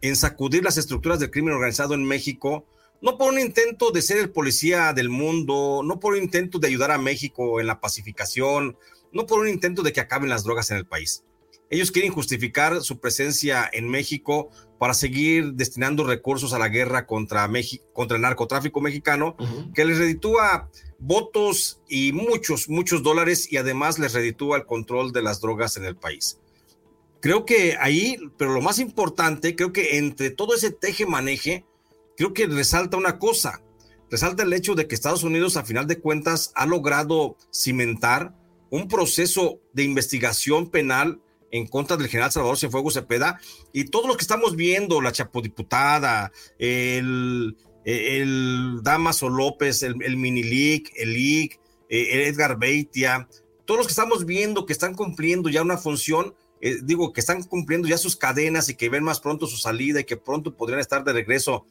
en 0.01 0.17
sacudir 0.17 0.65
las 0.65 0.79
estructuras 0.79 1.21
del 1.21 1.31
crimen 1.31 1.55
organizado 1.55 1.95
en 1.95 2.05
México, 2.05 2.67
no 3.03 3.19
por 3.19 3.33
un 3.33 3.39
intento 3.39 3.91
de 3.91 4.03
ser 4.03 4.19
el 4.19 4.31
policía 4.31 4.93
del 4.93 5.11
mundo, 5.11 5.83
no 5.85 6.01
por 6.01 6.15
un 6.15 6.23
intento 6.23 6.59
de 6.59 6.69
ayudar 6.69 6.91
a 6.91 6.99
México 6.99 7.61
en 7.61 7.67
la 7.67 7.81
pacificación, 7.81 8.77
no 9.13 9.27
por 9.27 9.41
un 9.41 9.49
intento 9.49 9.83
de 9.83 9.93
que 9.93 10.01
acaben 10.01 10.31
las 10.31 10.45
drogas 10.45 10.71
en 10.71 10.79
el 10.79 10.87
país. 10.87 11.25
Ellos 11.71 11.93
quieren 11.93 12.11
justificar 12.11 12.83
su 12.83 12.99
presencia 12.99 13.71
en 13.73 13.89
México 13.89 14.51
para 14.79 14.93
seguir 14.93 15.53
destinando 15.55 16.05
recursos 16.05 16.53
a 16.53 16.59
la 16.59 16.69
guerra 16.69 17.07
contra, 17.07 17.49
contra 17.93 18.17
el 18.17 18.23
narcotráfico 18.23 18.81
mexicano, 18.81 19.37
que 19.73 19.85
les 19.85 19.99
reditúa 19.99 20.69
votos 20.99 21.81
y 21.89 22.13
muchos, 22.13 22.69
muchos 22.69 23.05
dólares 23.05 23.51
y 23.53 23.57
además 23.57 24.01
les 24.01 24.15
reditúa 24.15 24.57
el 24.57 24.67
control 24.67 25.13
de 25.13 25.23
las 25.23 25.41
drogas 25.41 25.77
en 25.77 25.85
el 25.85 25.97
país. 25.97 26.39
Creo 27.21 27.45
que 27.45 27.77
ahí, 27.79 28.19
pero 28.37 28.53
lo 28.53 28.63
más 28.63 28.79
importante, 28.79 29.55
creo 29.55 29.73
que 29.73 29.99
entre 29.99 30.31
todo 30.31 30.55
ese 30.55 30.73
teje-maneje, 30.73 31.65
creo 32.17 32.33
que 32.33 32.47
resalta 32.47 32.97
una 32.97 33.19
cosa, 33.19 33.63
resalta 34.11 34.43
el 34.43 34.53
hecho 34.55 34.75
de 34.75 34.89
que 34.89 34.95
Estados 34.95 35.23
Unidos, 35.23 35.57
a 35.57 35.65
final 35.65 35.87
de 35.87 36.01
cuentas, 36.01 36.51
ha 36.57 36.67
logrado 36.67 37.37
cimentar 37.53 38.35
un 38.71 38.89
proceso 38.89 39.61
de 39.73 39.85
investigación 39.85 40.71
penal 40.71 41.21
en 41.51 41.67
contra 41.67 41.97
del 41.97 42.09
general 42.09 42.33
Salvador 42.33 42.59
Cienfuegos 42.59 42.95
Cepeda 42.95 43.41
y 43.73 43.85
todos 43.85 44.07
los 44.07 44.17
que 44.17 44.23
estamos 44.23 44.57
viendo, 44.57 45.01
la 45.01 45.13
Chapodiputada, 45.13 46.33
el, 46.59 47.57
el 47.85 48.81
Damaso 48.83 49.29
López, 49.29 49.83
el, 49.83 50.03
el 50.03 50.17
Minilic, 50.17 50.93
el 50.97 51.17
IC, 51.17 51.61
eh, 51.89 52.09
el 52.13 52.21
Edgar 52.23 52.59
Beitia, 52.59 53.29
todos 53.65 53.79
los 53.79 53.87
que 53.87 53.93
estamos 53.93 54.27
viendo 54.27 54.67
que 54.67 54.73
están 54.73 54.95
cumpliendo 54.95 55.49
ya 55.49 55.63
una 55.63 55.77
función, 55.77 56.35
eh, 56.61 56.79
digo, 56.83 57.13
que 57.13 57.21
están 57.21 57.43
cumpliendo 57.43 57.89
ya 57.89 57.99
sus 57.99 58.17
cadenas 58.17 58.69
y 58.69 58.75
que 58.75 58.89
ven 58.89 59.05
más 59.05 59.21
pronto 59.21 59.47
su 59.47 59.57
salida 59.57 60.01
y 60.01 60.05
que 60.05 60.17
pronto 60.17 60.57
podrían 60.57 60.81
estar 60.81 61.05
de 61.05 61.13
regreso 61.13 61.67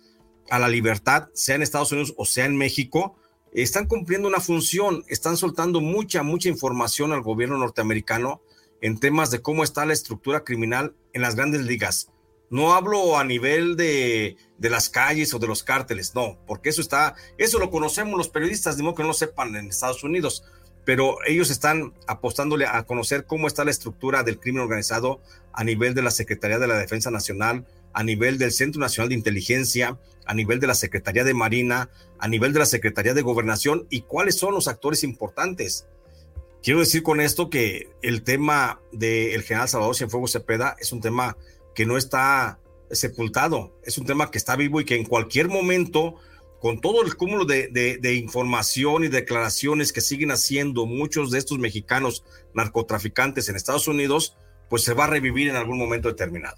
a 0.49 0.59
la 0.59 0.67
libertad, 0.67 1.29
sea 1.33 1.55
en 1.55 1.61
Estados 1.61 1.91
Unidos 1.91 2.13
o 2.17 2.25
sea 2.25 2.45
en 2.45 2.57
México, 2.57 3.15
están 3.53 3.87
cumpliendo 3.87 4.27
una 4.27 4.39
función, 4.39 5.03
están 5.07 5.37
soltando 5.37 5.81
mucha, 5.81 6.23
mucha 6.23 6.49
información 6.49 7.11
al 7.11 7.21
gobierno 7.21 7.57
norteamericano 7.57 8.41
en 8.81 8.99
temas 8.99 9.31
de 9.31 9.41
cómo 9.41 9.63
está 9.63 9.85
la 9.85 9.93
estructura 9.93 10.43
criminal 10.43 10.95
en 11.13 11.21
las 11.21 11.35
grandes 11.35 11.61
ligas. 11.61 12.11
No 12.49 12.73
hablo 12.73 13.17
a 13.17 13.23
nivel 13.23 13.75
de, 13.75 14.37
de, 14.57 14.69
las 14.69 14.89
calles 14.89 15.33
o 15.33 15.39
de 15.39 15.47
los 15.47 15.63
cárteles, 15.63 16.15
no, 16.15 16.39
porque 16.47 16.69
eso 16.69 16.81
está, 16.81 17.15
eso 17.37 17.59
lo 17.59 17.69
conocemos 17.69 18.17
los 18.17 18.29
periodistas, 18.29 18.75
de 18.75 18.83
que 18.83 19.03
no 19.03 19.09
lo 19.09 19.13
sepan 19.13 19.55
en 19.55 19.67
Estados 19.67 20.03
Unidos, 20.03 20.43
pero 20.83 21.17
ellos 21.27 21.51
están 21.51 21.93
apostándole 22.07 22.65
a 22.65 22.81
conocer 22.83 23.25
cómo 23.25 23.45
está 23.45 23.63
la 23.63 23.69
estructura 23.69 24.23
del 24.23 24.39
crimen 24.39 24.63
organizado 24.63 25.21
a 25.53 25.63
nivel 25.63 25.93
de 25.93 26.01
la 26.01 26.09
Secretaría 26.09 26.57
de 26.57 26.67
la 26.67 26.79
Defensa 26.79 27.11
Nacional, 27.11 27.67
a 27.93 28.03
nivel 28.03 28.39
del 28.39 28.51
Centro 28.51 28.81
Nacional 28.81 29.09
de 29.09 29.15
Inteligencia, 29.15 29.99
a 30.25 30.33
nivel 30.33 30.59
de 30.59 30.67
la 30.67 30.73
Secretaría 30.75 31.23
de 31.23 31.35
Marina, 31.35 31.89
a 32.17 32.27
nivel 32.27 32.53
de 32.53 32.59
la 32.59 32.65
Secretaría 32.65 33.13
de 33.13 33.21
Gobernación 33.21 33.85
y 33.89 34.01
cuáles 34.01 34.37
son 34.37 34.53
los 34.53 34.67
actores 34.67 35.03
importantes. 35.03 35.85
Quiero 36.61 36.79
decir 36.79 37.03
con 37.03 37.21
esto 37.21 37.49
que 37.49 37.89
el 38.01 38.23
tema 38.23 38.81
del 38.91 39.43
general 39.43 39.69
Salvador 39.69 39.95
Cienfuegos 39.95 40.33
Cepeda 40.33 40.75
es 40.79 40.91
un 40.91 40.99
tema 40.99 41.37
que 41.73 41.85
no 41.85 41.97
está 41.97 42.59
sepultado, 42.91 43.79
es 43.83 43.97
un 43.97 44.05
tema 44.05 44.29
que 44.29 44.37
está 44.37 44.55
vivo 44.55 44.81
y 44.81 44.85
que 44.85 44.95
en 44.95 45.05
cualquier 45.05 45.47
momento, 45.47 46.15
con 46.59 46.81
todo 46.81 47.01
el 47.03 47.15
cúmulo 47.15 47.45
de, 47.45 47.69
de, 47.69 48.15
información 48.15 49.05
y 49.05 49.07
declaraciones 49.07 49.93
que 49.93 50.01
siguen 50.01 50.31
haciendo 50.31 50.85
muchos 50.85 51.31
de 51.31 51.39
estos 51.39 51.59
mexicanos 51.59 52.25
narcotraficantes 52.53 53.47
en 53.47 53.55
Estados 53.55 53.87
Unidos, 53.87 54.35
pues 54.69 54.83
se 54.83 54.93
va 54.93 55.05
a 55.05 55.07
revivir 55.07 55.47
en 55.47 55.55
algún 55.55 55.77
momento 55.77 56.09
determinado. 56.09 56.57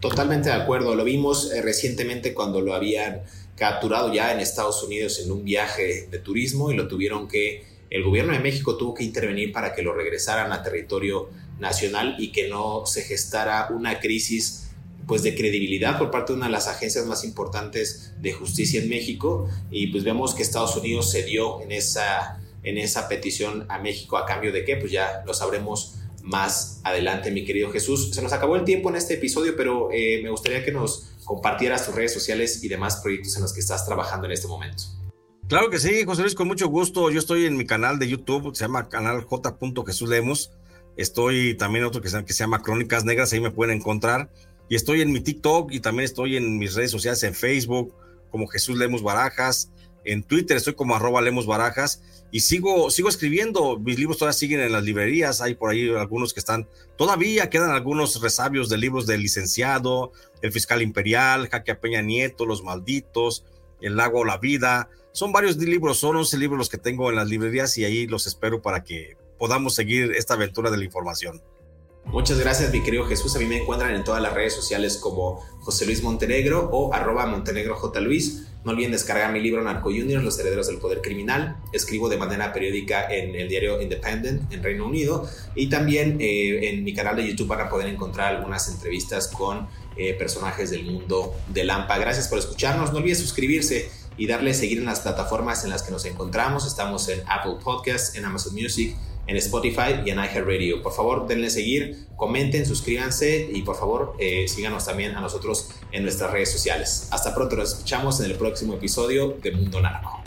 Totalmente 0.00 0.48
de 0.48 0.54
acuerdo, 0.54 0.94
lo 0.94 1.04
vimos 1.04 1.52
eh, 1.52 1.60
recientemente 1.60 2.32
cuando 2.32 2.62
lo 2.62 2.74
habían 2.74 3.22
capturado 3.56 4.12
ya 4.12 4.32
en 4.32 4.40
Estados 4.40 4.82
Unidos 4.82 5.20
en 5.22 5.30
un 5.30 5.44
viaje 5.44 6.08
de 6.10 6.18
turismo 6.18 6.70
y 6.70 6.76
lo 6.76 6.88
tuvieron 6.88 7.28
que 7.28 7.73
el 7.94 8.02
gobierno 8.02 8.32
de 8.32 8.40
México 8.40 8.76
tuvo 8.76 8.92
que 8.92 9.04
intervenir 9.04 9.52
para 9.52 9.72
que 9.72 9.80
lo 9.80 9.94
regresaran 9.94 10.50
a 10.50 10.64
territorio 10.64 11.30
nacional 11.60 12.16
y 12.18 12.32
que 12.32 12.48
no 12.48 12.86
se 12.86 13.02
gestara 13.02 13.68
una 13.70 14.00
crisis 14.00 14.72
pues 15.06 15.22
de 15.22 15.36
credibilidad 15.36 15.96
por 15.96 16.10
parte 16.10 16.32
de 16.32 16.38
una 16.38 16.46
de 16.46 16.52
las 16.52 16.66
agencias 16.66 17.06
más 17.06 17.22
importantes 17.22 18.12
de 18.20 18.32
justicia 18.32 18.82
en 18.82 18.88
México. 18.88 19.48
Y 19.70 19.92
pues 19.92 20.02
vemos 20.02 20.34
que 20.34 20.42
Estados 20.42 20.76
Unidos 20.76 21.12
cedió 21.12 21.62
en 21.62 21.70
esa 21.70 22.40
en 22.64 22.78
esa 22.78 23.06
petición 23.08 23.64
a 23.68 23.78
México. 23.78 24.16
A 24.16 24.26
cambio 24.26 24.50
de 24.50 24.64
qué 24.64 24.74
pues 24.74 24.90
ya 24.90 25.22
lo 25.24 25.32
sabremos 25.32 25.94
más 26.20 26.80
adelante 26.82 27.30
mi 27.30 27.44
querido 27.44 27.70
Jesús. 27.70 28.10
Se 28.12 28.22
nos 28.22 28.32
acabó 28.32 28.56
el 28.56 28.64
tiempo 28.64 28.88
en 28.90 28.96
este 28.96 29.14
episodio 29.14 29.54
pero 29.56 29.90
eh, 29.92 30.18
me 30.20 30.30
gustaría 30.30 30.64
que 30.64 30.72
nos 30.72 31.10
compartieras 31.24 31.86
tus 31.86 31.94
redes 31.94 32.12
sociales 32.12 32.64
y 32.64 32.66
demás 32.66 32.96
proyectos 32.96 33.36
en 33.36 33.42
los 33.42 33.52
que 33.52 33.60
estás 33.60 33.86
trabajando 33.86 34.26
en 34.26 34.32
este 34.32 34.48
momento. 34.48 34.82
Claro 35.46 35.68
que 35.68 35.78
sí, 35.78 36.04
José 36.04 36.22
Luis, 36.22 36.34
con 36.34 36.48
mucho 36.48 36.68
gusto. 36.68 37.10
Yo 37.10 37.18
estoy 37.18 37.44
en 37.44 37.58
mi 37.58 37.66
canal 37.66 37.98
de 37.98 38.08
YouTube, 38.08 38.56
se 38.56 38.64
llama 38.64 38.88
canal 38.88 39.24
J. 39.24 39.56
Jesús 39.86 40.08
Lemos. 40.08 40.50
Estoy 40.96 41.54
también 41.54 41.84
otro 41.84 42.00
que 42.00 42.08
se, 42.08 42.24
que 42.24 42.32
se 42.32 42.44
llama 42.44 42.62
Crónicas 42.62 43.04
Negras, 43.04 43.32
ahí 43.32 43.40
me 43.40 43.50
pueden 43.50 43.76
encontrar. 43.76 44.30
Y 44.70 44.74
estoy 44.74 45.02
en 45.02 45.12
mi 45.12 45.20
TikTok 45.20 45.70
y 45.70 45.80
también 45.80 46.06
estoy 46.06 46.38
en 46.38 46.58
mis 46.58 46.74
redes 46.74 46.90
sociales 46.90 47.22
en 47.24 47.34
Facebook 47.34 47.94
como 48.30 48.46
Jesús 48.46 48.78
Lemos 48.78 49.02
Barajas. 49.02 49.70
En 50.06 50.22
Twitter 50.22 50.56
estoy 50.56 50.74
como 50.74 50.96
arroba 50.96 51.20
Lemos 51.20 51.46
Barajas 51.46 52.02
y 52.30 52.40
sigo, 52.40 52.90
sigo 52.90 53.10
escribiendo. 53.10 53.78
Mis 53.78 53.98
libros 53.98 54.16
todavía 54.16 54.38
siguen 54.38 54.60
en 54.60 54.72
las 54.72 54.82
librerías. 54.82 55.42
Hay 55.42 55.56
por 55.56 55.70
ahí 55.70 55.90
algunos 55.90 56.32
que 56.32 56.40
están, 56.40 56.66
todavía 56.96 57.50
quedan 57.50 57.70
algunos 57.70 58.20
resabios 58.22 58.70
de 58.70 58.78
libros 58.78 59.06
del 59.06 59.20
licenciado, 59.20 60.12
El 60.40 60.52
Fiscal 60.52 60.80
Imperial, 60.80 61.48
Jaque 61.50 61.74
Peña 61.74 62.00
Nieto, 62.00 62.46
Los 62.46 62.62
Malditos, 62.62 63.44
El 63.82 63.96
Lago 63.96 64.20
o 64.20 64.24
La 64.24 64.38
Vida. 64.38 64.88
Son 65.14 65.30
varios 65.30 65.56
libros, 65.58 65.98
son 65.98 66.16
11 66.16 66.38
libros 66.38 66.58
los 66.58 66.68
que 66.68 66.76
tengo 66.76 67.08
en 67.08 67.14
las 67.14 67.28
librerías 67.28 67.78
y 67.78 67.84
ahí 67.84 68.08
los 68.08 68.26
espero 68.26 68.60
para 68.60 68.82
que 68.82 69.16
podamos 69.38 69.76
seguir 69.76 70.10
esta 70.10 70.34
aventura 70.34 70.72
de 70.72 70.76
la 70.76 70.84
información. 70.84 71.40
Muchas 72.06 72.40
gracias, 72.40 72.72
mi 72.72 72.82
querido 72.82 73.04
Jesús. 73.04 73.36
A 73.36 73.38
mí 73.38 73.44
me 73.44 73.58
encuentran 73.58 73.94
en 73.94 74.02
todas 74.02 74.20
las 74.20 74.34
redes 74.34 74.54
sociales 74.54 74.98
como 74.98 75.38
José 75.60 75.86
Luis 75.86 76.02
Montenegro 76.02 76.68
o 76.72 76.92
arroba. 76.92 77.26
Luis. 78.00 78.48
No 78.64 78.72
olviden 78.72 78.90
descargar 78.90 79.32
mi 79.32 79.40
libro 79.40 79.62
Narco 79.62 79.90
Juniors, 79.90 80.24
Los 80.24 80.36
Herederos 80.40 80.66
del 80.66 80.78
Poder 80.78 81.00
Criminal. 81.00 81.58
Escribo 81.72 82.08
de 82.08 82.16
manera 82.16 82.52
periódica 82.52 83.06
en 83.08 83.36
el 83.36 83.48
diario 83.48 83.80
Independent 83.80 84.52
en 84.52 84.64
Reino 84.64 84.84
Unido. 84.84 85.28
Y 85.54 85.68
también 85.68 86.16
eh, 86.20 86.70
en 86.70 86.82
mi 86.82 86.92
canal 86.92 87.14
de 87.14 87.28
YouTube 87.28 87.46
van 87.46 87.60
a 87.60 87.68
poder 87.68 87.86
encontrar 87.86 88.34
algunas 88.34 88.68
entrevistas 88.68 89.28
con 89.28 89.68
eh, 89.96 90.14
personajes 90.14 90.70
del 90.70 90.84
mundo 90.84 91.36
de 91.48 91.62
Lampa. 91.62 91.98
Gracias 91.98 92.26
por 92.26 92.38
escucharnos. 92.38 92.90
No 92.90 92.98
olviden 92.98 93.16
suscribirse 93.16 93.90
y 94.16 94.26
darle 94.26 94.54
seguir 94.54 94.78
en 94.78 94.86
las 94.86 95.00
plataformas 95.00 95.64
en 95.64 95.70
las 95.70 95.82
que 95.82 95.92
nos 95.92 96.04
encontramos. 96.04 96.66
Estamos 96.66 97.08
en 97.08 97.22
Apple 97.28 97.56
Podcasts, 97.62 98.16
en 98.16 98.24
Amazon 98.24 98.54
Music 98.54 98.96
en 99.26 99.36
Spotify 99.36 100.02
y 100.04 100.10
en 100.10 100.18
iHeartRadio. 100.18 100.82
Por 100.82 100.92
favor, 100.92 101.26
denle 101.26 101.50
seguir, 101.50 102.06
comenten, 102.16 102.66
suscríbanse 102.66 103.48
y 103.52 103.62
por 103.62 103.76
favor 103.76 104.14
eh, 104.18 104.46
síganos 104.48 104.84
también 104.84 105.14
a 105.14 105.20
nosotros 105.20 105.70
en 105.92 106.02
nuestras 106.02 106.30
redes 106.30 106.52
sociales. 106.52 107.08
Hasta 107.10 107.34
pronto, 107.34 107.56
nos 107.56 107.72
escuchamos 107.72 108.20
en 108.20 108.26
el 108.26 108.36
próximo 108.36 108.74
episodio 108.74 109.36
de 109.42 109.52
Mundo 109.52 109.80
Narco. 109.80 110.22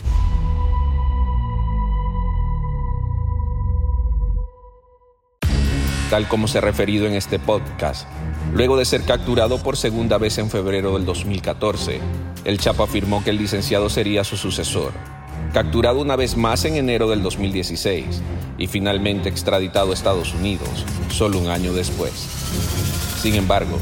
Tal 6.10 6.28
como 6.28 6.47
se 6.47 6.60
ha 6.60 6.62
referido 6.62 7.05
en 7.05 7.14
este 7.14 7.38
podcast, 7.38 8.08
luego 8.53 8.78
de 8.78 8.86
ser 8.86 9.03
capturado 9.03 9.62
por 9.62 9.76
segunda 9.76 10.18
vez 10.18 10.38
en 10.38 10.49
febrero 10.49 10.93
del 10.93 11.05
2014, 11.05 11.99
el 12.45 12.60
Chapo 12.60 12.84
afirmó 12.84 13.24
que 13.24 13.32
el 13.32 13.38
licenciado 13.38 13.89
sería 13.89 14.24
su 14.24 14.38
sucesor 14.38 14.93
capturado 15.53 15.99
una 15.99 16.16
vez 16.16 16.38
más 16.38 16.66
en 16.66 16.76
enero 16.76 17.10
del 17.10 17.24
2016 17.24 18.22
y 18.58 18.68
finalmente 18.68 19.30
extraditado 19.30 19.91
a 19.91 19.93
Estados 19.93 20.34
Unidos 20.34 20.86
solo 21.10 21.39
un 21.39 21.47
año 21.47 21.74
después. 21.74 22.12
Sin 23.20 23.36
embargo, 23.36 23.80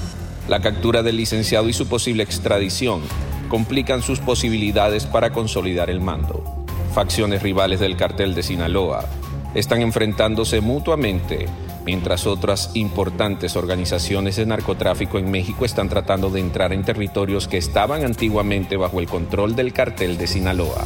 la 0.47 0.61
captura 0.61 1.03
del 1.03 1.17
licenciado 1.17 1.67
y 1.67 1.73
su 1.73 1.87
posible 1.87 2.23
extradición 2.23 3.01
complican 3.49 4.01
sus 4.01 4.19
posibilidades 4.19 5.05
para 5.05 5.31
consolidar 5.31 5.89
el 5.89 6.01
mando. 6.01 6.65
Facciones 6.93 7.41
rivales 7.43 7.79
del 7.79 7.97
cartel 7.97 8.35
de 8.35 8.43
Sinaloa 8.43 9.05
están 9.53 9.81
enfrentándose 9.81 10.61
mutuamente, 10.61 11.47
mientras 11.85 12.25
otras 12.25 12.71
importantes 12.73 13.55
organizaciones 13.55 14.35
de 14.35 14.45
narcotráfico 14.45 15.19
en 15.19 15.29
México 15.29 15.65
están 15.65 15.87
tratando 15.87 16.29
de 16.29 16.39
entrar 16.39 16.73
en 16.73 16.83
territorios 16.83 17.47
que 17.47 17.57
estaban 17.57 18.03
antiguamente 18.03 18.75
bajo 18.75 18.99
el 18.99 19.07
control 19.07 19.55
del 19.55 19.71
cartel 19.71 20.17
de 20.17 20.27
Sinaloa. 20.27 20.83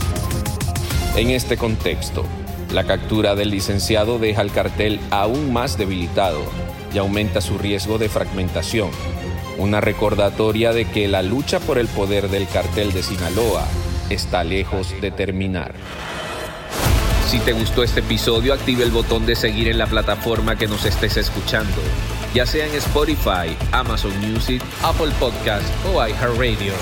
En 1.15 1.29
este 1.29 1.57
contexto, 1.57 2.25
la 2.73 2.83
captura 2.83 3.35
del 3.35 3.49
licenciado 3.49 4.19
deja 4.19 4.41
al 4.41 4.51
cartel 4.51 4.99
aún 5.09 5.51
más 5.51 5.77
debilitado 5.77 6.41
y 6.93 6.97
aumenta 6.97 7.41
su 7.41 7.57
riesgo 7.57 7.97
de 7.97 8.09
fragmentación, 8.09 8.89
una 9.57 9.81
recordatoria 9.81 10.73
de 10.73 10.85
que 10.85 11.07
la 11.07 11.21
lucha 11.21 11.59
por 11.59 11.77
el 11.77 11.87
poder 11.87 12.29
del 12.29 12.47
cartel 12.47 12.91
de 12.93 13.03
Sinaloa 13.03 13.65
está 14.09 14.43
lejos 14.43 14.93
de 15.01 15.11
terminar. 15.11 15.73
Si 17.29 17.39
te 17.41 17.53
gustó 17.53 17.83
este 17.83 17.99
episodio, 17.99 18.55
active 18.55 18.83
el 18.83 18.89
botón 18.89 19.27
de 19.27 19.35
seguir 19.35 19.67
en 19.67 19.77
la 19.77 19.85
plataforma 19.85 20.55
que 20.55 20.65
nos 20.65 20.83
estés 20.83 21.15
escuchando, 21.15 21.77
ya 22.33 22.43
sea 22.47 22.65
en 22.65 22.73
Spotify, 22.73 23.55
Amazon 23.71 24.11
Music, 24.19 24.63
Apple 24.81 25.11
Podcast 25.19 25.67
o 25.85 26.03
iHeartRadio. 26.03 26.73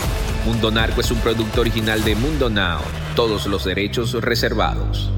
Mundo 0.45 0.71
Narco 0.71 1.01
es 1.01 1.11
un 1.11 1.19
producto 1.19 1.59
original 1.59 2.01
de 2.05 2.15
Mundo 2.15 2.49
Now 2.49 2.79
todos 3.13 3.45
los 3.45 3.65
derechos 3.65 4.13
reservados. 4.13 5.11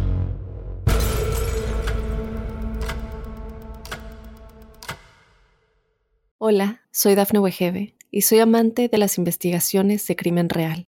Hola, 6.39 6.81
soy 6.91 7.13
Dafne 7.13 7.37
Wegebe 7.37 7.93
y 8.09 8.21
soy 8.21 8.39
amante 8.39 8.87
de 8.87 8.97
las 8.97 9.19
investigaciones 9.19 10.07
de 10.07 10.15
crimen 10.15 10.49
real. 10.49 10.88